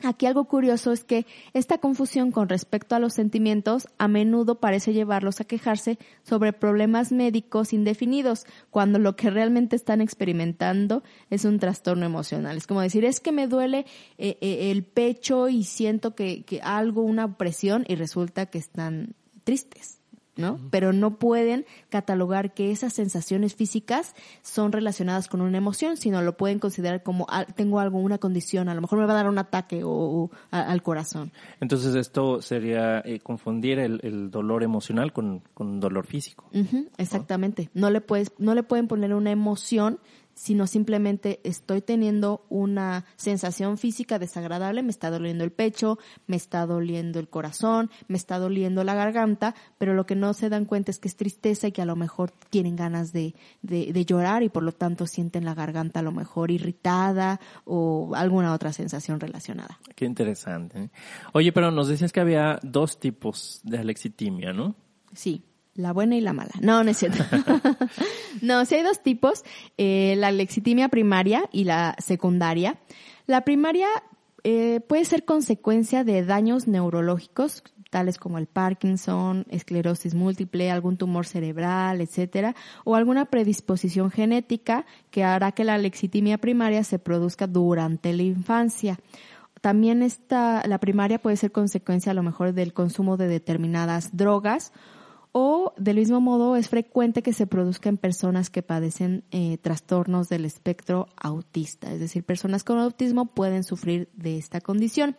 Aquí 0.03 0.27
algo 0.27 0.45
curioso 0.45 0.93
es 0.93 1.05
que 1.05 1.25
esta 1.55 1.79
confusión 1.79 2.31
con 2.31 2.51
respecto 2.51 2.95
a 2.95 2.99
los 2.99 3.15
sentimientos 3.15 3.89
a 3.97 4.09
menudo 4.09 4.61
parece 4.61 4.93
llevarlos 4.93 5.41
a 5.41 5.45
quejarse 5.45 5.99
sobre 6.23 6.53
problemas 6.53 7.13
médicos 7.13 7.73
indefinidos, 7.73 8.45
cuando 8.71 8.99
lo 8.99 9.17
que 9.17 9.31
realmente 9.31 9.75
están 9.75 10.03
experimentando 10.03 11.03
es 11.31 11.47
un 11.47 11.59
trastorno 11.59 12.05
emocional. 12.05 12.59
Es 12.59 12.67
como 12.67 12.83
decir, 12.83 13.07
es 13.07 13.21
que 13.21 13.33
me 13.33 13.47
duele 13.47 13.87
eh, 14.19 14.37
eh, 14.43 14.71
el 14.71 14.85
pecho 14.85 15.49
y 15.49 15.65
siento 15.65 16.15
que, 16.15 16.43
que 16.45 16.61
algo, 16.61 17.01
una 17.01 17.39
presión, 17.39 17.87
y 17.89 17.95
resulta 17.95 18.47
que 18.47 18.59
están 18.59 19.15
tristes. 19.45 19.96
¿No? 20.37 20.59
Pero 20.71 20.93
no 20.93 21.19
pueden 21.19 21.67
catalogar 21.89 22.55
que 22.55 22.71
esas 22.71 22.93
sensaciones 22.93 23.55
físicas 23.55 24.15
son 24.43 24.73
relacionadas 24.73 25.29
con 25.29 25.41
una 25.41 25.59
emoción, 25.59 25.97
sino 25.97 26.23
lo 26.23 26.37
pueden 26.37 26.59
considerar 26.59 27.03
como 27.03 27.27
ah, 27.29 27.45
tengo 27.45 27.81
algo, 27.81 27.99
una 27.99 28.19
condición, 28.19 28.69
a 28.69 28.75
lo 28.75 28.81
mejor 28.81 28.99
me 28.99 29.07
va 29.07 29.13
a 29.13 29.17
dar 29.17 29.29
un 29.29 29.39
ataque 29.39 29.83
o, 29.85 30.31
al 30.51 30.83
corazón. 30.83 31.33
Entonces 31.61 31.95
esto 31.95 32.43
sería 32.43 33.01
eh, 33.01 33.21
confundir 33.21 33.79
el, 33.79 34.31
dolor 34.31 34.63
emocional 34.63 35.13
con, 35.13 35.43
con 35.55 35.81
dolor 35.81 36.07
físico. 36.07 36.49
exactamente. 36.97 37.71
No 37.75 37.91
le 37.91 38.01
puedes, 38.01 38.33
no 38.39 38.55
le 38.55 38.63
pueden 38.63 38.89
poner 38.89 39.15
una 39.15 39.31
emoción 39.31 39.99
sino 40.37 40.67
simplemente 40.67 41.41
estoy 41.45 41.81
teniendo 41.81 42.45
una 42.51 43.07
sensación 43.17 43.79
física 43.79 44.19
desagradable, 44.19 44.83
me 44.83 44.91
está 44.91 45.11
doliendo 45.11 45.45
el 45.45 45.51
pecho, 45.51 45.99
me 46.27 46.37
está 46.37 46.67
doliendo 46.67 47.19
el 47.19 47.29
corazón, 47.29 47.91
me 48.07 48.19
está 48.19 48.39
doliendo 48.39 48.85
la 48.85 48.95
garganta, 48.95 49.55
pero 49.79 49.95
lo 49.95 50.05
que 50.05 50.15
no 50.15 50.35
se 50.35 50.51
dan 50.51 50.67
cuenta 50.67 50.91
es 50.91 50.99
que 50.99 51.09
es 51.09 51.17
tristeza 51.17 51.69
y 51.69 51.73
que 51.73 51.81
a 51.81 51.87
lo 51.87 51.97
mejor 51.97 52.33
tienen 52.51 52.77
ganas 52.77 53.15
de, 53.15 53.35
de, 53.63 54.05
llorar 54.05 54.43
y 54.43 54.51
por 54.51 54.63
lo 54.63 54.73
tanto 54.73 55.07
sienten 55.07 55.47
la 55.47 55.55
garganta 55.55 56.01
a 56.01 56.03
lo 56.03 56.13
mejor 56.13 56.51
irritada 56.51 57.41
o 57.65 58.13
alguna 58.15 58.53
otra 58.53 58.75
sensación 58.75 59.19
relacionada. 59.19 59.81
Qué 59.95 60.05
interesante. 60.05 60.79
¿eh? 60.79 60.91
Oye, 61.33 61.51
pero 61.51 61.71
nos 61.71 61.89
decías 61.89 62.13
que 62.13 62.21
había 62.21 62.61
dos 62.63 63.01
tipos 63.01 63.61
de 63.65 63.79
alexitimia, 63.79 64.53
¿no? 64.53 64.77
Sí. 65.15 65.43
La 65.77 65.93
buena 65.93 66.17
y 66.17 66.21
la 66.21 66.33
mala. 66.33 66.53
No, 66.61 66.83
no 66.83 66.91
es 66.91 66.97
cierto. 66.97 67.23
no, 68.43 68.65
sí 68.65 68.77
hay 68.77 68.83
dos 68.83 69.03
tipos, 69.03 69.45
eh, 69.77 70.15
la 70.17 70.33
lexitimia 70.33 70.89
primaria 70.89 71.49
y 71.53 71.65
la 71.65 71.95
secundaria. 71.99 72.79
La 73.27 73.43
primaria 73.43 73.89
eh, 74.43 74.81
puede 74.89 75.05
ser 75.05 75.25
consecuencia 75.25 76.03
de 76.03 76.25
daños 76.25 76.67
neurológicos, 76.67 77.63
tales 77.91 78.17
como 78.17 78.39
el 78.39 78.47
Parkinson, 78.47 79.45
esclerosis 79.51 80.15
múltiple, 80.15 80.71
algún 80.71 80.97
tumor 80.97 81.27
cerebral, 81.27 82.01
etcétera, 82.01 82.55
o 82.85 82.95
alguna 82.95 83.27
predisposición 83.27 84.11
genética 84.11 84.87
que 85.11 85.25
hará 85.25 85.53
que 85.53 85.65
la 85.65 85.79
lexitimia 85.79 86.39
primaria 86.39 86.85
se 86.85 86.99
produzca 86.99 87.47
durante 87.47 88.13
la 88.13 88.23
infancia. 88.23 88.99
También 89.61 90.03
esta, 90.03 90.63
la 90.67 90.79
primaria 90.79 91.19
puede 91.19 91.37
ser 91.37 91.53
consecuencia 91.53 92.13
a 92.13 92.15
lo 92.15 92.23
mejor 92.23 92.53
del 92.53 92.73
consumo 92.73 93.17
de 93.17 93.29
determinadas 93.29 94.17
drogas 94.17 94.73
o 95.39 95.75
del 95.77 95.97
mismo 95.97 96.23
modo 96.23 96.57
es 96.57 96.71
frecuente 96.71 97.23
que 97.23 97.35
se 97.35 97.47
produzca 97.47 97.91
en 97.91 97.99
personas 97.99 98.49
que 98.49 98.63
padecen 98.63 99.23
eh, 99.33 99.59
trastornos 99.59 100.31
del 100.31 100.47
espectro 100.47 101.09
autista, 101.15 101.93
es 101.93 102.01
decir, 102.01 102.25
personas 102.25 102.65
con 102.65 102.79
autismo 102.79 103.27
pueden 103.27 103.63
sufrir 103.63 104.09
de 104.15 104.39
esta 104.39 104.63
condición. 104.63 105.15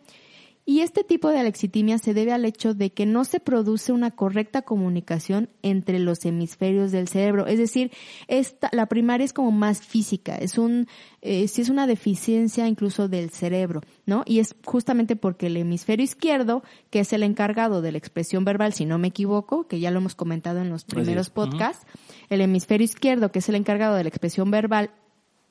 Y 0.69 0.81
este 0.81 1.05
tipo 1.05 1.29
de 1.29 1.39
alexitimia 1.39 1.97
se 1.97 2.13
debe 2.13 2.33
al 2.33 2.43
hecho 2.43 2.73
de 2.73 2.91
que 2.91 3.05
no 3.05 3.23
se 3.23 3.39
produce 3.39 3.93
una 3.93 4.11
correcta 4.11 4.63
comunicación 4.63 5.47
entre 5.61 5.97
los 5.97 6.25
hemisferios 6.25 6.91
del 6.91 7.07
cerebro. 7.07 7.47
Es 7.47 7.57
decir, 7.57 7.89
esta, 8.27 8.69
la 8.73 8.87
primaria 8.87 9.23
es 9.23 9.31
como 9.31 9.53
más 9.53 9.81
física, 9.81 10.35
es 10.35 10.57
un, 10.57 10.89
eh, 11.21 11.47
si 11.47 11.61
es 11.61 11.69
una 11.69 11.87
deficiencia 11.87 12.67
incluso 12.67 13.07
del 13.07 13.29
cerebro, 13.29 13.79
¿no? 14.05 14.23
Y 14.25 14.39
es 14.39 14.57
justamente 14.65 15.15
porque 15.15 15.47
el 15.47 15.55
hemisferio 15.55 16.03
izquierdo, 16.03 16.63
que 16.89 16.99
es 16.99 17.13
el 17.13 17.23
encargado 17.23 17.81
de 17.81 17.93
la 17.93 17.99
expresión 17.99 18.43
verbal, 18.43 18.73
si 18.73 18.83
no 18.83 18.97
me 18.97 19.07
equivoco, 19.07 19.69
que 19.69 19.79
ya 19.79 19.89
lo 19.89 19.99
hemos 19.99 20.15
comentado 20.15 20.59
en 20.59 20.69
los 20.69 20.83
primeros 20.83 21.29
podcasts, 21.29 21.87
el 22.27 22.41
hemisferio 22.41 22.83
izquierdo, 22.83 23.31
que 23.31 23.39
es 23.39 23.47
el 23.47 23.55
encargado 23.55 23.95
de 23.95 24.03
la 24.03 24.09
expresión 24.09 24.51
verbal, 24.51 24.91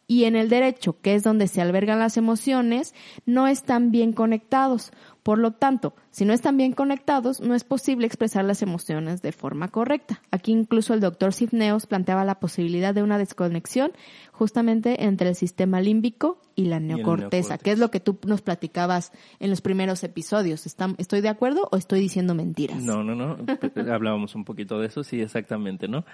y 0.06 0.24
en 0.24 0.36
el 0.36 0.48
derecho, 0.48 1.00
que 1.00 1.14
es 1.14 1.22
donde 1.22 1.48
se 1.48 1.60
albergan 1.60 1.98
las 1.98 2.16
emociones, 2.16 2.94
no 3.24 3.48
están 3.48 3.90
bien 3.90 4.12
conectados. 4.12 4.92
Por 5.26 5.40
lo 5.40 5.50
tanto, 5.50 5.92
si 6.12 6.24
no 6.24 6.32
están 6.32 6.56
bien 6.56 6.70
conectados, 6.70 7.40
no 7.40 7.56
es 7.56 7.64
posible 7.64 8.06
expresar 8.06 8.44
las 8.44 8.62
emociones 8.62 9.22
de 9.22 9.32
forma 9.32 9.66
correcta. 9.66 10.22
Aquí 10.30 10.52
incluso 10.52 10.94
el 10.94 11.00
doctor 11.00 11.32
Sifneos 11.32 11.86
planteaba 11.86 12.24
la 12.24 12.38
posibilidad 12.38 12.94
de 12.94 13.02
una 13.02 13.18
desconexión 13.18 13.90
justamente 14.30 15.02
entre 15.02 15.30
el 15.30 15.34
sistema 15.34 15.80
límbico 15.80 16.38
y 16.54 16.66
la 16.66 16.78
neocorteza, 16.78 17.58
que 17.58 17.72
es 17.72 17.80
lo 17.80 17.90
que 17.90 17.98
tú 17.98 18.18
nos 18.24 18.40
platicabas 18.40 19.10
en 19.40 19.50
los 19.50 19.62
primeros 19.62 20.04
episodios. 20.04 20.64
¿Estoy 20.96 21.20
de 21.22 21.28
acuerdo 21.28 21.68
o 21.72 21.76
estoy 21.76 21.98
diciendo 21.98 22.36
mentiras? 22.36 22.80
No, 22.80 23.02
no, 23.02 23.16
no. 23.16 23.36
Hablábamos 23.92 24.36
un 24.36 24.44
poquito 24.44 24.78
de 24.78 24.86
eso, 24.86 25.02
sí, 25.02 25.20
exactamente, 25.20 25.88
¿no? 25.88 26.04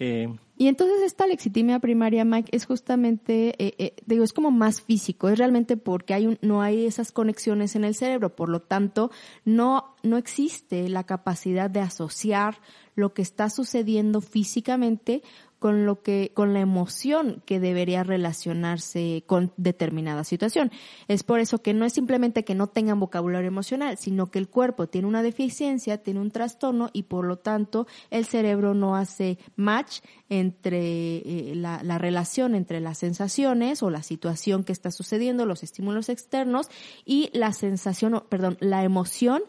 Eh, 0.00 0.28
y 0.56 0.66
entonces 0.66 1.02
esta 1.02 1.26
lexitimia 1.26 1.78
primaria, 1.78 2.24
Mike, 2.24 2.50
es 2.52 2.66
justamente, 2.66 3.54
eh, 3.64 3.74
eh, 3.78 3.94
digo, 4.06 4.24
es 4.24 4.32
como 4.32 4.50
más 4.50 4.82
físico, 4.82 5.28
es 5.28 5.38
realmente 5.38 5.76
porque 5.76 6.14
hay 6.14 6.26
un, 6.26 6.38
no 6.42 6.62
hay 6.62 6.84
esas 6.84 7.12
conexiones 7.12 7.76
en 7.76 7.84
el 7.84 7.94
cerebro, 7.94 8.34
por 8.34 8.47
lo 8.48 8.60
tanto, 8.60 9.10
no, 9.44 9.94
no 10.02 10.16
existe 10.16 10.88
la 10.88 11.04
capacidad 11.04 11.70
de 11.70 11.80
asociar 11.80 12.58
lo 12.94 13.14
que 13.14 13.22
está 13.22 13.48
sucediendo 13.48 14.20
físicamente 14.20 15.22
con 15.58 15.86
lo 15.86 16.02
que, 16.02 16.32
con 16.34 16.54
la 16.54 16.60
emoción 16.60 17.42
que 17.44 17.60
debería 17.60 18.04
relacionarse 18.04 19.24
con 19.26 19.52
determinada 19.56 20.24
situación. 20.24 20.70
Es 21.08 21.22
por 21.22 21.40
eso 21.40 21.62
que 21.62 21.74
no 21.74 21.84
es 21.84 21.92
simplemente 21.92 22.44
que 22.44 22.54
no 22.54 22.68
tengan 22.68 23.00
vocabulario 23.00 23.48
emocional, 23.48 23.98
sino 23.98 24.30
que 24.30 24.38
el 24.38 24.48
cuerpo 24.48 24.88
tiene 24.88 25.08
una 25.08 25.22
deficiencia, 25.22 26.02
tiene 26.02 26.20
un 26.20 26.30
trastorno 26.30 26.90
y 26.92 27.04
por 27.04 27.24
lo 27.24 27.38
tanto 27.38 27.86
el 28.10 28.24
cerebro 28.24 28.74
no 28.74 28.96
hace 28.96 29.38
match 29.56 30.00
entre 30.28 30.78
eh, 31.18 31.52
la, 31.54 31.82
la 31.82 31.98
relación 31.98 32.54
entre 32.54 32.80
las 32.80 32.98
sensaciones 32.98 33.82
o 33.82 33.90
la 33.90 34.02
situación 34.02 34.64
que 34.64 34.72
está 34.72 34.90
sucediendo, 34.90 35.46
los 35.46 35.62
estímulos 35.62 36.08
externos 36.08 36.68
y 37.04 37.30
la 37.32 37.52
sensación, 37.52 38.22
perdón, 38.28 38.56
la 38.60 38.84
emoción 38.84 39.42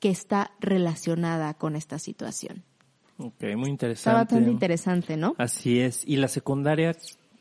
que 0.00 0.10
está 0.10 0.52
relacionada 0.60 1.54
con 1.54 1.76
esta 1.76 1.98
situación. 1.98 2.64
Ok, 3.18 3.42
muy 3.56 3.70
interesante. 3.70 3.92
Está 3.92 4.12
bastante 4.14 4.50
interesante, 4.50 5.16
¿no? 5.16 5.34
Así 5.38 5.80
es. 5.80 6.04
¿Y 6.06 6.16
la 6.16 6.28
secundaria, 6.28 6.96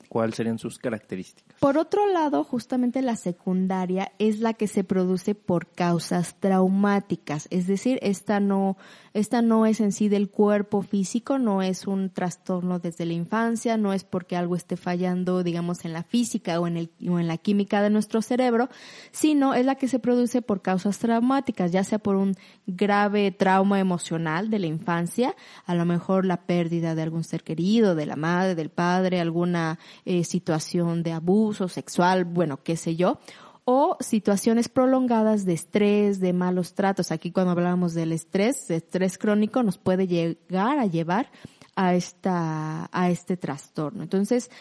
cuáles 0.07 0.35
serían 0.35 0.59
sus 0.59 0.77
características? 0.77 1.52
Por 1.63 1.77
otro 1.77 2.05
lado, 2.07 2.43
justamente 2.43 3.01
la 3.01 3.15
secundaria 3.15 4.11
es 4.19 4.41
la 4.41 4.53
que 4.53 4.67
se 4.67 4.83
produce 4.83 5.33
por 5.33 5.71
causas 5.71 6.35
traumáticas, 6.41 7.47
es 7.51 7.67
decir, 7.67 7.99
esta 8.01 8.41
no 8.41 8.75
esta 9.13 9.43
no 9.43 9.67
es 9.67 9.79
en 9.79 9.91
sí 9.91 10.09
del 10.09 10.31
cuerpo 10.31 10.81
físico, 10.81 11.37
no 11.37 11.61
es 11.61 11.85
un 11.85 12.09
trastorno 12.09 12.79
desde 12.79 13.05
la 13.05 13.13
infancia, 13.13 13.77
no 13.77 13.93
es 13.93 14.03
porque 14.03 14.35
algo 14.35 14.55
esté 14.55 14.75
fallando, 14.75 15.43
digamos, 15.43 15.85
en 15.85 15.93
la 15.93 16.01
física 16.01 16.59
o 16.59 16.65
en, 16.65 16.77
el, 16.77 16.89
o 17.07 17.19
en 17.19 17.27
la 17.27 17.37
química 17.37 17.83
de 17.83 17.91
nuestro 17.91 18.23
cerebro, 18.23 18.69
sino 19.11 19.53
es 19.53 19.67
la 19.67 19.75
que 19.75 19.87
se 19.87 19.99
produce 19.99 20.41
por 20.41 20.63
causas 20.63 20.97
traumáticas, 20.97 21.71
ya 21.71 21.83
sea 21.83 21.99
por 21.99 22.15
un 22.15 22.35
grave 22.65 23.29
trauma 23.29 23.79
emocional 23.79 24.49
de 24.49 24.57
la 24.57 24.65
infancia, 24.65 25.35
a 25.67 25.75
lo 25.75 25.85
mejor 25.85 26.25
la 26.25 26.47
pérdida 26.47 26.95
de 26.95 27.03
algún 27.03 27.23
ser 27.23 27.43
querido, 27.43 27.93
de 27.93 28.07
la 28.07 28.15
madre, 28.15 28.55
del 28.55 28.71
padre, 28.71 29.21
alguna 29.21 29.77
eh, 30.05 30.23
situación 30.23 31.03
de 31.03 31.11
abuso 31.11 31.52
sexual, 31.53 32.25
bueno, 32.25 32.61
qué 32.63 32.75
sé 32.75 32.95
yo, 32.95 33.19
o 33.65 33.95
situaciones 33.99 34.67
prolongadas 34.67 35.45
de 35.45 35.53
estrés, 35.53 36.19
de 36.19 36.33
malos 36.33 36.73
tratos. 36.73 37.11
Aquí 37.11 37.31
cuando 37.31 37.51
hablábamos 37.51 37.93
del 37.93 38.11
estrés, 38.11 38.69
estrés 38.69 39.17
crónico 39.17 39.63
nos 39.63 39.77
puede 39.77 40.07
llegar 40.07 40.79
a 40.79 40.85
llevar 40.85 41.31
a 41.75 41.95
esta, 41.95 42.89
a 42.91 43.09
este 43.09 43.37
trastorno. 43.37 44.03
Entonces, 44.03 44.51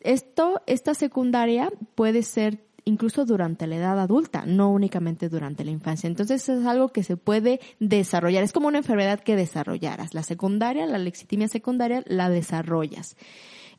esto, 0.00 0.62
esta 0.66 0.94
secundaria 0.94 1.70
puede 1.94 2.22
ser 2.22 2.64
incluso 2.84 3.24
durante 3.24 3.66
la 3.66 3.76
edad 3.76 4.00
adulta, 4.00 4.44
no 4.46 4.70
únicamente 4.70 5.28
durante 5.28 5.64
la 5.64 5.70
infancia. 5.70 6.08
Entonces 6.08 6.48
es 6.48 6.66
algo 6.66 6.88
que 6.88 7.04
se 7.04 7.16
puede 7.16 7.60
desarrollar, 7.78 8.42
es 8.42 8.52
como 8.52 8.68
una 8.68 8.78
enfermedad 8.78 9.20
que 9.20 9.36
desarrollaras. 9.36 10.14
La 10.14 10.22
secundaria, 10.22 10.86
la 10.86 10.98
lexitimia 10.98 11.48
secundaria, 11.48 12.02
la 12.06 12.28
desarrollas. 12.28 13.16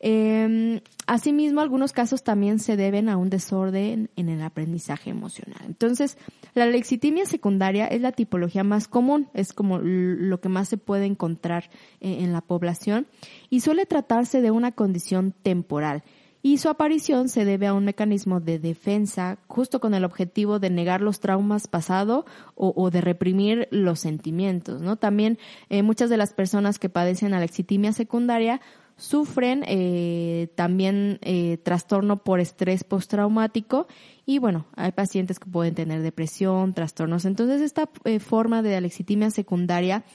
Eh, 0.06 0.82
asimismo, 1.08 1.62
algunos 1.62 1.94
casos 1.94 2.24
también 2.24 2.60
se 2.60 2.76
deben 2.76 3.08
a 3.08 3.16
un 3.16 3.30
desorden 3.30 4.10
en 4.18 4.28
el 4.28 4.42
aprendizaje 4.42 5.10
emocional. 5.10 5.62
Entonces, 5.66 6.18
la 6.54 6.66
lexitimia 6.66 7.26
secundaria 7.26 7.88
es 7.88 8.02
la 8.02 8.12
tipología 8.12 8.66
más 8.66 8.90
común, 8.90 9.30
es 9.34 9.54
como 9.54 9.80
lo 9.80 10.42
que 10.42 10.50
más 10.50 10.68
se 10.68 10.76
puede 10.76 11.06
encontrar 11.06 11.70
eh, 12.02 12.18
en 12.20 12.34
la 12.34 12.42
población 12.42 13.08
y 13.50 13.62
suele 13.62 13.86
tratarse 13.86 14.42
de 14.42 14.52
una 14.52 14.74
condición 14.74 15.34
temporal 15.42 16.04
y 16.46 16.58
su 16.58 16.68
aparición 16.68 17.30
se 17.30 17.46
debe 17.46 17.68
a 17.68 17.74
un 17.74 17.86
mecanismo 17.86 18.42
de 18.42 18.60
defensa 18.60 19.38
justo 19.48 19.80
con 19.80 19.94
el 19.94 20.04
objetivo 20.04 20.60
de 20.60 20.70
negar 20.70 21.00
los 21.00 21.22
traumas 21.22 21.70
pasados 21.70 22.26
o, 22.56 22.92
de 22.92 23.00
reprimir 23.00 23.70
los 23.72 24.02
sentimientos, 24.02 24.82
¿no? 24.82 24.98
También 24.98 25.40
eh, 25.70 25.82
muchas 25.82 26.10
de 26.10 26.18
las 26.18 26.34
personas 26.34 26.78
que 26.78 26.90
padecen 26.90 27.34
alexitimia 27.34 27.94
secundaria 27.94 28.60
sufren 29.04 29.66
eh, 29.68 30.48
también 30.56 31.20
eh, 31.24 31.58
trastorno 31.58 32.24
por 32.24 32.40
estrés 32.40 32.86
postraumático 32.86 33.86
y 34.26 34.40
bueno, 34.40 34.66
hay 34.78 34.94
pacientes 34.94 35.40
que 35.40 35.50
pueden 35.50 35.76
tener 35.76 36.02
depresión, 36.02 36.74
trastornos. 36.74 37.26
Entonces 37.26 37.60
esta 37.60 37.90
eh, 38.06 38.20
forma 38.20 38.62
de 38.62 38.78
alexitimia 38.78 39.30
secundaria 39.30 40.06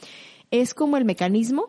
es 0.50 0.72
como 0.72 0.96
el 0.96 1.04
mecanismo 1.04 1.68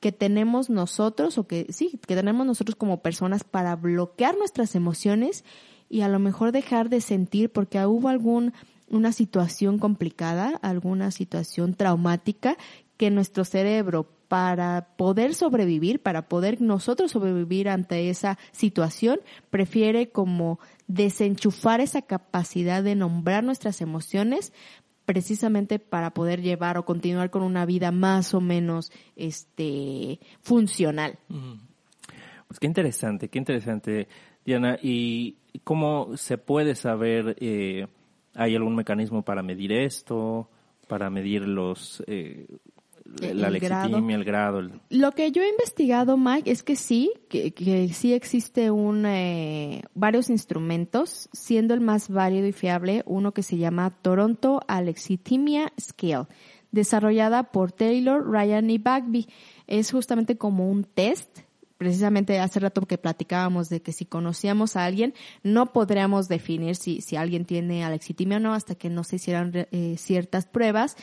que 0.00 0.10
tenemos 0.10 0.68
nosotros 0.68 1.38
o 1.38 1.46
que 1.46 1.66
sí, 1.70 2.00
que 2.04 2.16
tenemos 2.16 2.44
nosotros 2.44 2.74
como 2.74 3.00
personas 3.00 3.44
para 3.44 3.76
bloquear 3.76 4.36
nuestras 4.36 4.74
emociones 4.74 5.44
y 5.88 6.00
a 6.00 6.08
lo 6.08 6.18
mejor 6.18 6.50
dejar 6.50 6.88
de 6.88 7.00
sentir 7.00 7.52
porque 7.52 7.84
hubo 7.86 8.08
algún 8.08 8.52
una 8.88 9.12
situación 9.12 9.78
complicada, 9.78 10.58
alguna 10.62 11.12
situación 11.12 11.74
traumática 11.74 12.56
que 12.96 13.10
nuestro 13.10 13.44
cerebro 13.44 14.15
para 14.28 14.88
poder 14.96 15.34
sobrevivir, 15.34 16.00
para 16.00 16.28
poder 16.28 16.60
nosotros 16.60 17.12
sobrevivir 17.12 17.68
ante 17.68 18.10
esa 18.10 18.38
situación, 18.52 19.20
prefiere 19.50 20.10
como 20.10 20.58
desenchufar 20.88 21.80
esa 21.80 22.02
capacidad 22.02 22.82
de 22.82 22.94
nombrar 22.94 23.44
nuestras 23.44 23.80
emociones 23.80 24.52
precisamente 25.04 25.78
para 25.78 26.10
poder 26.10 26.42
llevar 26.42 26.76
o 26.76 26.84
continuar 26.84 27.30
con 27.30 27.42
una 27.42 27.64
vida 27.64 27.92
más 27.92 28.34
o 28.34 28.40
menos 28.40 28.90
este 29.14 30.18
funcional. 30.40 31.18
Pues 32.48 32.60
qué 32.60 32.66
interesante, 32.66 33.28
qué 33.28 33.38
interesante, 33.38 34.08
Diana. 34.44 34.78
¿Y 34.82 35.36
cómo 35.64 36.16
se 36.16 36.38
puede 36.38 36.74
saber, 36.74 37.36
eh, 37.40 37.86
hay 38.34 38.56
algún 38.56 38.74
mecanismo 38.74 39.22
para 39.22 39.42
medir 39.42 39.72
esto, 39.72 40.48
para 40.88 41.08
medir 41.08 41.46
los, 41.46 42.02
eh, 42.06 42.46
la 43.20 43.48
el 43.48 43.60
grado. 43.60 43.98
el 43.98 44.24
grado. 44.24 44.62
Lo 44.90 45.12
que 45.12 45.30
yo 45.32 45.42
he 45.42 45.48
investigado, 45.48 46.16
Mike, 46.16 46.50
es 46.50 46.62
que 46.62 46.76
sí, 46.76 47.12
que, 47.28 47.52
que 47.52 47.88
sí 47.88 48.12
existe 48.12 48.70
un, 48.70 49.06
eh, 49.06 49.82
varios 49.94 50.30
instrumentos, 50.30 51.28
siendo 51.32 51.74
el 51.74 51.80
más 51.80 52.08
válido 52.08 52.46
y 52.46 52.52
fiable 52.52 53.02
uno 53.06 53.32
que 53.32 53.42
se 53.42 53.56
llama 53.56 53.90
Toronto 53.90 54.60
Alexitimia 54.68 55.72
Scale, 55.80 56.26
desarrollada 56.70 57.44
por 57.44 57.72
Taylor, 57.72 58.28
Ryan 58.30 58.70
y 58.70 58.78
Bagby. 58.78 59.28
Es 59.66 59.90
justamente 59.90 60.36
como 60.36 60.70
un 60.70 60.84
test 60.84 61.45
precisamente 61.78 62.38
hace 62.38 62.60
rato 62.60 62.82
que 62.82 62.98
platicábamos 62.98 63.68
de 63.68 63.80
que 63.80 63.92
si 63.92 64.04
conocíamos 64.04 64.76
a 64.76 64.84
alguien, 64.84 65.14
no 65.42 65.72
podríamos 65.72 66.28
definir 66.28 66.76
si, 66.76 67.00
si 67.00 67.16
alguien 67.16 67.44
tiene 67.44 67.84
alexitimia 67.84 68.38
o 68.38 68.40
no 68.40 68.54
hasta 68.54 68.74
que 68.74 68.90
no 68.90 69.04
se 69.04 69.16
hicieran 69.16 69.52
eh, 69.54 69.96
ciertas 69.98 70.46
pruebas. 70.46 70.96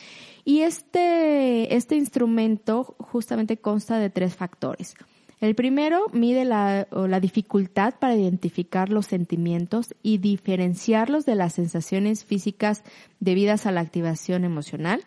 Y 0.44 0.60
este, 0.60 1.74
este 1.74 1.96
instrumento 1.96 2.96
justamente 2.98 3.56
consta 3.56 3.98
de 3.98 4.10
tres 4.10 4.34
factores. 4.34 4.94
El 5.40 5.54
primero 5.54 6.06
mide 6.12 6.44
la, 6.44 6.88
la 6.90 7.20
dificultad 7.20 7.94
para 7.98 8.16
identificar 8.16 8.88
los 8.88 9.06
sentimientos 9.06 9.94
y 10.02 10.18
diferenciarlos 10.18 11.26
de 11.26 11.34
las 11.34 11.54
sensaciones 11.54 12.24
físicas 12.24 12.82
debidas 13.20 13.66
a 13.66 13.72
la 13.72 13.80
activación 13.80 14.44
emocional. 14.44 15.02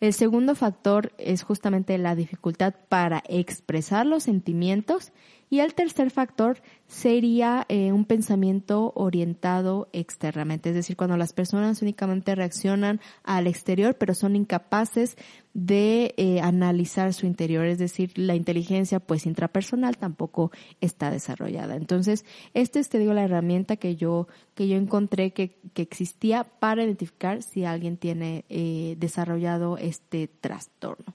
El 0.00 0.12
segundo 0.12 0.54
factor 0.54 1.12
es 1.16 1.42
justamente 1.42 1.96
la 1.96 2.14
dificultad 2.14 2.74
para 2.88 3.22
expresar 3.28 4.04
los 4.04 4.24
sentimientos 4.24 5.12
Y 5.48 5.60
el 5.60 5.74
tercer 5.74 6.10
factor 6.10 6.60
sería 6.88 7.66
eh, 7.68 7.92
un 7.92 8.04
pensamiento 8.04 8.92
orientado 8.96 9.88
externamente, 9.92 10.70
es 10.70 10.74
decir, 10.74 10.96
cuando 10.96 11.16
las 11.16 11.32
personas 11.32 11.82
únicamente 11.82 12.34
reaccionan 12.34 13.00
al 13.22 13.46
exterior, 13.46 13.96
pero 13.96 14.14
son 14.14 14.34
incapaces 14.34 15.16
de 15.54 16.14
eh, 16.16 16.40
analizar 16.40 17.14
su 17.14 17.26
interior, 17.26 17.64
es 17.66 17.78
decir, 17.78 18.12
la 18.16 18.34
inteligencia 18.34 18.98
pues 19.00 19.24
intrapersonal 19.24 19.96
tampoco 19.96 20.50
está 20.80 21.10
desarrollada. 21.10 21.76
Entonces, 21.76 22.24
esta 22.52 22.80
es, 22.80 22.88
te 22.88 22.98
digo, 22.98 23.14
la 23.14 23.22
herramienta 23.22 23.76
que 23.76 23.94
yo, 23.94 24.26
que 24.54 24.66
yo 24.68 24.76
encontré 24.76 25.32
que, 25.32 25.56
que 25.74 25.82
existía 25.82 26.44
para 26.44 26.82
identificar 26.82 27.42
si 27.42 27.64
alguien 27.64 27.96
tiene 27.96 28.44
eh, 28.48 28.96
desarrollado 28.98 29.78
este 29.78 30.28
trastorno. 30.28 31.14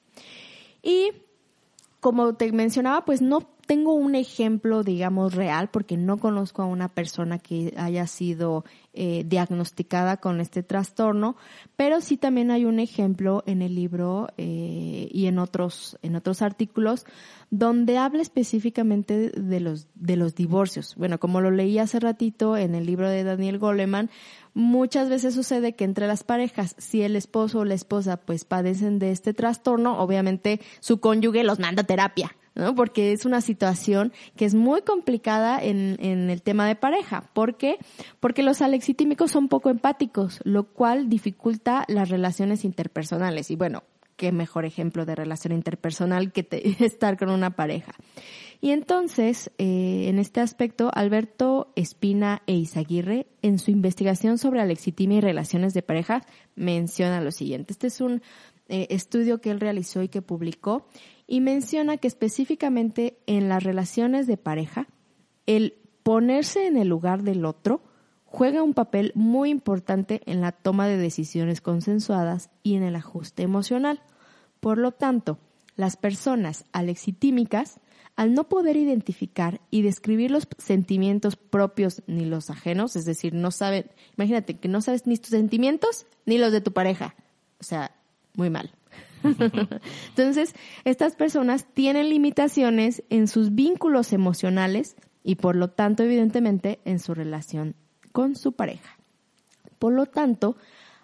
Y 0.81 1.11
como 1.99 2.33
te 2.33 2.51
mencionaba, 2.51 3.05
pues 3.05 3.21
no 3.21 3.47
tengo 3.71 3.93
un 3.93 4.15
ejemplo, 4.15 4.83
digamos, 4.83 5.33
real, 5.33 5.69
porque 5.69 5.95
no 5.95 6.17
conozco 6.17 6.61
a 6.61 6.65
una 6.65 6.89
persona 6.89 7.39
que 7.39 7.73
haya 7.77 8.05
sido 8.05 8.65
eh, 8.91 9.23
diagnosticada 9.25 10.17
con 10.17 10.41
este 10.41 10.61
trastorno, 10.61 11.37
pero 11.77 12.01
sí 12.01 12.17
también 12.17 12.51
hay 12.51 12.65
un 12.65 12.81
ejemplo 12.81 13.43
en 13.45 13.61
el 13.61 13.73
libro 13.73 14.27
eh, 14.35 15.07
y 15.09 15.27
en 15.27 15.39
otros, 15.39 15.97
en 16.01 16.17
otros 16.17 16.41
artículos 16.41 17.05
donde 17.49 17.97
habla 17.97 18.21
específicamente 18.21 19.29
de 19.29 19.59
los, 19.61 19.87
de 19.95 20.17
los 20.17 20.35
divorcios. 20.35 20.95
Bueno, 20.97 21.17
como 21.17 21.39
lo 21.39 21.49
leí 21.49 21.79
hace 21.79 22.01
ratito 22.01 22.57
en 22.57 22.75
el 22.75 22.85
libro 22.85 23.09
de 23.09 23.23
Daniel 23.23 23.57
Goleman, 23.57 24.09
muchas 24.53 25.07
veces 25.07 25.33
sucede 25.33 25.77
que 25.77 25.85
entre 25.85 26.07
las 26.07 26.25
parejas, 26.25 26.75
si 26.77 27.03
el 27.03 27.15
esposo 27.15 27.59
o 27.59 27.65
la 27.65 27.75
esposa 27.75 28.17
pues 28.17 28.43
padecen 28.43 28.99
de 28.99 29.11
este 29.11 29.33
trastorno, 29.33 29.97
obviamente 29.99 30.59
su 30.81 30.99
cónyuge 30.99 31.45
los 31.45 31.59
manda 31.59 31.83
a 31.83 31.87
terapia. 31.87 32.35
¿No? 32.55 32.75
Porque 32.75 33.11
es 33.11 33.25
una 33.25 33.41
situación 33.41 34.13
que 34.35 34.45
es 34.45 34.53
muy 34.53 34.81
complicada 34.81 35.61
en, 35.61 35.97
en 35.99 36.29
el 36.29 36.41
tema 36.41 36.67
de 36.67 36.75
pareja. 36.75 37.29
¿Por 37.33 37.57
qué? 37.57 37.77
Porque 38.19 38.43
los 38.43 38.61
alexitímicos 38.61 39.31
son 39.31 39.47
poco 39.47 39.69
empáticos, 39.69 40.39
lo 40.43 40.65
cual 40.65 41.09
dificulta 41.09 41.85
las 41.87 42.09
relaciones 42.09 42.65
interpersonales. 42.65 43.51
Y 43.51 43.55
bueno, 43.55 43.83
qué 44.21 44.31
mejor 44.31 44.65
ejemplo 44.65 45.03
de 45.03 45.15
relación 45.15 45.51
interpersonal 45.51 46.31
que 46.31 46.47
estar 46.79 47.17
con 47.17 47.31
una 47.31 47.55
pareja. 47.55 47.95
Y 48.61 48.69
entonces, 48.69 49.49
eh, 49.57 50.05
en 50.07 50.19
este 50.19 50.39
aspecto, 50.39 50.91
Alberto 50.93 51.73
Espina 51.75 52.43
e 52.45 52.53
Izaguirre, 52.53 53.25
en 53.41 53.57
su 53.57 53.71
investigación 53.71 54.37
sobre 54.37 54.61
alexitimia 54.61 55.17
y 55.17 55.21
relaciones 55.21 55.73
de 55.73 55.81
pareja, 55.81 56.21
menciona 56.55 57.19
lo 57.21 57.31
siguiente. 57.31 57.73
Este 57.73 57.87
es 57.87 57.99
un 57.99 58.21
eh, 58.69 58.85
estudio 58.91 59.41
que 59.41 59.49
él 59.49 59.59
realizó 59.59 60.03
y 60.03 60.07
que 60.07 60.21
publicó 60.21 60.85
y 61.31 61.39
menciona 61.39 61.95
que 61.95 62.09
específicamente 62.09 63.17
en 63.25 63.47
las 63.47 63.63
relaciones 63.63 64.27
de 64.27 64.35
pareja, 64.35 64.89
el 65.45 65.75
ponerse 66.03 66.67
en 66.67 66.75
el 66.75 66.89
lugar 66.89 67.23
del 67.23 67.45
otro 67.45 67.81
juega 68.25 68.63
un 68.63 68.73
papel 68.73 69.13
muy 69.15 69.49
importante 69.49 70.19
en 70.25 70.41
la 70.41 70.51
toma 70.51 70.89
de 70.89 70.97
decisiones 70.97 71.61
consensuadas 71.61 72.49
y 72.63 72.75
en 72.75 72.83
el 72.83 72.97
ajuste 72.97 73.43
emocional. 73.43 74.01
Por 74.59 74.77
lo 74.77 74.91
tanto, 74.91 75.39
las 75.77 75.95
personas 75.95 76.65
alexitímicas, 76.73 77.79
al 78.17 78.33
no 78.33 78.49
poder 78.49 78.75
identificar 78.75 79.61
y 79.71 79.83
describir 79.83 80.31
los 80.31 80.49
sentimientos 80.57 81.37
propios 81.37 82.03
ni 82.07 82.25
los 82.25 82.49
ajenos, 82.49 82.97
es 82.97 83.05
decir, 83.05 83.33
no 83.33 83.51
saben, 83.51 83.89
imagínate 84.17 84.59
que 84.59 84.67
no 84.67 84.81
sabes 84.81 85.07
ni 85.07 85.15
tus 85.15 85.29
sentimientos 85.29 86.07
ni 86.25 86.37
los 86.37 86.51
de 86.51 86.59
tu 86.59 86.73
pareja. 86.73 87.15
O 87.61 87.63
sea, 87.63 87.95
muy 88.35 88.49
mal. 88.49 88.73
Entonces, 90.09 90.55
estas 90.83 91.15
personas 91.15 91.65
tienen 91.73 92.09
limitaciones 92.09 93.03
en 93.09 93.27
sus 93.27 93.55
vínculos 93.55 94.13
emocionales 94.13 94.95
y 95.23 95.35
por 95.35 95.55
lo 95.55 95.69
tanto, 95.69 96.03
evidentemente, 96.03 96.79
en 96.85 96.99
su 96.99 97.13
relación 97.13 97.75
con 98.11 98.35
su 98.35 98.53
pareja. 98.53 98.97
Por 99.79 99.93
lo 99.93 100.05
tanto, 100.05 100.57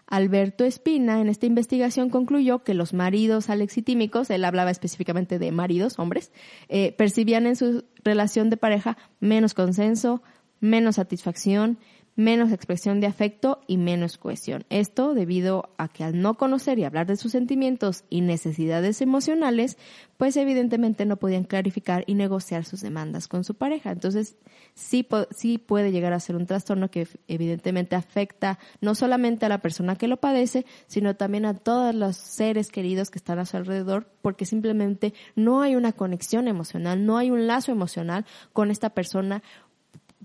Alberto 0.08 0.64
Espina 0.64 1.20
en 1.20 1.28
esta 1.28 1.46
investigación 1.46 2.10
concluyó 2.10 2.64
que 2.64 2.74
los 2.74 2.94
maridos 2.94 3.50
alexitímicos, 3.50 4.30
él 4.30 4.46
hablaba 4.46 4.72
específicamente 4.72 5.38
de 5.38 5.52
maridos, 5.52 6.00
hombres, 6.00 6.32
eh, 6.70 6.94
percibían 6.94 7.46
en 7.46 7.58
su 7.58 7.84
relación 8.04 8.50
de 8.50 8.58
pareja 8.58 8.98
menos 9.20 9.54
consenso, 9.54 10.22
menos 10.62 10.96
satisfacción, 10.96 11.78
menos 12.18 12.52
expresión 12.52 13.00
de 13.00 13.08
afecto 13.08 13.62
y 13.68 13.78
menos 13.78 14.18
cohesión. 14.18 14.66
Esto 14.70 15.14
debido 15.14 15.70
a 15.78 15.88
que 15.88 16.04
al 16.04 16.20
no 16.20 16.34
conocer 16.34 16.80
y 16.80 16.84
hablar 16.84 17.06
de 17.06 17.16
sus 17.16 17.32
sentimientos 17.32 18.04
y 18.10 18.22
necesidades 18.22 19.02
emocionales, 19.02 19.78
pues 20.18 20.36
evidentemente 20.36 21.06
no 21.06 21.18
podían 21.18 21.44
clarificar 21.44 22.04
y 22.08 22.16
negociar 22.16 22.66
sus 22.66 22.82
demandas 22.82 23.28
con 23.28 23.44
su 23.44 23.54
pareja. 23.54 23.92
Entonces, 23.92 24.36
sí, 24.74 25.08
sí 25.30 25.60
puede 25.60 25.92
llegar 25.92 26.12
a 26.12 26.20
ser 26.20 26.36
un 26.36 26.48
trastorno 26.48 26.90
que 26.90 27.08
evidentemente 27.28 27.96
afecta 27.96 28.58
no 28.82 28.96
solamente 28.96 29.46
a 29.46 29.50
la 29.50 29.62
persona 29.62 29.96
que 29.96 30.08
lo 30.08 30.18
padece, 30.18 30.66
sino 30.88 31.16
también 31.16 31.46
a 31.46 31.54
todos 31.54 31.94
los 31.94 32.18
seres 32.18 32.70
queridos 32.70 33.12
que 33.12 33.20
están 33.20 33.38
a 33.38 33.46
su 33.46 33.58
alrededor, 33.58 34.10
porque 34.24 34.46
simplemente 34.46 35.14
no 35.36 35.62
hay 35.62 35.76
una 35.76 35.92
conexión 35.92 36.48
emocional, 36.48 37.06
no 37.06 37.18
hay 37.18 37.30
un 37.30 37.46
lazo 37.46 37.72
emocional 37.72 38.26
con 38.54 38.72
esta 38.72 38.90
persona 38.90 39.44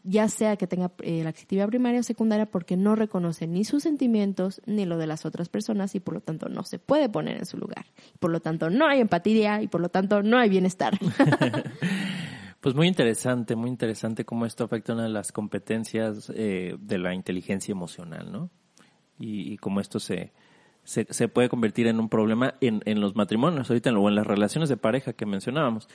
ya 0.05 0.29
sea 0.29 0.57
que 0.57 0.67
tenga 0.67 0.91
eh, 1.03 1.23
la 1.23 1.31
actividad 1.31 1.69
primaria 1.69 2.01
o 2.01 2.03
secundaria, 2.03 2.47
porque 2.47 2.77
no 2.77 2.97
reconoce 2.97 3.47
ni 3.47 3.65
sus 3.65 3.85
sentimientos 3.85 4.61
ni 4.67 4.85
lo 4.85 4.99
de 4.99 5.07
las 5.07 5.25
otras 5.25 5.49
personas 5.49 5.95
y 5.95 6.01
por 6.01 6.15
lo 6.15 6.21
tanto 6.21 6.49
no 6.49 6.65
se 6.65 6.79
puede 6.79 7.09
poner 7.09 7.37
en 7.37 7.47
su 7.47 7.57
lugar. 7.57 7.87
Por 8.19 8.31
lo 8.31 8.41
tanto 8.41 8.71
no 8.71 8.87
hay 8.87 9.01
empatía 9.01 9.63
y 9.63 9.69
por 9.69 9.81
lo 9.81 9.89
tanto 9.89 10.23
no 10.23 10.39
hay 10.39 10.49
bienestar. 10.49 10.99
pues 12.61 12.75
muy 12.75 12.89
interesante, 12.89 13.55
muy 13.55 13.71
interesante 13.71 14.25
cómo 14.25 14.47
esto 14.47 14.65
afecta 14.65 14.93
una 14.93 15.05
de 15.05 15.11
las 15.11 15.31
competencias 15.31 16.33
eh, 16.35 16.77
de 16.81 16.99
la 16.99 17.15
inteligencia 17.15 17.73
emocional, 17.73 18.33
¿no? 18.33 18.51
Y, 19.25 19.57
cómo 19.59 19.79
esto 19.79 20.01
se, 20.01 20.33
se, 20.83 21.07
se, 21.09 21.29
puede 21.29 21.49
convertir 21.49 21.87
en 21.87 22.01
un 22.01 22.09
problema 22.09 22.57
en, 22.61 22.83
en 22.87 23.01
los 23.01 23.15
matrimonios, 23.15 23.71
ahorita 23.71 23.93
o 23.93 24.09
en 24.09 24.17
las 24.17 24.27
relaciones 24.27 24.69
de 24.69 24.77
pareja 24.77 25.13
que 25.13 25.27
mencionábamos 25.27 25.89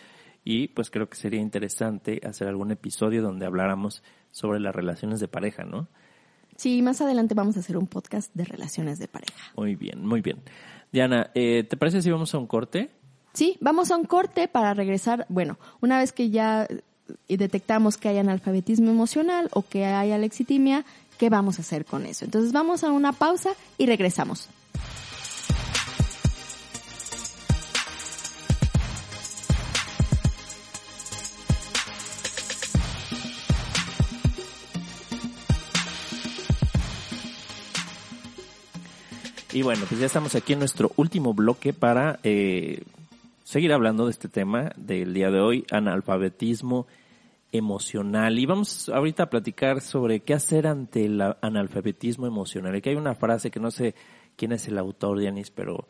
y 0.50 0.70
pues 0.70 0.90
creo 0.90 1.10
que 1.10 1.18
sería 1.18 1.42
interesante 1.42 2.22
hacer 2.26 2.48
algún 2.48 2.72
episodio 2.72 3.22
donde 3.22 3.46
habláramos 3.46 4.02
sobre 4.32 4.62
las 4.62 4.74
relaciones 4.74 5.20
de 5.20 5.28
pareja, 5.28 5.66
¿no? 5.66 5.90
Sí, 6.56 6.82
más 6.82 7.02
adelante 7.02 7.36
vamos 7.36 7.58
a 7.58 7.60
hacer 7.60 7.76
un 7.76 7.86
podcast 7.86 8.34
de 8.34 8.46
relaciones 8.46 8.98
de 8.98 9.10
pareja. 9.10 9.52
Muy 9.58 9.76
bien, 9.76 10.08
muy 10.08 10.22
bien. 10.22 10.38
Diana, 10.90 11.32
eh, 11.36 11.66
¿te 11.70 11.76
parece 11.76 12.02
si 12.02 12.10
vamos 12.10 12.34
a 12.34 12.38
un 12.38 12.48
corte? 12.48 12.92
Sí, 13.34 13.58
vamos 13.60 13.92
a 13.92 13.98
un 13.98 14.06
corte 14.06 14.48
para 14.48 14.74
regresar. 14.74 15.26
Bueno, 15.28 15.60
una 15.82 15.98
vez 15.98 16.14
que 16.14 16.30
ya 16.30 16.66
detectamos 17.28 17.98
que 17.98 18.08
hay 18.08 18.18
analfabetismo 18.18 18.90
emocional 18.90 19.50
o 19.52 19.64
que 19.64 19.84
hay 19.84 20.14
alexitimia, 20.14 20.86
¿qué 21.18 21.30
vamos 21.30 21.60
a 21.60 21.62
hacer 21.62 21.84
con 21.84 22.06
eso? 22.06 22.24
Entonces 22.24 22.54
vamos 22.54 22.86
a 22.86 22.92
una 22.94 23.12
pausa 23.12 23.52
y 23.78 23.86
regresamos. 23.86 24.48
Y 39.58 39.64
bueno, 39.64 39.86
pues 39.90 40.00
ya 40.00 40.06
estamos 40.06 40.36
aquí 40.36 40.54
en 40.54 40.60
nuestro 40.60 40.92
último 40.98 41.34
bloque 41.34 41.74
para 41.74 42.20
eh, 42.22 42.84
seguir 43.44 43.74
hablando 43.74 44.06
de 44.06 44.12
este 44.12 44.30
tema 44.30 44.72
del 44.78 45.16
día 45.16 45.32
de 45.32 45.40
hoy, 45.40 45.66
analfabetismo 45.72 46.86
emocional. 47.52 48.38
Y 48.38 48.46
vamos 48.46 48.88
ahorita 48.88 49.24
a 49.24 49.30
platicar 49.32 49.82
sobre 49.82 50.20
qué 50.20 50.36
hacer 50.36 50.68
ante 50.68 51.06
el 51.06 51.20
analfabetismo 51.42 52.28
emocional. 52.28 52.76
Aquí 52.76 52.90
hay 52.90 52.98
una 52.98 53.16
frase 53.16 53.50
que 53.50 53.60
no 53.60 53.72
sé 53.72 53.96
quién 54.36 54.52
es 54.52 54.68
el 54.68 54.78
autor, 54.78 55.18
Dianis, 55.18 55.50
pero, 55.50 55.88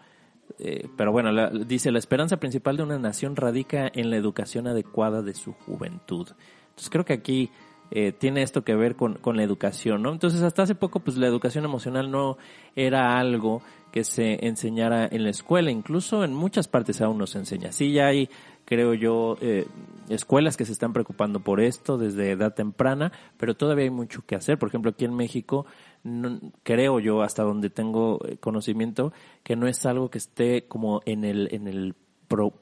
eh, 0.59 0.87
pero 0.95 1.11
bueno, 1.11 1.49
dice, 1.65 1.91
la 1.91 1.99
esperanza 1.99 2.37
principal 2.37 2.77
de 2.77 2.83
una 2.83 2.99
nación 2.99 3.35
radica 3.35 3.91
en 3.93 4.09
la 4.11 4.15
educación 4.15 4.67
adecuada 4.67 5.21
de 5.21 5.33
su 5.33 5.51
juventud. 5.51 6.29
Entonces 6.69 6.89
creo 6.89 7.03
que 7.03 7.11
aquí 7.11 7.49
eh, 7.91 8.11
tiene 8.11 8.41
esto 8.41 8.63
que 8.63 8.75
ver 8.75 8.95
con, 8.95 9.15
con, 9.15 9.37
la 9.37 9.43
educación, 9.43 10.01
¿no? 10.01 10.11
Entonces, 10.11 10.41
hasta 10.41 10.63
hace 10.63 10.75
poco, 10.75 10.99
pues 10.99 11.17
la 11.17 11.27
educación 11.27 11.65
emocional 11.65 12.11
no 12.11 12.37
era 12.75 13.17
algo 13.17 13.61
que 13.91 14.03
se 14.03 14.45
enseñara 14.45 15.07
en 15.09 15.23
la 15.23 15.29
escuela, 15.29 15.71
incluso 15.71 16.23
en 16.23 16.33
muchas 16.33 16.67
partes 16.67 17.01
aún 17.01 17.17
no 17.17 17.27
se 17.27 17.39
enseña. 17.39 17.71
Sí, 17.71 17.93
ya 17.93 18.07
hay, 18.07 18.29
creo 18.65 18.93
yo, 18.93 19.37
eh, 19.41 19.65
escuelas 20.09 20.57
que 20.57 20.65
se 20.65 20.73
están 20.73 20.93
preocupando 20.93 21.39
por 21.39 21.61
esto 21.61 21.97
desde 21.97 22.31
edad 22.31 22.53
temprana, 22.53 23.11
pero 23.37 23.55
todavía 23.55 23.85
hay 23.85 23.89
mucho 23.89 24.23
que 24.25 24.35
hacer. 24.35 24.59
Por 24.59 24.69
ejemplo, 24.69 24.91
aquí 24.91 25.05
en 25.05 25.15
México, 25.15 25.65
no, 26.03 26.39
creo 26.63 26.99
yo, 26.99 27.21
hasta 27.21 27.43
donde 27.43 27.69
tengo 27.69 28.19
eh, 28.27 28.37
conocimiento, 28.37 29.13
que 29.43 29.55
no 29.55 29.67
es 29.67 29.85
algo 29.85 30.09
que 30.09 30.17
esté 30.17 30.67
como 30.67 31.01
en 31.05 31.23
el, 31.23 31.47
en 31.51 31.67
el 31.67 31.95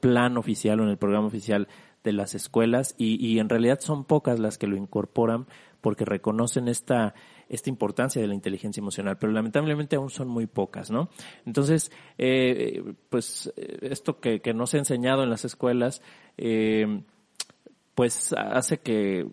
plan 0.00 0.36
oficial 0.36 0.80
o 0.80 0.84
en 0.84 0.90
el 0.90 0.96
programa 0.96 1.26
oficial 1.26 1.66
de 2.06 2.12
las 2.12 2.36
escuelas 2.36 2.94
y, 2.96 3.24
y, 3.26 3.40
en 3.40 3.48
realidad 3.48 3.80
son 3.80 4.04
pocas 4.04 4.38
las 4.38 4.58
que 4.58 4.68
lo 4.68 4.76
incorporan 4.76 5.46
porque 5.80 6.04
reconocen 6.04 6.68
esta, 6.68 7.14
esta 7.48 7.68
importancia 7.68 8.22
de 8.22 8.28
la 8.28 8.34
inteligencia 8.34 8.80
emocional, 8.80 9.18
pero 9.18 9.32
lamentablemente 9.32 9.96
aún 9.96 10.10
son 10.10 10.28
muy 10.28 10.46
pocas, 10.46 10.90
¿no? 10.90 11.10
Entonces, 11.44 11.90
eh, 12.16 12.94
pues 13.10 13.52
esto 13.56 14.20
que, 14.20 14.40
que 14.40 14.54
no 14.54 14.66
se 14.66 14.76
ha 14.76 14.80
enseñado 14.80 15.24
en 15.24 15.30
las 15.30 15.44
escuelas, 15.44 16.00
eh, 16.38 17.02
pues 17.96 18.32
hace 18.32 18.78
que 18.78 19.26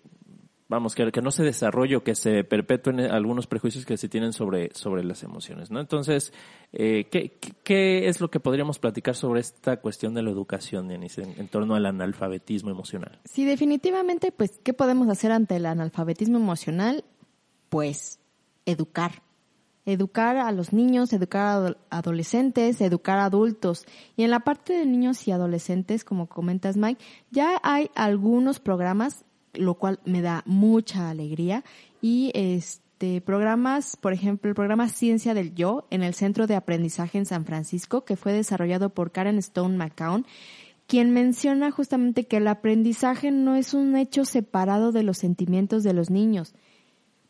vamos, 0.74 0.96
que, 0.96 1.12
que 1.12 1.22
no 1.22 1.32
se 1.32 1.44
desarrolle 1.44 1.96
o 1.96 2.04
que 2.04 2.16
se 2.16 2.44
perpetúen 2.44 3.00
algunos 3.00 3.48
prejuicios 3.48 3.86
que 3.86 3.98
se 3.98 4.10
tienen 4.10 4.34
sobre, 4.34 4.74
sobre 4.74 5.04
las 5.04 5.24
emociones, 5.24 5.72
¿no? 5.72 5.80
Entonces, 5.80 6.34
eh, 6.74 7.08
¿qué, 7.12 7.38
¿qué, 7.64 8.08
es 8.10 8.20
lo 8.20 8.30
que 8.30 8.40
podríamos 8.40 8.80
platicar 8.80 9.16
sobre 9.16 9.40
esta 9.40 9.78
cuestión 9.78 10.14
de 10.14 10.24
la 10.24 10.32
educación, 10.32 10.88
Denise, 10.88 11.22
en, 11.22 11.48
torno 11.48 11.76
al 11.76 11.86
analfabetismo 11.86 12.72
emocional? 12.72 13.20
Sí, 13.26 13.46
definitivamente, 13.46 14.32
pues, 14.32 14.60
¿qué 14.64 14.74
podemos 14.74 15.08
hacer 15.10 15.32
ante 15.32 15.56
el 15.56 15.66
analfabetismo 15.66 16.38
emocional? 16.38 17.06
Pues, 17.70 18.20
educar. 18.66 19.22
Educar 19.86 20.38
a 20.38 20.52
los 20.52 20.74
niños, 20.74 21.14
educar 21.14 21.78
a 21.90 21.98
adolescentes, 21.98 22.80
educar 22.82 23.20
a 23.20 23.26
adultos. 23.26 23.86
Y 24.16 24.24
en 24.24 24.32
la 24.32 24.40
parte 24.40 24.74
de 24.74 24.86
niños 24.86 25.28
y 25.28 25.32
adolescentes, 25.32 26.04
como 26.06 26.28
comentas 26.28 26.78
Mike, 26.78 27.04
ya 27.32 27.60
hay 27.64 27.92
algunos 27.94 28.60
programas 28.60 29.26
lo 29.54 29.76
cual 29.76 30.00
me 30.06 30.22
da 30.22 30.44
mucha 30.46 31.10
alegría. 31.10 31.64
Y 32.02 32.32
este 32.34 33.22
programas, 33.22 33.98
por 33.98 34.14
ejemplo, 34.14 34.50
el 34.50 34.56
programa 34.56 34.88
Ciencia 34.88 35.34
del 35.34 35.56
Yo 35.56 35.88
en 35.90 36.04
el 36.04 36.14
Centro 36.14 36.48
de 36.48 36.56
Aprendizaje 36.56 37.18
en 37.18 37.26
San 37.26 37.46
Francisco, 37.46 38.06
que 38.06 38.16
fue 38.16 38.32
desarrollado 38.34 38.92
por 38.92 39.12
Karen 39.12 39.38
Stone 39.40 39.78
McCown, 39.78 40.26
quien 40.88 41.12
menciona 41.12 41.72
justamente 41.72 42.26
que 42.26 42.38
el 42.38 42.48
aprendizaje 42.48 43.32
no 43.32 43.56
es 43.56 43.74
un 43.74 43.96
hecho 43.96 44.26
separado 44.26 44.92
de 44.92 45.04
los 45.04 45.18
sentimientos 45.18 45.84
de 45.84 45.94
los 45.94 46.10
niños, 46.10 46.54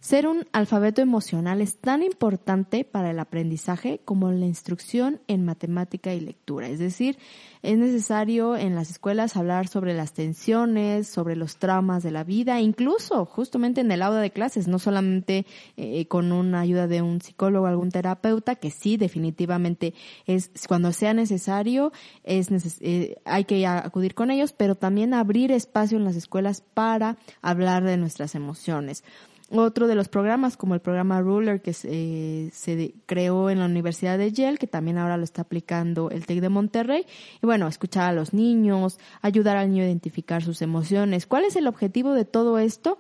ser 0.03 0.27
un 0.27 0.45
alfabeto 0.51 1.01
emocional 1.01 1.61
es 1.61 1.77
tan 1.77 2.03
importante 2.03 2.83
para 2.83 3.11
el 3.11 3.19
aprendizaje 3.19 4.01
como 4.03 4.33
la 4.33 4.45
instrucción 4.45 5.21
en 5.29 5.45
matemática 5.45 6.13
y 6.13 6.19
lectura. 6.19 6.67
Es 6.67 6.77
decir, 6.77 7.17
es 7.61 7.77
necesario 7.77 8.57
en 8.57 8.75
las 8.75 8.91
escuelas 8.91 9.37
hablar 9.37 9.69
sobre 9.69 9.93
las 9.93 10.11
tensiones, 10.11 11.07
sobre 11.07 11.37
los 11.37 11.55
traumas 11.55 12.03
de 12.03 12.11
la 12.11 12.25
vida, 12.25 12.59
incluso 12.59 13.23
justamente 13.23 13.79
en 13.79 13.93
el 13.93 14.01
aula 14.01 14.19
de 14.19 14.31
clases, 14.31 14.67
no 14.67 14.77
solamente 14.77 15.45
eh, 15.77 16.05
con 16.07 16.33
una 16.33 16.59
ayuda 16.59 16.87
de 16.87 17.01
un 17.01 17.21
psicólogo 17.21 17.63
o 17.63 17.69
algún 17.69 17.89
terapeuta, 17.89 18.55
que 18.55 18.71
sí, 18.71 18.97
definitivamente 18.97 19.93
es 20.25 20.51
cuando 20.67 20.91
sea 20.91 21.13
necesario, 21.13 21.93
es 22.25 22.49
eh, 22.81 23.15
hay 23.23 23.45
que 23.45 23.65
acudir 23.65 24.15
con 24.15 24.31
ellos, 24.31 24.51
pero 24.51 24.75
también 24.75 25.13
abrir 25.13 25.53
espacio 25.53 25.97
en 25.97 26.03
las 26.03 26.17
escuelas 26.17 26.59
para 26.59 27.15
hablar 27.41 27.85
de 27.85 27.95
nuestras 27.95 28.35
emociones 28.35 29.05
otro 29.53 29.87
de 29.87 29.95
los 29.95 30.09
programas, 30.09 30.57
como 30.57 30.73
el 30.73 30.81
programa 30.81 31.21
Ruler, 31.21 31.61
que 31.61 31.73
se, 31.73 32.95
creó 33.05 33.49
en 33.49 33.59
la 33.59 33.65
Universidad 33.65 34.17
de 34.17 34.31
Yale, 34.31 34.57
que 34.57 34.67
también 34.67 34.97
ahora 34.97 35.17
lo 35.17 35.23
está 35.23 35.43
aplicando 35.43 36.09
el 36.09 36.25
TEC 36.25 36.41
de 36.41 36.49
Monterrey. 36.49 37.05
Y 37.41 37.45
bueno, 37.45 37.67
escuchar 37.67 38.09
a 38.09 38.13
los 38.13 38.33
niños, 38.33 38.99
ayudar 39.21 39.57
al 39.57 39.69
niño 39.69 39.83
a 39.83 39.87
identificar 39.87 40.43
sus 40.43 40.61
emociones. 40.61 41.27
¿Cuál 41.27 41.45
es 41.45 41.55
el 41.55 41.67
objetivo 41.67 42.13
de 42.13 42.25
todo 42.25 42.57
esto? 42.59 42.99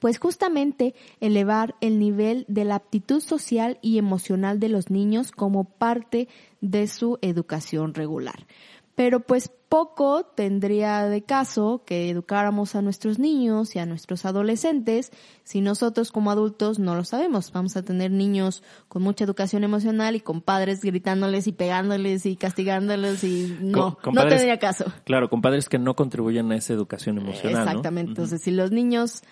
Pues 0.00 0.18
justamente 0.18 0.94
elevar 1.20 1.76
el 1.80 1.98
nivel 1.98 2.44
de 2.48 2.64
la 2.64 2.76
aptitud 2.76 3.20
social 3.20 3.78
y 3.80 3.98
emocional 3.98 4.58
de 4.58 4.68
los 4.68 4.90
niños 4.90 5.30
como 5.30 5.64
parte 5.64 6.28
de 6.60 6.88
su 6.88 7.18
educación 7.22 7.94
regular 7.94 8.46
pero 8.94 9.20
pues 9.20 9.50
poco 9.74 10.22
tendría 10.22 11.08
de 11.08 11.24
caso 11.24 11.82
que 11.84 12.08
educáramos 12.08 12.76
a 12.76 12.80
nuestros 12.80 13.18
niños 13.18 13.74
y 13.74 13.80
a 13.80 13.86
nuestros 13.86 14.24
adolescentes 14.24 15.10
si 15.42 15.60
nosotros 15.60 16.12
como 16.12 16.30
adultos 16.30 16.78
no 16.78 16.94
lo 16.94 17.02
sabemos. 17.02 17.50
Vamos 17.50 17.76
a 17.76 17.82
tener 17.82 18.12
niños 18.12 18.62
con 18.86 19.02
mucha 19.02 19.24
educación 19.24 19.64
emocional 19.64 20.14
y 20.14 20.20
con 20.20 20.42
padres 20.42 20.80
gritándoles 20.80 21.48
y 21.48 21.52
pegándoles 21.52 22.24
y 22.24 22.36
castigándoles 22.36 23.24
y 23.24 23.58
no, 23.62 23.98
no 24.12 24.28
tendría 24.28 24.60
caso. 24.60 24.84
Claro, 25.02 25.28
con 25.28 25.42
padres 25.42 25.68
que 25.68 25.80
no 25.80 25.96
contribuyen 25.96 26.52
a 26.52 26.56
esa 26.56 26.72
educación 26.72 27.18
emocional. 27.18 27.66
Exactamente. 27.66 28.10
Entonces, 28.10 28.42
si 28.42 28.52
los 28.52 28.70
niños 28.70 29.24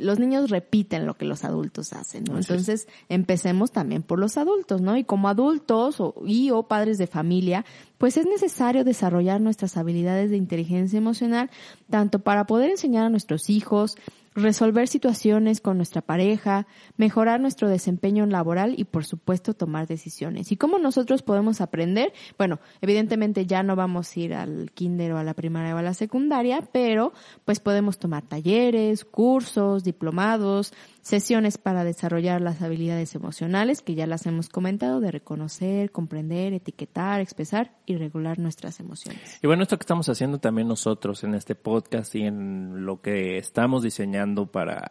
los 0.00 0.18
niños 0.18 0.50
repiten 0.50 1.06
lo 1.06 1.14
que 1.14 1.24
los 1.24 1.44
adultos 1.44 1.92
hacen, 1.92 2.24
¿no? 2.24 2.38
Entonces, 2.38 2.88
empecemos 3.08 3.70
también 3.70 4.02
por 4.02 4.18
los 4.18 4.36
adultos, 4.36 4.80
¿no? 4.80 4.96
Y 4.96 5.04
como 5.04 5.28
adultos 5.28 6.00
o, 6.00 6.14
y 6.26 6.50
o 6.50 6.64
padres 6.64 6.98
de 6.98 7.06
familia, 7.06 7.64
pues 7.98 8.16
es 8.16 8.26
necesario 8.26 8.84
desarrollar 8.84 9.40
nuestras 9.40 9.76
habilidades 9.76 10.30
de 10.30 10.36
inteligencia 10.36 10.98
emocional, 10.98 11.50
tanto 11.88 12.18
para 12.18 12.46
poder 12.46 12.70
enseñar 12.70 13.06
a 13.06 13.10
nuestros 13.10 13.48
hijos, 13.48 13.96
resolver 14.36 14.86
situaciones 14.86 15.60
con 15.60 15.78
nuestra 15.78 16.02
pareja, 16.02 16.66
mejorar 16.96 17.40
nuestro 17.40 17.68
desempeño 17.68 18.26
laboral 18.26 18.74
y 18.76 18.84
por 18.84 19.04
supuesto 19.04 19.54
tomar 19.54 19.86
decisiones. 19.86 20.52
¿Y 20.52 20.56
cómo 20.56 20.78
nosotros 20.78 21.22
podemos 21.22 21.60
aprender? 21.60 22.12
Bueno, 22.38 22.60
evidentemente 22.82 23.46
ya 23.46 23.62
no 23.62 23.76
vamos 23.76 24.14
a 24.14 24.20
ir 24.20 24.34
al 24.34 24.70
kinder 24.72 25.12
o 25.12 25.18
a 25.18 25.24
la 25.24 25.34
primaria 25.34 25.74
o 25.74 25.78
a 25.78 25.82
la 25.82 25.94
secundaria, 25.94 26.60
pero 26.70 27.12
pues 27.44 27.60
podemos 27.60 27.98
tomar 27.98 28.24
talleres, 28.24 29.04
cursos, 29.04 29.82
diplomados, 29.84 30.74
sesiones 31.00 31.56
para 31.56 31.84
desarrollar 31.84 32.40
las 32.40 32.60
habilidades 32.60 33.14
emocionales 33.14 33.80
que 33.80 33.94
ya 33.94 34.06
las 34.06 34.26
hemos 34.26 34.48
comentado 34.48 35.00
de 35.00 35.12
reconocer, 35.12 35.92
comprender, 35.92 36.52
etiquetar, 36.52 37.20
expresar 37.20 37.72
y 37.86 37.96
regular 37.96 38.38
nuestras 38.38 38.80
emociones. 38.80 39.38
Y 39.42 39.46
bueno, 39.46 39.62
esto 39.62 39.78
que 39.78 39.84
estamos 39.84 40.08
haciendo 40.08 40.40
también 40.40 40.68
nosotros 40.68 41.24
en 41.24 41.34
este 41.34 41.54
podcast 41.54 42.14
y 42.16 42.22
en 42.22 42.84
lo 42.84 43.00
que 43.00 43.38
estamos 43.38 43.82
diseñando 43.82 44.25
para 44.50 44.88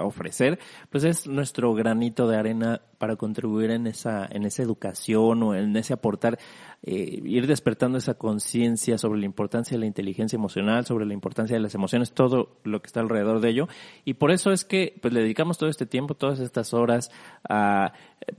ofrecer, 0.00 0.58
pues 0.90 1.04
es 1.04 1.26
nuestro 1.26 1.74
granito 1.74 2.26
de 2.26 2.36
arena 2.36 2.80
para 2.98 3.16
contribuir 3.16 3.70
en 3.70 3.86
esa, 3.86 4.26
en 4.30 4.44
esa 4.44 4.62
educación 4.62 5.42
o 5.42 5.54
en 5.54 5.76
ese 5.76 5.92
aportar, 5.92 6.38
eh, 6.82 7.20
ir 7.24 7.46
despertando 7.46 7.98
esa 7.98 8.14
conciencia 8.14 8.96
sobre 8.96 9.20
la 9.20 9.26
importancia 9.26 9.76
de 9.76 9.80
la 9.80 9.86
inteligencia 9.86 10.36
emocional, 10.36 10.86
sobre 10.86 11.04
la 11.04 11.14
importancia 11.14 11.56
de 11.56 11.60
las 11.60 11.74
emociones, 11.74 12.12
todo 12.12 12.56
lo 12.64 12.80
que 12.80 12.86
está 12.86 13.00
alrededor 13.00 13.40
de 13.40 13.50
ello. 13.50 13.68
Y 14.04 14.14
por 14.14 14.30
eso 14.30 14.52
es 14.52 14.64
que 14.64 14.98
pues 15.02 15.12
le 15.12 15.20
dedicamos 15.20 15.58
todo 15.58 15.68
este 15.68 15.86
tiempo, 15.86 16.14
todas 16.14 16.40
estas 16.40 16.72
horas 16.72 17.10
a 17.48 17.92
eh, 18.26 18.34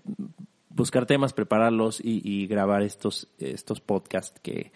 buscar 0.69 1.05
temas, 1.05 1.33
prepararlos 1.33 1.99
y, 1.99 2.21
y 2.23 2.47
grabar 2.47 2.81
estos, 2.81 3.27
estos 3.37 3.79
podcasts 3.79 4.39
que, 4.39 4.71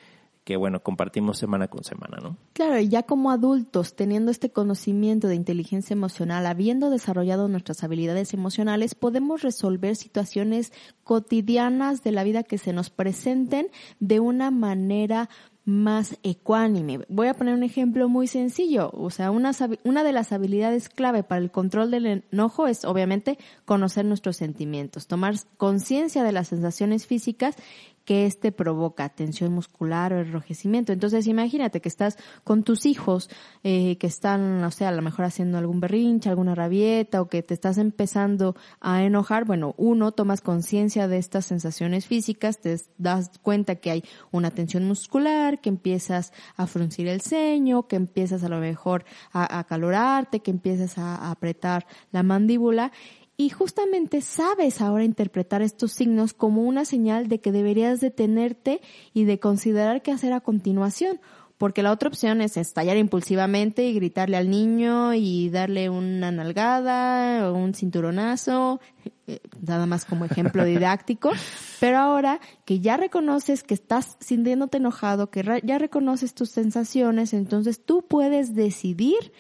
que 0.47 0.55
bueno, 0.55 0.81
compartimos 0.81 1.37
semana 1.37 1.67
con 1.67 1.83
semana, 1.83 2.19
¿no? 2.23 2.37
Claro, 2.53 2.79
y 2.79 2.87
ya 2.87 3.03
como 3.03 3.31
adultos, 3.31 3.97
teniendo 3.97 4.31
este 4.31 4.49
conocimiento 4.49 5.27
de 5.27 5.35
inteligencia 5.35 5.93
emocional, 5.93 6.45
habiendo 6.45 6.89
desarrollado 6.89 7.49
nuestras 7.49 7.83
habilidades 7.83 8.33
emocionales, 8.33 8.95
podemos 8.95 9.41
resolver 9.41 9.97
situaciones 9.97 10.71
cotidianas 11.03 12.01
de 12.01 12.13
la 12.13 12.23
vida 12.23 12.43
que 12.43 12.57
se 12.57 12.71
nos 12.71 12.89
presenten 12.89 13.67
de 13.99 14.21
una 14.21 14.49
manera 14.49 15.27
más 15.65 16.17
ecuánime. 16.23 17.01
Voy 17.09 17.27
a 17.27 17.33
poner 17.33 17.53
un 17.53 17.63
ejemplo 17.63 18.07
muy 18.07 18.27
sencillo. 18.27 18.89
O 18.93 19.09
sea, 19.09 19.31
una, 19.31 19.51
una 19.83 20.05
de 20.05 20.13
las 20.13 20.31
habilidades 20.31 20.87
clave 20.87 21.23
para 21.23 21.41
el 21.41 21.51
control 21.51 21.91
del 21.91 22.23
enojo 22.31 22.67
es 22.67 22.85
obviamente 22.85 23.37
conocer 23.65 24.05
nuestros 24.05 24.37
sentimientos, 24.37 25.07
tomar 25.07 25.35
conciencia 25.57 26.23
de 26.23 26.31
las 26.31 26.47
sensaciones 26.47 27.05
físicas 27.05 27.57
que 28.07 28.25
este 28.25 28.53
provoca 28.53 29.09
tensión 29.09 29.51
muscular 29.51 30.13
o 30.13 30.21
enrojecimiento. 30.21 30.93
Entonces 30.93 31.27
imagínate 31.27 31.81
que 31.81 31.89
estás 31.89 32.17
con 32.45 32.63
tus 32.63 32.85
hijos 32.85 33.29
eh, 33.65 33.97
que 33.97 34.07
están, 34.07 34.63
o 34.63 34.71
sea, 34.71 34.87
a 34.87 34.91
lo 34.93 35.01
mejor 35.01 35.25
haciendo 35.25 35.57
algún 35.57 35.81
berrinche, 35.81 36.29
alguna 36.29 36.55
rabieta 36.55 37.21
o 37.21 37.27
que 37.27 37.43
te 37.43 37.53
estás 37.53 37.77
empezando 37.77 38.55
a 38.79 39.03
enojar. 39.03 39.43
Bueno, 39.43 39.75
uno, 39.75 40.13
tomas 40.13 40.39
conciencia 40.39 41.09
de 41.09 41.17
estas 41.17 41.47
sensaciones 41.47 42.05
físicas, 42.05 42.61
te 42.61 42.77
das 42.97 43.29
cuenta 43.41 43.75
que 43.75 43.91
hay 43.91 44.03
una 44.31 44.51
tensión 44.51 44.85
muscular, 44.85 45.59
que 45.59 45.67
empiezas 45.67 46.31
a 46.55 46.65
fruncir 46.65 47.09
el 47.09 47.19
ceño, 47.19 47.89
que 47.89 47.97
empiezas 47.97 48.41
a 48.45 48.47
lo 48.47 48.59
mejor 48.59 49.03
a 49.33 49.59
acalorarte, 49.59 50.39
que 50.39 50.51
empiezas 50.51 50.97
a 50.97 51.29
apretar 51.29 51.85
la 52.13 52.23
mandíbula 52.23 52.93
y 53.37 53.49
justamente 53.51 54.21
sabes 54.21 54.81
ahora 54.81 55.03
interpretar 55.03 55.61
estos 55.61 55.91
signos 55.91 56.33
como 56.33 56.63
una 56.63 56.85
señal 56.85 57.27
de 57.27 57.39
que 57.39 57.51
deberías 57.51 58.01
detenerte 58.01 58.81
y 59.13 59.25
de 59.25 59.39
considerar 59.39 60.01
qué 60.01 60.11
hacer 60.11 60.33
a 60.33 60.41
continuación. 60.41 61.21
Porque 61.59 61.81
la 61.81 61.91
otra 61.91 62.09
opción 62.09 62.41
es 62.41 62.55
estallar 62.55 62.97
impulsivamente 62.97 63.83
y 63.83 63.93
gritarle 63.93 64.37
al 64.37 64.49
niño 64.49 65.15
y 65.15 65.49
darle 65.49 65.89
una 65.89 66.31
nalgada 66.31 67.49
o 67.49 67.55
un 67.55 67.73
cinturonazo, 67.73 68.79
eh, 69.25 69.39
nada 69.61 69.87
más 69.87 70.05
como 70.05 70.25
ejemplo 70.25 70.63
didáctico. 70.65 71.31
Pero 71.79 71.97
ahora 71.97 72.39
que 72.65 72.79
ya 72.79 72.97
reconoces 72.97 73.63
que 73.63 73.73
estás 73.73 74.17
sintiéndote 74.19 74.77
enojado, 74.77 75.31
que 75.31 75.61
ya 75.63 75.79
reconoces 75.79 76.35
tus 76.35 76.49
sensaciones, 76.49 77.33
entonces 77.33 77.83
tú 77.83 78.03
puedes 78.07 78.53
decidir 78.53 79.31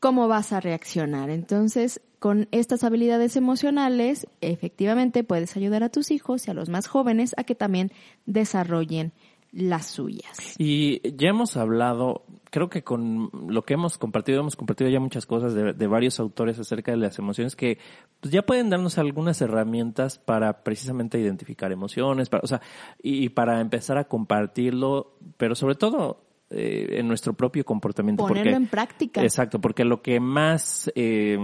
cómo 0.00 0.28
vas 0.28 0.52
a 0.52 0.60
reaccionar. 0.60 1.28
Entonces, 1.28 2.00
con 2.18 2.48
estas 2.50 2.84
habilidades 2.84 3.36
emocionales, 3.36 4.26
efectivamente 4.40 5.24
puedes 5.24 5.56
ayudar 5.56 5.82
a 5.82 5.88
tus 5.88 6.10
hijos 6.10 6.46
y 6.46 6.50
a 6.50 6.54
los 6.54 6.68
más 6.68 6.86
jóvenes 6.86 7.34
a 7.36 7.44
que 7.44 7.54
también 7.54 7.92
desarrollen 8.24 9.12
las 9.52 9.86
suyas. 9.86 10.54
Y 10.58 11.00
ya 11.16 11.30
hemos 11.30 11.56
hablado, 11.56 12.24
creo 12.50 12.68
que 12.68 12.84
con 12.84 13.30
lo 13.48 13.62
que 13.62 13.74
hemos 13.74 13.96
compartido, 13.96 14.40
hemos 14.40 14.56
compartido 14.56 14.90
ya 14.90 15.00
muchas 15.00 15.24
cosas 15.24 15.54
de, 15.54 15.86
varios 15.86 16.20
autores 16.20 16.58
acerca 16.58 16.90
de 16.90 16.98
las 16.98 17.18
emociones 17.18 17.56
que 17.56 17.78
pues, 18.20 18.32
ya 18.32 18.42
pueden 18.42 18.68
darnos 18.68 18.98
algunas 18.98 19.40
herramientas 19.40 20.18
para 20.18 20.62
precisamente 20.62 21.18
identificar 21.18 21.72
emociones, 21.72 22.28
para, 22.28 22.42
o 22.42 22.46
sea, 22.46 22.60
y 23.02 23.30
para 23.30 23.60
empezar 23.60 23.96
a 23.96 24.04
compartirlo, 24.04 25.16
pero 25.38 25.54
sobre 25.54 25.74
todo 25.74 26.26
eh, 26.50 26.98
en 26.98 27.08
nuestro 27.08 27.32
propio 27.32 27.64
comportamiento. 27.64 28.26
Ponerlo 28.26 28.56
en 28.56 28.66
práctica. 28.66 29.22
Exacto, 29.22 29.60
porque 29.60 29.84
lo 29.84 30.02
que 30.02 30.20
más 30.20 30.92
eh, 30.94 31.38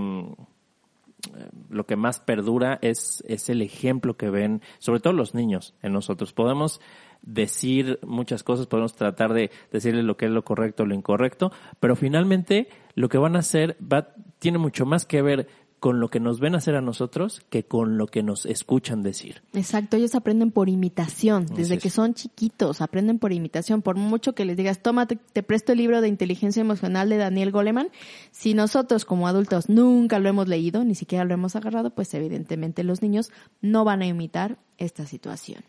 lo 1.70 1.87
que 1.87 1.97
más 1.97 2.20
perdura 2.20 2.79
es, 2.83 3.23
es 3.27 3.49
el 3.49 3.62
ejemplo 3.62 4.16
que 4.16 4.31
ven, 4.31 4.62
sobre 4.79 5.01
todo 5.01 5.12
los 5.12 5.35
niños 5.35 5.75
en 5.83 5.93
nosotros. 5.93 6.33
Podemos 6.33 6.81
decir 7.23 8.01
muchas 8.03 8.43
cosas, 8.43 8.66
podemos 8.66 8.95
tratar 8.95 9.33
de 9.33 9.51
decirles 9.70 10.05
lo 10.05 10.16
que 10.16 10.27
es 10.27 10.33
lo 10.33 10.45
correcto 10.45 10.83
o 10.83 10.87
lo 10.87 10.95
incorrecto, 10.95 11.53
pero 11.79 11.97
finalmente 11.97 12.68
lo 12.95 13.09
que 13.09 13.18
van 13.18 13.37
a 13.37 13.41
hacer 13.41 13.77
va, 13.81 14.09
tiene 14.39 14.59
mucho 14.59 14.85
más 14.85 15.07
que 15.07 15.23
ver 15.23 15.47
con 15.83 15.99
lo 15.99 16.11
que 16.11 16.20
nos 16.20 16.39
ven 16.39 16.55
hacer 16.55 16.76
a 16.76 16.80
nosotros 16.80 17.43
que 17.51 17.64
con 17.64 17.99
lo 17.99 18.07
que 18.07 18.22
nos 18.22 18.47
escuchan 18.47 19.03
decir. 19.03 19.43
Exacto, 19.53 19.97
ellos 19.97 20.14
aprenden 20.14 20.53
por 20.53 20.68
imitación, 20.68 21.45
desde 21.45 21.78
que 21.78 21.91
son 21.91 22.14
chiquitos, 22.14 22.80
aprenden 22.80 23.18
por 23.18 23.33
imitación, 23.33 23.83
por 23.83 23.97
mucho 23.97 24.33
que 24.33 24.45
les 24.45 24.57
digas, 24.57 24.80
toma, 24.80 25.09
te, 25.09 25.43
presto 25.43 25.72
el 25.72 25.78
libro 25.78 26.01
de 26.01 26.07
inteligencia 26.07 26.61
emocional 26.61 27.09
de 27.09 27.16
Daniel 27.16 27.51
Goleman, 27.51 27.89
si 28.30 28.55
nosotros 28.55 29.05
como 29.05 29.26
adultos 29.26 29.68
nunca 29.68 30.20
lo 30.20 30.28
hemos 30.28 30.47
leído, 30.47 30.85
ni 30.85 30.95
siquiera 30.95 31.24
lo 31.24 31.35
hemos 31.35 31.57
agarrado, 31.57 31.91
pues 31.91 32.14
evidentemente 32.14 32.85
los 32.85 33.03
niños 33.03 33.33
no 33.61 33.85
van 33.85 34.03
a 34.03 34.07
imitar 34.07 34.59
esta 34.78 35.05
situación. 35.05 35.64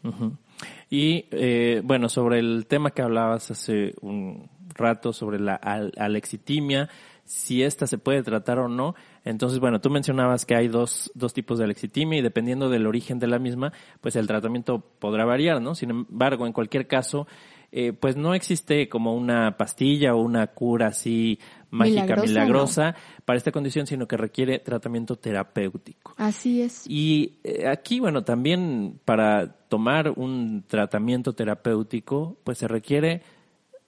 Y 0.92 1.26
eh, 1.32 1.82
bueno, 1.84 2.08
sobre 2.08 2.38
el 2.38 2.68
tema 2.68 2.92
que 2.92 3.02
hablabas 3.02 3.50
hace 3.50 3.96
un 4.02 4.48
rato, 4.76 5.12
sobre 5.12 5.40
la 5.40 5.56
alexitimia, 5.56 6.88
si 7.26 7.64
esta 7.64 7.88
se 7.88 7.98
puede 7.98 8.24
tratar 8.24 8.60
o 8.60 8.68
no. 8.68 8.96
Entonces, 9.24 9.60
bueno, 9.60 9.80
tú 9.80 9.90
mencionabas 9.90 10.46
que 10.46 10.56
hay 10.56 10.68
dos, 10.68 11.12
dos 11.16 11.34
tipos 11.34 11.58
de 11.58 11.66
alexitimia 11.66 12.20
y 12.20 12.22
dependiendo 12.22 12.70
del 12.70 12.86
origen 12.86 13.20
de 13.20 13.28
la 13.28 13.40
misma, 13.40 13.72
pues 14.02 14.16
el 14.16 14.28
tratamiento 14.28 14.80
podrá 15.00 15.26
variar, 15.26 15.62
¿no? 15.62 15.76
Sin 15.76 15.90
embargo, 15.90 16.46
en 16.46 16.54
cualquier 16.54 16.88
caso, 16.88 17.28
eh, 17.72 17.94
pues 17.94 18.16
no 18.16 18.34
existe 18.36 18.90
como 18.90 19.16
una 19.16 19.58
pastilla 19.58 20.14
o 20.14 20.22
una 20.22 20.48
cura 20.48 20.88
así 20.88 21.40
mágica, 21.72 22.18
milagrosa, 22.18 22.96
para 23.26 23.38
esta 23.38 23.52
condición, 23.52 23.88
sino 23.88 24.08
que 24.08 24.18
requiere 24.18 24.60
tratamiento 24.60 25.16
terapéutico. 25.16 26.14
Así 26.18 26.62
es. 26.62 26.84
Y 26.88 27.40
eh, 27.44 27.68
aquí, 27.68 28.00
bueno, 28.00 28.24
también 28.24 29.00
para 29.06 29.48
tomar 29.70 30.12
un 30.12 30.66
tratamiento 30.68 31.34
terapéutico, 31.34 32.38
pues 32.44 32.60
se 32.60 32.68
requiere 32.68 33.24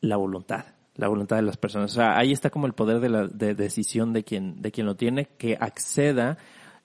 la 0.01 0.17
voluntad 0.17 0.74
la 0.95 1.07
voluntad 1.07 1.35
de 1.35 1.41
las 1.41 1.57
personas. 1.57 1.91
O 1.91 1.95
sea, 1.95 2.17
ahí 2.17 2.31
está 2.31 2.49
como 2.49 2.67
el 2.67 2.73
poder 2.73 2.99
de 2.99 3.09
la 3.09 3.27
de 3.27 3.53
decisión 3.53 4.13
de 4.13 4.23
quien, 4.23 4.61
de 4.61 4.71
quien 4.71 4.85
lo 4.87 4.95
tiene, 4.95 5.27
que 5.37 5.57
acceda, 5.59 6.37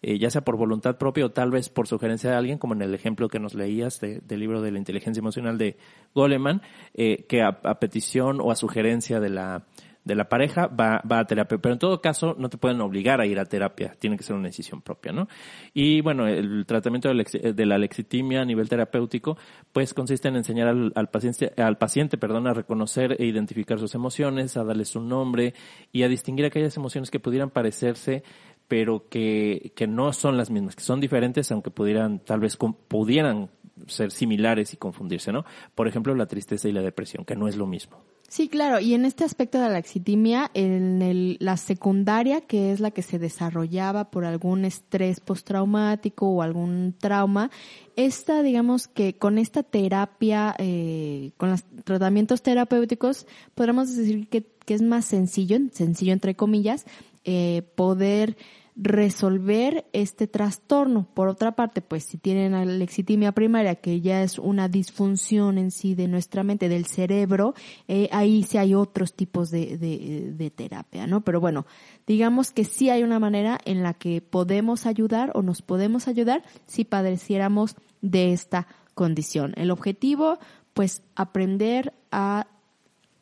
eh, 0.02 0.18
ya 0.18 0.30
sea 0.30 0.42
por 0.42 0.56
voluntad 0.56 0.96
propia 0.96 1.26
o 1.26 1.30
tal 1.30 1.50
vez 1.50 1.68
por 1.68 1.86
sugerencia 1.86 2.30
de 2.30 2.36
alguien, 2.36 2.58
como 2.58 2.74
en 2.74 2.82
el 2.82 2.94
ejemplo 2.94 3.28
que 3.28 3.38
nos 3.38 3.54
leías 3.54 4.00
de, 4.00 4.20
del 4.20 4.40
libro 4.40 4.62
de 4.62 4.72
la 4.72 4.78
inteligencia 4.78 5.20
emocional 5.20 5.58
de 5.58 5.76
Goleman, 6.14 6.62
eh, 6.94 7.24
que 7.28 7.42
a, 7.42 7.60
petición 7.78 8.40
o 8.40 8.50
a 8.50 8.56
sugerencia 8.56 9.20
de 9.20 9.30
la, 9.30 9.64
de 10.10 10.16
la 10.16 10.28
pareja 10.28 10.66
va, 10.66 11.00
va 11.10 11.20
a 11.20 11.24
terapia. 11.24 11.58
Pero 11.58 11.72
en 11.72 11.78
todo 11.78 12.00
caso, 12.00 12.34
no 12.36 12.48
te 12.48 12.58
pueden 12.58 12.80
obligar 12.80 13.20
a 13.20 13.26
ir 13.26 13.38
a 13.38 13.44
terapia, 13.44 13.94
tiene 13.98 14.16
que 14.16 14.24
ser 14.24 14.34
una 14.34 14.48
decisión 14.48 14.82
propia, 14.82 15.12
¿no? 15.12 15.28
Y 15.72 16.00
bueno, 16.00 16.26
el 16.26 16.66
tratamiento 16.66 17.08
de 17.08 17.66
la 17.66 17.78
lexitimia 17.78 18.42
a 18.42 18.44
nivel 18.44 18.68
terapéutico, 18.68 19.38
pues 19.72 19.94
consiste 19.94 20.28
en 20.28 20.36
enseñar 20.36 20.68
al, 20.68 20.92
al, 20.96 21.08
paciente, 21.08 21.52
al 21.56 21.78
paciente, 21.78 22.18
perdón, 22.18 22.48
a 22.48 22.54
reconocer 22.54 23.16
e 23.18 23.24
identificar 23.24 23.78
sus 23.78 23.94
emociones, 23.94 24.56
a 24.56 24.64
darles 24.64 24.96
un 24.96 25.08
nombre 25.08 25.54
y 25.92 26.02
a 26.02 26.08
distinguir 26.08 26.46
aquellas 26.46 26.76
emociones 26.76 27.10
que 27.10 27.20
pudieran 27.20 27.50
parecerse 27.50 28.24
pero 28.68 29.08
que, 29.08 29.72
que 29.74 29.88
no 29.88 30.12
son 30.12 30.36
las 30.36 30.48
mismas, 30.48 30.76
que 30.76 30.84
son 30.84 31.00
diferentes, 31.00 31.50
aunque 31.50 31.72
pudieran, 31.72 32.20
tal 32.20 32.38
vez 32.38 32.56
pudieran 32.56 33.50
ser 33.88 34.12
similares 34.12 34.72
y 34.74 34.76
confundirse, 34.76 35.32
¿no? 35.32 35.44
Por 35.74 35.88
ejemplo, 35.88 36.14
la 36.14 36.26
tristeza 36.26 36.68
y 36.68 36.72
la 36.72 36.82
depresión, 36.82 37.24
que 37.24 37.34
no 37.34 37.48
es 37.48 37.56
lo 37.56 37.66
mismo. 37.66 37.98
Sí, 38.30 38.48
claro. 38.48 38.78
Y 38.78 38.94
en 38.94 39.06
este 39.06 39.24
aspecto 39.24 39.60
de 39.60 39.68
la 39.70 39.78
exitimia, 39.78 40.52
en 40.54 41.02
el, 41.02 41.36
la 41.40 41.56
secundaria, 41.56 42.40
que 42.40 42.70
es 42.70 42.78
la 42.78 42.92
que 42.92 43.02
se 43.02 43.18
desarrollaba 43.18 44.12
por 44.12 44.24
algún 44.24 44.64
estrés 44.64 45.18
postraumático 45.18 46.28
o 46.28 46.40
algún 46.40 46.94
trauma, 46.96 47.50
esta, 47.96 48.44
digamos 48.44 48.86
que 48.86 49.18
con 49.18 49.36
esta 49.36 49.64
terapia, 49.64 50.54
eh, 50.58 51.32
con 51.38 51.50
los 51.50 51.64
tratamientos 51.82 52.40
terapéuticos, 52.42 53.26
podríamos 53.56 53.96
decir 53.96 54.28
que, 54.28 54.46
que 54.64 54.74
es 54.74 54.82
más 54.82 55.06
sencillo, 55.06 55.58
sencillo 55.72 56.12
entre 56.12 56.36
comillas, 56.36 56.86
eh, 57.24 57.62
poder 57.74 58.36
resolver 58.82 59.84
este 59.92 60.26
trastorno. 60.26 61.06
Por 61.12 61.28
otra 61.28 61.52
parte, 61.52 61.82
pues 61.82 62.04
si 62.04 62.16
tienen 62.16 62.54
alexitimia 62.54 63.32
primaria, 63.32 63.74
que 63.74 64.00
ya 64.00 64.22
es 64.22 64.38
una 64.38 64.68
disfunción 64.68 65.58
en 65.58 65.70
sí 65.70 65.94
de 65.94 66.08
nuestra 66.08 66.44
mente, 66.44 66.70
del 66.70 66.86
cerebro, 66.86 67.52
eh, 67.88 68.08
ahí 68.10 68.42
sí 68.42 68.56
hay 68.56 68.74
otros 68.74 69.12
tipos 69.12 69.50
de, 69.50 69.76
de, 69.76 70.32
de, 70.32 70.50
terapia, 70.50 71.06
¿no? 71.06 71.20
Pero 71.20 71.40
bueno, 71.40 71.66
digamos 72.06 72.52
que 72.52 72.64
sí 72.64 72.88
hay 72.88 73.02
una 73.02 73.18
manera 73.18 73.58
en 73.66 73.82
la 73.82 73.92
que 73.92 74.22
podemos 74.22 74.86
ayudar 74.86 75.30
o 75.34 75.42
nos 75.42 75.60
podemos 75.60 76.08
ayudar 76.08 76.42
si 76.64 76.84
padeciéramos 76.84 77.76
de 78.00 78.32
esta 78.32 78.66
condición. 78.94 79.52
El 79.56 79.70
objetivo, 79.70 80.38
pues 80.72 81.02
aprender 81.16 81.92
a 82.10 82.46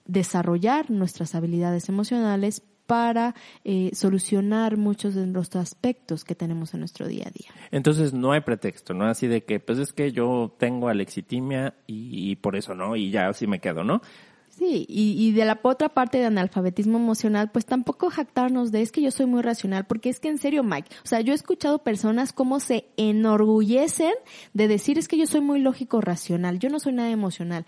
desarrollar 0.06 0.88
nuestras 0.88 1.34
habilidades 1.34 1.88
emocionales 1.88 2.62
para 2.88 3.34
eh, 3.64 3.90
solucionar 3.92 4.78
muchos 4.78 5.14
de 5.14 5.26
los 5.26 5.54
aspectos 5.56 6.24
que 6.24 6.34
tenemos 6.34 6.72
en 6.72 6.80
nuestro 6.80 7.06
día 7.06 7.24
a 7.26 7.30
día. 7.30 7.50
Entonces 7.70 8.14
no 8.14 8.32
hay 8.32 8.40
pretexto, 8.40 8.94
¿no? 8.94 9.04
Así 9.04 9.26
de 9.26 9.44
que, 9.44 9.60
pues 9.60 9.78
es 9.78 9.92
que 9.92 10.10
yo 10.10 10.54
tengo 10.56 10.88
alexitimia 10.88 11.74
y, 11.86 12.36
por 12.36 12.56
eso, 12.56 12.74
¿no? 12.74 12.96
Y 12.96 13.10
ya 13.10 13.28
así 13.28 13.46
me 13.46 13.60
quedo, 13.60 13.84
¿no? 13.84 14.00
Sí, 14.48 14.86
y, 14.88 15.14
y, 15.22 15.32
de 15.32 15.44
la 15.44 15.60
otra 15.62 15.90
parte 15.90 16.16
de 16.16 16.24
analfabetismo 16.24 16.96
emocional, 16.96 17.50
pues 17.52 17.66
tampoco 17.66 18.08
jactarnos 18.08 18.72
de 18.72 18.80
es 18.80 18.90
que 18.90 19.02
yo 19.02 19.10
soy 19.10 19.26
muy 19.26 19.42
racional, 19.42 19.84
porque 19.84 20.08
es 20.08 20.18
que 20.18 20.28
en 20.28 20.38
serio, 20.38 20.64
Mike, 20.64 20.88
o 21.04 21.06
sea, 21.06 21.20
yo 21.20 21.32
he 21.32 21.36
escuchado 21.36 21.80
personas 21.80 22.32
cómo 22.32 22.58
se 22.58 22.86
enorgullecen 22.96 24.14
de 24.54 24.66
decir 24.66 24.98
es 24.98 25.08
que 25.08 25.18
yo 25.18 25.26
soy 25.26 25.42
muy 25.42 25.60
lógico 25.60 26.00
racional, 26.00 26.58
yo 26.58 26.70
no 26.70 26.80
soy 26.80 26.94
nada 26.94 27.10
emocional. 27.10 27.66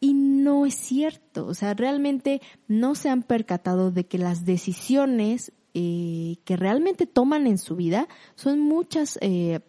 Y 0.00 0.14
no 0.14 0.64
es 0.64 0.74
cierto, 0.74 1.46
o 1.46 1.54
sea, 1.54 1.74
realmente 1.74 2.40
no 2.68 2.94
se 2.94 3.08
han 3.08 3.22
percatado 3.22 3.90
de 3.90 4.06
que 4.06 4.18
las 4.18 4.44
decisiones 4.44 5.52
eh, 5.74 6.36
que 6.44 6.56
realmente 6.56 7.06
toman 7.06 7.46
en 7.46 7.58
su 7.58 7.76
vida 7.76 8.08
son 8.36 8.60
muchas 8.60 9.18
eh, 9.20 9.60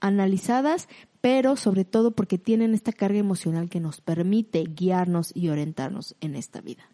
analizadas, 0.00 0.88
pero 1.20 1.56
sobre 1.56 1.84
todo 1.84 2.10
porque 2.10 2.38
tienen 2.38 2.74
esta 2.74 2.92
carga 2.92 3.18
emocional 3.18 3.68
que 3.68 3.80
nos 3.80 4.00
permite 4.00 4.64
guiarnos 4.64 5.32
y 5.34 5.48
orientarnos 5.48 6.16
en 6.20 6.34
esta 6.34 6.60
vida. 6.60 6.84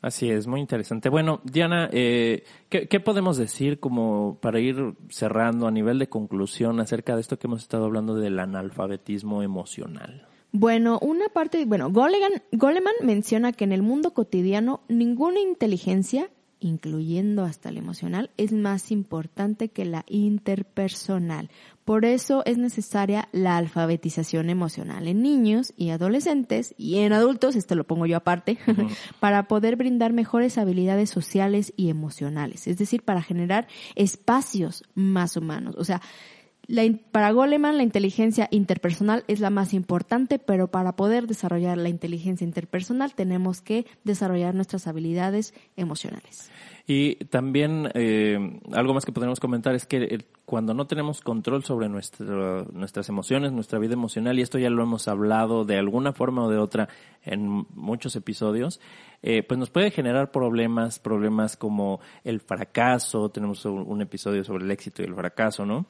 Así 0.00 0.28
es, 0.30 0.46
muy 0.48 0.60
interesante. 0.60 1.08
Bueno, 1.08 1.40
Diana, 1.44 1.88
eh, 1.92 2.42
¿qué, 2.68 2.88
¿qué, 2.88 2.98
podemos 2.98 3.36
decir 3.36 3.78
como 3.78 4.38
para 4.40 4.58
ir 4.58 4.94
cerrando 5.08 5.68
a 5.68 5.70
nivel 5.70 6.00
de 6.00 6.08
conclusión 6.08 6.80
acerca 6.80 7.14
de 7.14 7.20
esto 7.20 7.38
que 7.38 7.46
hemos 7.46 7.62
estado 7.62 7.84
hablando 7.84 8.16
del 8.16 8.40
analfabetismo 8.40 9.44
emocional? 9.44 10.26
Bueno, 10.52 10.98
una 11.00 11.30
parte, 11.30 11.64
bueno, 11.64 11.90
Goleman, 11.90 12.42
Goleman 12.52 12.94
menciona 13.02 13.52
que 13.52 13.64
en 13.64 13.72
el 13.72 13.80
mundo 13.80 14.12
cotidiano 14.12 14.82
ninguna 14.86 15.40
inteligencia, 15.40 16.28
incluyendo 16.60 17.42
hasta 17.42 17.72
la 17.72 17.78
emocional, 17.78 18.30
es 18.36 18.52
más 18.52 18.90
importante 18.90 19.68
que 19.68 19.86
la 19.86 20.04
interpersonal. 20.08 21.48
Por 21.86 22.04
eso 22.04 22.42
es 22.44 22.58
necesaria 22.58 23.30
la 23.32 23.56
alfabetización 23.56 24.50
emocional 24.50 25.08
en 25.08 25.22
niños 25.22 25.72
y 25.78 25.88
adolescentes 25.88 26.74
y 26.76 26.98
en 26.98 27.14
adultos, 27.14 27.56
esto 27.56 27.74
lo 27.74 27.84
pongo 27.84 28.04
yo 28.04 28.18
aparte, 28.18 28.58
para 29.20 29.48
poder 29.48 29.76
brindar 29.76 30.12
mejores 30.12 30.58
habilidades 30.58 31.08
sociales 31.08 31.72
y 31.78 31.88
emocionales, 31.88 32.66
es 32.66 32.76
decir, 32.76 33.02
para 33.02 33.22
generar 33.22 33.68
espacios 33.96 34.84
más 34.94 35.34
humanos. 35.38 35.76
O 35.78 35.84
sea, 35.84 36.02
la, 36.66 36.82
para 37.10 37.32
Goleman, 37.32 37.76
la 37.76 37.82
inteligencia 37.82 38.48
interpersonal 38.50 39.24
es 39.28 39.40
la 39.40 39.50
más 39.50 39.74
importante, 39.74 40.38
pero 40.38 40.68
para 40.68 40.94
poder 40.96 41.26
desarrollar 41.26 41.76
la 41.78 41.88
inteligencia 41.88 42.44
interpersonal 42.44 43.14
tenemos 43.14 43.60
que 43.60 43.86
desarrollar 44.04 44.54
nuestras 44.54 44.86
habilidades 44.86 45.54
emocionales. 45.76 46.50
Y 46.86 47.16
también 47.26 47.90
eh, 47.94 48.60
algo 48.72 48.92
más 48.92 49.04
que 49.04 49.12
podemos 49.12 49.38
comentar 49.38 49.74
es 49.74 49.86
que 49.86 50.24
cuando 50.44 50.74
no 50.74 50.86
tenemos 50.86 51.20
control 51.20 51.62
sobre 51.62 51.88
nuestra, 51.88 52.64
nuestras 52.72 53.08
emociones, 53.08 53.52
nuestra 53.52 53.78
vida 53.78 53.94
emocional, 53.94 54.38
y 54.38 54.42
esto 54.42 54.58
ya 54.58 54.68
lo 54.68 54.82
hemos 54.82 55.06
hablado 55.06 55.64
de 55.64 55.78
alguna 55.78 56.12
forma 56.12 56.44
o 56.44 56.50
de 56.50 56.58
otra 56.58 56.88
en 57.24 57.66
muchos 57.74 58.16
episodios, 58.16 58.80
eh, 59.22 59.44
pues 59.44 59.58
nos 59.58 59.70
puede 59.70 59.92
generar 59.92 60.32
problemas, 60.32 60.98
problemas 60.98 61.56
como 61.56 62.00
el 62.24 62.40
fracaso, 62.40 63.30
tenemos 63.30 63.64
un 63.64 64.00
episodio 64.02 64.42
sobre 64.42 64.64
el 64.64 64.70
éxito 64.72 65.02
y 65.02 65.06
el 65.06 65.14
fracaso, 65.14 65.64
¿no? 65.64 65.86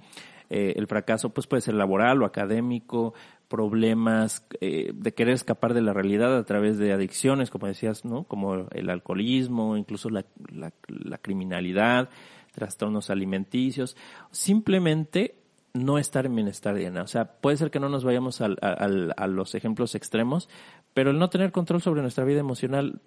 Eh, 0.55 0.75
el 0.77 0.87
fracaso 0.87 1.31
pues 1.31 1.47
puede 1.47 1.63
ser 1.63 1.73
laboral 1.73 2.23
o 2.23 2.27
académico, 2.27 3.15
problemas 3.49 4.47
eh, 4.61 4.93
de 4.95 5.15
querer 5.15 5.33
escapar 5.33 5.73
de 5.73 5.81
la 5.81 5.95
realidad 5.95 6.37
a 6.37 6.45
través 6.45 6.77
de 6.77 6.93
adicciones, 6.93 7.49
como 7.49 7.69
decías, 7.69 8.05
¿no? 8.05 8.25
Como 8.25 8.67
el 8.71 8.91
alcoholismo, 8.91 9.79
incluso 9.79 10.11
la, 10.11 10.27
la, 10.51 10.71
criminalidad, 11.17 12.11
trastornos 12.53 13.09
alimenticios, 13.09 13.97
simplemente 14.31 15.37
no 15.73 15.97
estar 15.97 16.27
en 16.27 16.35
bienestar, 16.37 16.75
Diana. 16.75 17.03
O 17.03 17.07
sea, 17.07 17.25
puede 17.25 17.57
ser 17.57 17.71
que 17.71 17.81
no 17.81 17.89
nos 17.89 18.05
vayamos 18.05 18.43
al, 18.43 18.59
a 18.61 19.27
los 19.29 19.55
ejemplos 19.55 19.95
extremos, 19.95 20.51
pero 20.93 21.13
el 21.13 21.19
no 21.19 21.31
tener 21.31 21.51
control 21.51 21.81
sobre 21.81 22.03
nuestra 22.03 22.27
vida 22.27 22.41
emocional 22.41 23.01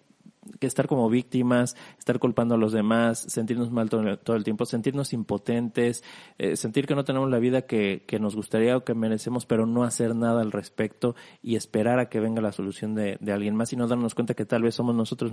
que 0.59 0.67
estar 0.67 0.87
como 0.87 1.09
víctimas, 1.09 1.75
estar 1.97 2.19
culpando 2.19 2.55
a 2.55 2.57
los 2.57 2.71
demás, 2.71 3.19
sentirnos 3.19 3.71
mal 3.71 3.89
todo, 3.89 4.35
el 4.35 4.43
tiempo, 4.43 4.65
sentirnos 4.65 5.13
impotentes, 5.13 6.03
eh, 6.37 6.55
sentir 6.55 6.85
que 6.85 6.95
no 6.95 7.03
tenemos 7.03 7.29
la 7.29 7.39
vida 7.39 7.63
que, 7.63 8.03
que, 8.07 8.19
nos 8.19 8.35
gustaría 8.35 8.77
o 8.77 8.83
que 8.83 8.93
merecemos, 8.93 9.45
pero 9.45 9.65
no 9.65 9.83
hacer 9.83 10.15
nada 10.15 10.41
al 10.41 10.51
respecto 10.51 11.15
y 11.41 11.55
esperar 11.55 11.99
a 11.99 12.09
que 12.09 12.19
venga 12.19 12.41
la 12.41 12.51
solución 12.51 12.95
de, 12.95 13.17
de 13.19 13.31
alguien 13.31 13.55
más 13.55 13.73
y 13.73 13.75
no 13.75 13.87
darnos 13.87 14.15
cuenta 14.15 14.33
que 14.33 14.45
tal 14.45 14.63
vez 14.63 14.75
somos 14.75 14.95
nosotros 14.95 15.31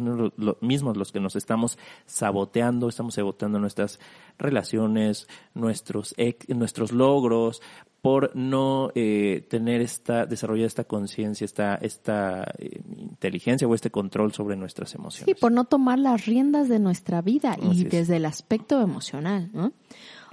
mismos 0.60 0.96
los 0.96 1.12
que 1.12 1.20
nos 1.20 1.36
estamos 1.36 1.78
saboteando, 2.06 2.88
estamos 2.88 3.14
saboteando 3.14 3.58
nuestras 3.58 4.00
relaciones, 4.38 5.28
nuestros, 5.54 6.14
nuestros 6.48 6.92
logros, 6.92 7.62
por 8.02 8.34
no 8.34 8.90
eh, 8.96 9.46
tener 9.48 9.80
esta, 9.80 10.26
desarrollar 10.26 10.66
esta 10.66 10.82
conciencia, 10.82 11.44
esta, 11.44 11.76
esta 11.76 12.52
eh, 12.58 12.82
inteligencia 12.98 13.68
o 13.68 13.74
este 13.76 13.90
control 13.90 14.32
sobre 14.32 14.56
nuestras 14.56 14.94
emociones. 14.96 15.32
Sí, 15.32 15.40
por 15.40 15.52
no 15.52 15.64
tomar 15.64 16.00
las 16.00 16.26
riendas 16.26 16.68
de 16.68 16.80
nuestra 16.80 17.22
vida 17.22 17.56
y 17.62 17.84
desde 17.84 18.16
el 18.16 18.26
aspecto 18.26 18.80
emocional, 18.80 19.50
¿no? 19.54 19.72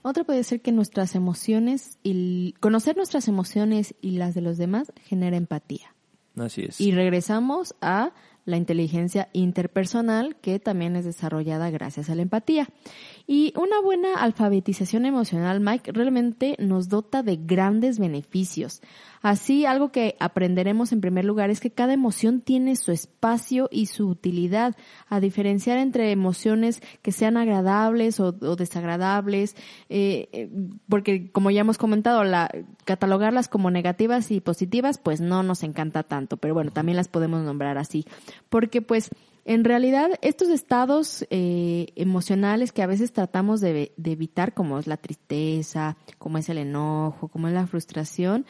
Otra 0.01 0.23
puede 0.23 0.43
ser 0.43 0.61
que 0.61 0.71
nuestras 0.71 1.13
emociones 1.13 1.99
y 2.01 2.53
conocer 2.59 2.97
nuestras 2.97 3.27
emociones 3.27 3.93
y 4.01 4.11
las 4.11 4.33
de 4.33 4.41
los 4.41 4.57
demás 4.57 4.91
genera 5.03 5.37
empatía. 5.37 5.93
Así 6.37 6.63
es. 6.63 6.81
Y 6.81 6.91
regresamos 6.91 7.75
a 7.81 8.13
la 8.45 8.57
inteligencia 8.57 9.29
interpersonal 9.33 10.35
que 10.37 10.59
también 10.59 10.95
es 10.95 11.05
desarrollada 11.05 11.69
gracias 11.69 12.09
a 12.09 12.15
la 12.15 12.23
empatía. 12.23 12.67
Y 13.31 13.53
una 13.55 13.79
buena 13.79 14.15
alfabetización 14.15 15.05
emocional, 15.05 15.59
Mike, 15.59 15.91
realmente 15.91 16.55
nos 16.57 16.89
dota 16.89 17.21
de 17.21 17.35
grandes 17.35 17.99
beneficios. 17.99 18.81
Así, 19.21 19.67
algo 19.67 19.91
que 19.91 20.15
aprenderemos 20.19 20.91
en 20.93 20.99
primer 20.99 21.25
lugar 21.25 21.51
es 21.51 21.59
que 21.59 21.69
cada 21.69 21.93
emoción 21.93 22.41
tiene 22.41 22.75
su 22.75 22.91
espacio 22.91 23.69
y 23.71 23.85
su 23.85 24.07
utilidad, 24.07 24.75
a 25.09 25.19
diferenciar 25.19 25.77
entre 25.77 26.11
emociones 26.11 26.81
que 27.03 27.11
sean 27.11 27.37
agradables 27.37 28.19
o, 28.19 28.31
desagradables, 28.31 29.55
eh, 29.89 30.27
eh, 30.31 30.49
porque 30.87 31.31
como 31.31 31.51
ya 31.51 31.61
hemos 31.61 31.77
comentado, 31.77 32.23
la, 32.23 32.49
catalogarlas 32.83 33.47
como 33.47 33.69
negativas 33.69 34.31
y 34.31 34.41
positivas, 34.41 34.97
pues 34.97 35.21
no 35.21 35.43
nos 35.43 35.61
encanta 35.61 36.01
tanto, 36.01 36.37
pero 36.37 36.55
bueno, 36.55 36.71
también 36.71 36.95
las 36.95 37.09
podemos 37.09 37.43
nombrar 37.43 37.77
así, 37.77 38.05
porque 38.49 38.81
pues 38.81 39.11
en 39.49 39.63
realidad, 39.63 40.11
estos 40.21 40.49
estados 40.49 41.25
eh, 41.31 41.87
emocionales 41.95 42.71
que 42.71 42.83
a 42.83 42.85
veces 42.85 43.11
tratamos 43.11 43.61
de, 43.61 43.91
evitar, 44.03 44.53
como 44.53 44.77
es 44.77 44.85
la 44.85 44.95
tristeza, 44.95 45.97
como 46.19 46.37
es 46.37 46.49
el 46.49 46.59
enojo, 46.59 47.29
como 47.29 47.47
es 47.47 47.55
la 47.55 47.65
frustración, 47.65 48.45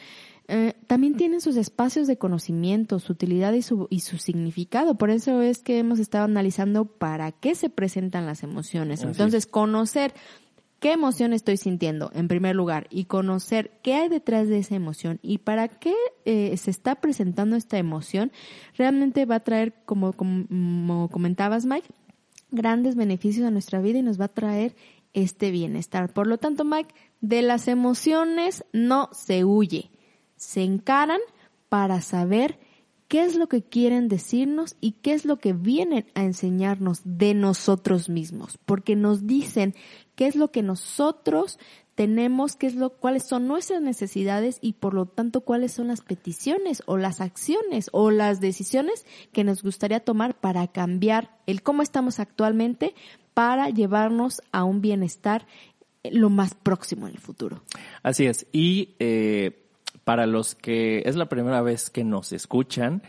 eh, 0.48 0.74
también 0.88 1.16
tienen 1.16 1.40
sus 1.40 1.56
espacios 1.56 2.06
de 2.06 2.18
conocimiento, 2.18 2.98
su 2.98 3.14
utilidad 3.14 3.54
y 3.54 3.62
su, 3.62 3.86
y 3.88 4.00
su 4.00 4.18
significado. 4.18 4.98
Por 4.98 5.08
eso 5.08 5.40
es 5.40 5.62
que 5.62 5.78
hemos 5.78 6.00
estado 6.00 6.26
analizando 6.26 6.84
para 6.84 7.32
qué 7.32 7.54
se 7.54 7.70
presentan 7.70 8.26
las 8.26 8.42
emociones. 8.42 9.02
Entonces, 9.02 9.46
conocer 9.46 10.12
qué 10.80 10.92
emoción 10.92 11.32
estoy 11.32 11.58
sintiendo 11.58 12.10
en 12.14 12.26
primer 12.26 12.56
lugar 12.56 12.86
y 12.90 13.04
conocer 13.04 13.70
qué 13.82 13.94
hay 13.94 14.08
detrás 14.08 14.48
de 14.48 14.58
esa 14.58 14.74
emoción 14.74 15.20
y 15.22 15.38
para 15.38 15.68
qué 15.68 15.94
eh, 16.24 16.56
se 16.56 16.70
está 16.70 16.96
presentando 16.96 17.54
esta 17.54 17.78
emoción, 17.78 18.32
realmente 18.76 19.26
va 19.26 19.36
a 19.36 19.40
traer, 19.40 19.74
como, 19.84 20.12
como 20.14 21.08
comentabas 21.10 21.66
Mike, 21.66 21.88
grandes 22.50 22.96
beneficios 22.96 23.46
a 23.46 23.50
nuestra 23.50 23.80
vida 23.80 23.98
y 23.98 24.02
nos 24.02 24.20
va 24.20 24.24
a 24.24 24.28
traer 24.28 24.74
este 25.12 25.50
bienestar. 25.50 26.12
Por 26.12 26.26
lo 26.26 26.38
tanto, 26.38 26.64
Mike, 26.64 26.94
de 27.20 27.42
las 27.42 27.68
emociones 27.68 28.64
no 28.72 29.10
se 29.12 29.44
huye, 29.44 29.90
se 30.36 30.62
encaran 30.62 31.20
para 31.68 32.00
saber 32.00 32.58
qué 33.10 33.24
es 33.24 33.34
lo 33.34 33.48
que 33.48 33.64
quieren 33.64 34.06
decirnos 34.06 34.76
y 34.80 34.92
qué 34.92 35.14
es 35.14 35.24
lo 35.24 35.38
que 35.38 35.52
vienen 35.52 36.06
a 36.14 36.22
enseñarnos 36.22 37.00
de 37.02 37.34
nosotros 37.34 38.08
mismos, 38.08 38.56
porque 38.66 38.94
nos 38.94 39.26
dicen 39.26 39.74
qué 40.14 40.28
es 40.28 40.36
lo 40.36 40.52
que 40.52 40.62
nosotros 40.62 41.58
tenemos, 41.96 42.54
qué 42.54 42.68
es 42.68 42.76
lo, 42.76 42.90
cuáles 42.90 43.26
son 43.26 43.48
nuestras 43.48 43.82
necesidades 43.82 44.58
y 44.60 44.74
por 44.74 44.94
lo 44.94 45.06
tanto 45.06 45.40
cuáles 45.40 45.72
son 45.72 45.88
las 45.88 46.02
peticiones 46.02 46.84
o 46.86 46.98
las 46.98 47.20
acciones 47.20 47.88
o 47.90 48.12
las 48.12 48.40
decisiones 48.40 49.04
que 49.32 49.42
nos 49.42 49.64
gustaría 49.64 49.98
tomar 49.98 50.38
para 50.38 50.68
cambiar 50.68 51.36
el 51.48 51.62
cómo 51.62 51.82
estamos 51.82 52.20
actualmente 52.20 52.94
para 53.34 53.70
llevarnos 53.70 54.40
a 54.52 54.62
un 54.62 54.82
bienestar 54.82 55.48
lo 56.04 56.30
más 56.30 56.54
próximo 56.54 57.08
en 57.08 57.14
el 57.14 57.20
futuro. 57.20 57.64
Así 58.04 58.26
es. 58.26 58.46
Y 58.52 58.94
eh, 59.00 59.66
para 60.10 60.26
los 60.26 60.56
que 60.56 61.04
es 61.06 61.14
la 61.14 61.28
primera 61.28 61.62
vez 61.62 61.88
que 61.88 62.02
nos 62.02 62.32
escuchan, 62.32 63.04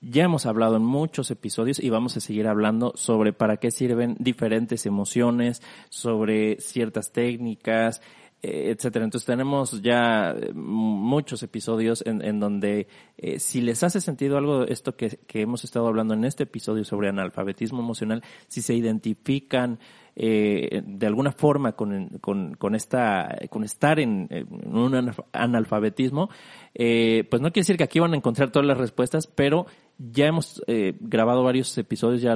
ya 0.00 0.22
hemos 0.22 0.46
hablado 0.46 0.76
en 0.76 0.84
muchos 0.84 1.32
episodios 1.32 1.80
y 1.80 1.90
vamos 1.90 2.16
a 2.16 2.20
seguir 2.20 2.46
hablando 2.46 2.92
sobre 2.94 3.32
para 3.32 3.56
qué 3.56 3.72
sirven 3.72 4.14
diferentes 4.20 4.86
emociones, 4.86 5.60
sobre 5.88 6.60
ciertas 6.60 7.10
técnicas, 7.10 8.00
eh, 8.42 8.70
etcétera. 8.70 9.06
Entonces 9.06 9.26
tenemos 9.26 9.82
ya 9.82 10.36
eh, 10.40 10.52
muchos 10.54 11.42
episodios 11.42 12.04
en, 12.06 12.38
donde 12.38 12.86
eh, 13.18 13.40
si 13.40 13.60
les 13.60 13.82
hace 13.82 14.00
sentido 14.00 14.38
algo 14.38 14.62
esto 14.68 14.94
que, 14.94 15.18
que, 15.26 15.40
hemos 15.40 15.64
estado 15.64 15.88
hablando 15.88 16.14
en 16.14 16.24
este 16.24 16.44
episodio 16.44 16.84
sobre 16.84 17.08
analfabetismo 17.08 17.80
emocional, 17.80 18.22
si 18.46 18.62
se 18.62 18.72
identifican 18.74 19.80
eh, 20.16 20.82
de 20.84 21.06
alguna 21.06 21.30
forma 21.30 21.72
con, 21.72 22.08
con, 22.20 22.54
con, 22.54 22.74
esta, 22.74 23.36
con 23.50 23.64
estar 23.64 24.00
en, 24.00 24.28
un 24.64 25.12
analfabetismo, 25.32 26.30
eh, 26.74 27.24
pues 27.30 27.42
no 27.42 27.52
quiere 27.52 27.62
decir 27.62 27.76
que 27.76 27.84
aquí 27.84 28.00
van 28.00 28.14
a 28.14 28.16
encontrar 28.16 28.50
todas 28.50 28.66
las 28.66 28.78
respuestas, 28.78 29.26
pero 29.26 29.66
ya 29.98 30.26
hemos 30.26 30.62
eh, 30.66 30.94
grabado 31.00 31.42
varios 31.42 31.76
episodios, 31.78 32.20
ya, 32.20 32.34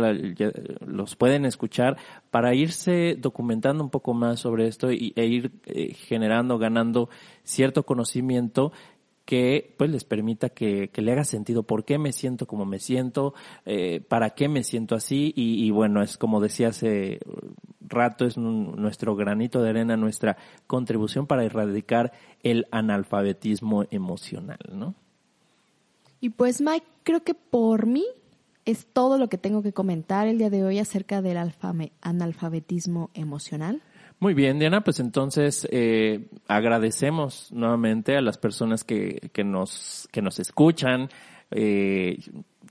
los 0.87 1.17
pueden 1.17 1.45
escuchar. 1.45 1.97
Para 2.31 2.55
irse 2.55 3.17
documentando 3.19 3.85
un 3.85 3.91
poco 3.91 4.15
más 4.15 4.41
sobre 4.41 4.67
esto 4.67 4.91
y, 4.93 5.13
e 5.17 5.27
ir 5.27 5.53
eh, 5.67 5.93
generando, 5.95 6.59
ganando 6.59 7.11
cierto 7.45 7.85
conocimiento 7.85 8.73
que 9.31 9.77
pues 9.79 9.89
les 9.91 10.03
permita 10.03 10.49
que, 10.49 10.89
que, 10.89 11.03
le 11.03 11.13
haga 11.13 11.23
sentido 11.23 11.63
por 11.63 11.85
qué 11.85 11.99
me 11.99 12.11
siento 12.11 12.49
como 12.49 12.65
me 12.65 12.81
siento, 12.81 13.33
eh, 13.65 14.01
para 14.01 14.31
qué 14.31 14.49
me 14.49 14.65
siento 14.65 14.97
así 14.97 15.33
y, 15.37 15.71
bueno, 15.71 16.03
es 16.03 16.19
como 16.19 16.41
decía 16.41 16.71
hace 16.71 17.21
rato, 17.81 18.27
es 18.27 18.37
nuestro 18.37 19.15
granito 19.15 19.63
de 19.63 19.71
arena, 19.71 19.97
nuestra 19.97 20.37
contribución 20.67 21.29
para 21.29 21.45
erradicar 21.45 22.11
el 22.43 22.67
analfabetismo 22.73 23.85
emocional, 23.93 24.59
¿no? 24.73 24.97
Y 26.21 26.31
pues 26.31 26.61
Mike, 26.61 26.87
creo 27.05 27.23
que 27.23 27.35
por 27.35 27.87
mí 27.87 28.07
es 28.65 28.89
todo 28.93 29.17
lo 29.17 29.29
que 29.29 29.39
tengo 29.39 29.63
que 29.63 29.73
comentar 29.73 30.27
el 30.27 30.39
día 30.39 30.51
de 30.51 30.65
hoy 30.65 30.81
acerca 30.81 31.23
del 31.23 31.39
analfabetismo 32.01 33.11
emocional. 33.15 33.81
Muy 34.23 34.35
bien, 34.35 34.59
Diana, 34.59 34.83
pues 34.83 35.01
entonces 35.01 35.67
eh, 35.71 36.29
agradecemos 36.47 37.51
nuevamente 37.53 38.19
a 38.19 38.21
las 38.21 38.37
personas 38.37 38.85
que, 38.85 39.31
que, 39.33 39.45
nos, 39.45 40.11
que 40.13 40.21
nos 40.21 40.39
escuchan 40.39 41.09
eh, 41.51 42.19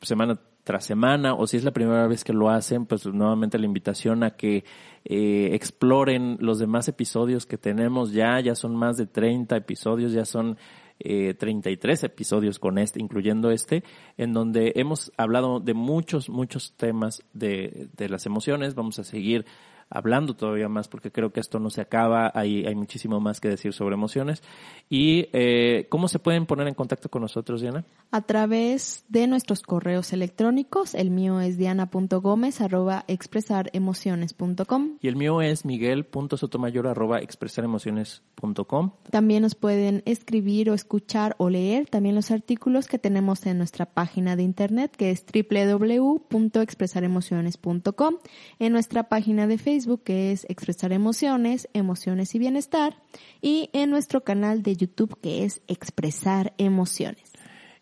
semana 0.04 0.40
tras 0.64 0.86
semana 0.86 1.34
o 1.34 1.48
si 1.48 1.58
es 1.58 1.64
la 1.64 1.72
primera 1.72 2.06
vez 2.06 2.24
que 2.24 2.34
lo 2.34 2.52
hacen, 2.52 2.86
pues 2.86 3.04
nuevamente 3.08 3.58
la 3.58 3.66
invitación 3.66 4.22
a 4.22 4.36
que 4.36 4.64
eh, 5.06 5.50
exploren 5.54 6.38
los 6.40 6.60
demás 6.60 6.88
episodios 6.88 7.48
que 7.48 7.58
tenemos 7.58 8.12
ya, 8.12 8.40
ya 8.40 8.54
son 8.54 8.76
más 8.76 8.98
de 8.98 9.08
30 9.08 9.58
episodios, 9.58 10.14
ya 10.14 10.26
son 10.26 10.56
eh, 11.00 11.34
33 11.34 12.04
episodios 12.04 12.60
con 12.60 12.78
este, 12.78 13.02
incluyendo 13.02 13.50
este, 13.50 13.84
en 14.18 14.34
donde 14.34 14.74
hemos 14.76 15.12
hablado 15.18 15.60
de 15.60 15.74
muchos, 15.74 16.30
muchos 16.30 16.74
temas 16.78 17.24
de, 17.34 17.90
de 17.98 18.08
las 18.08 18.28
emociones. 18.28 18.76
Vamos 18.76 19.00
a 19.00 19.04
seguir 19.04 19.46
hablando 19.90 20.36
todavía 20.36 20.70
más 20.70 20.88
porque 20.88 21.12
creo 21.12 21.32
que 21.32 21.40
esto 21.40 21.60
no 21.60 21.70
se 21.70 21.82
acaba, 21.82 22.32
hay, 22.36 22.66
hay 22.66 22.76
muchísimo 22.76 23.20
más 23.20 23.42
que 23.42 23.50
decir 23.50 23.74
sobre 23.74 23.96
emociones. 23.96 24.44
¿Y 24.90 25.28
eh, 25.34 25.88
cómo 25.90 26.08
se 26.08 26.20
pueden 26.20 26.46
poner 26.46 26.68
en 26.68 26.76
contacto 26.76 27.10
con 27.10 27.24
nosotros, 27.24 27.62
Diana? 27.62 27.86
A 28.12 28.22
través 28.22 29.04
de 29.10 29.28
nuestros 29.28 29.62
correos 29.62 30.14
electrónicos, 30.14 30.96
el 30.96 31.10
mío 31.10 31.42
es 31.42 31.58
diana.gomez 31.58 32.62
arroba 32.62 33.04
expresaremociones.com 33.08 34.98
y 35.02 35.08
el 35.08 35.16
mío 35.16 35.42
es 35.42 35.66
miguel.sotomayor 35.66 36.86
arroba 36.88 37.20
expresaremociones.com. 37.20 38.92
También 39.10 39.42
nos 39.42 39.56
pueden 39.56 40.04
escribir 40.06 40.70
o 40.70 40.74
escuchar 40.74 41.36
o 41.38 41.50
leer 41.50 41.88
también 41.88 42.16
los 42.16 42.32
artículos 42.32 42.88
que 42.88 43.00
tenemos 43.00 43.46
en 43.46 43.58
nuestra 43.58 43.86
página 43.86 44.36
de 44.36 44.44
internet 44.44 44.94
que 44.96 45.12
es 45.12 45.26
www.expresaremociones.com, 45.26 48.16
en 48.60 48.74
nuestra 48.74 49.10
página 49.10 49.48
de 49.48 49.58
Facebook 49.58 49.79
que 50.04 50.32
es 50.32 50.46
Expresar 50.50 50.92
Emociones, 50.92 51.70
Emociones 51.74 52.36
y 52.36 52.40
Bienestar, 52.40 52.98
y 53.42 53.70
en 53.74 53.90
nuestro 53.90 54.22
canal 54.22 54.64
de 54.64 54.76
YouTube 54.76 55.18
que 55.22 55.46
es 55.46 55.62
Expresar 55.68 56.54
Emociones. 56.58 57.30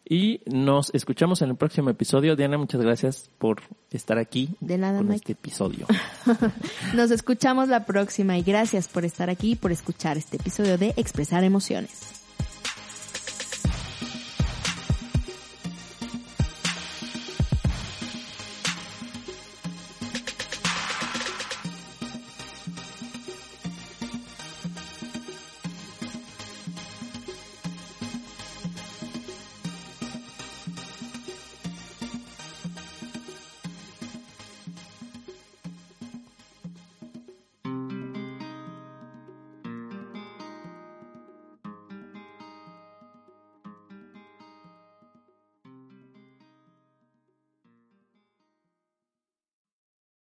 Y 0.10 0.42
nos 0.46 0.94
escuchamos 0.94 1.42
en 1.42 1.50
el 1.50 1.58
próximo 1.58 1.90
episodio. 1.90 2.38
Diana, 2.38 2.58
muchas 2.58 2.80
gracias 2.80 3.30
por 3.38 3.62
estar 3.92 4.18
aquí 4.18 4.56
de 4.62 4.78
nada, 4.78 5.00
con 5.00 5.12
este 5.12 5.34
episodio. 5.34 5.86
nos 6.96 7.12
escuchamos 7.12 7.68
la 7.68 7.86
próxima 7.86 8.38
y 8.38 8.44
gracias 8.44 8.88
por 8.88 9.04
estar 9.04 9.30
aquí 9.30 9.52
y 9.52 9.56
por 9.56 9.74
escuchar 9.74 10.18
este 10.18 10.38
episodio 10.38 10.78
de 10.78 10.94
Expresar 10.96 11.44
Emociones. 11.44 12.27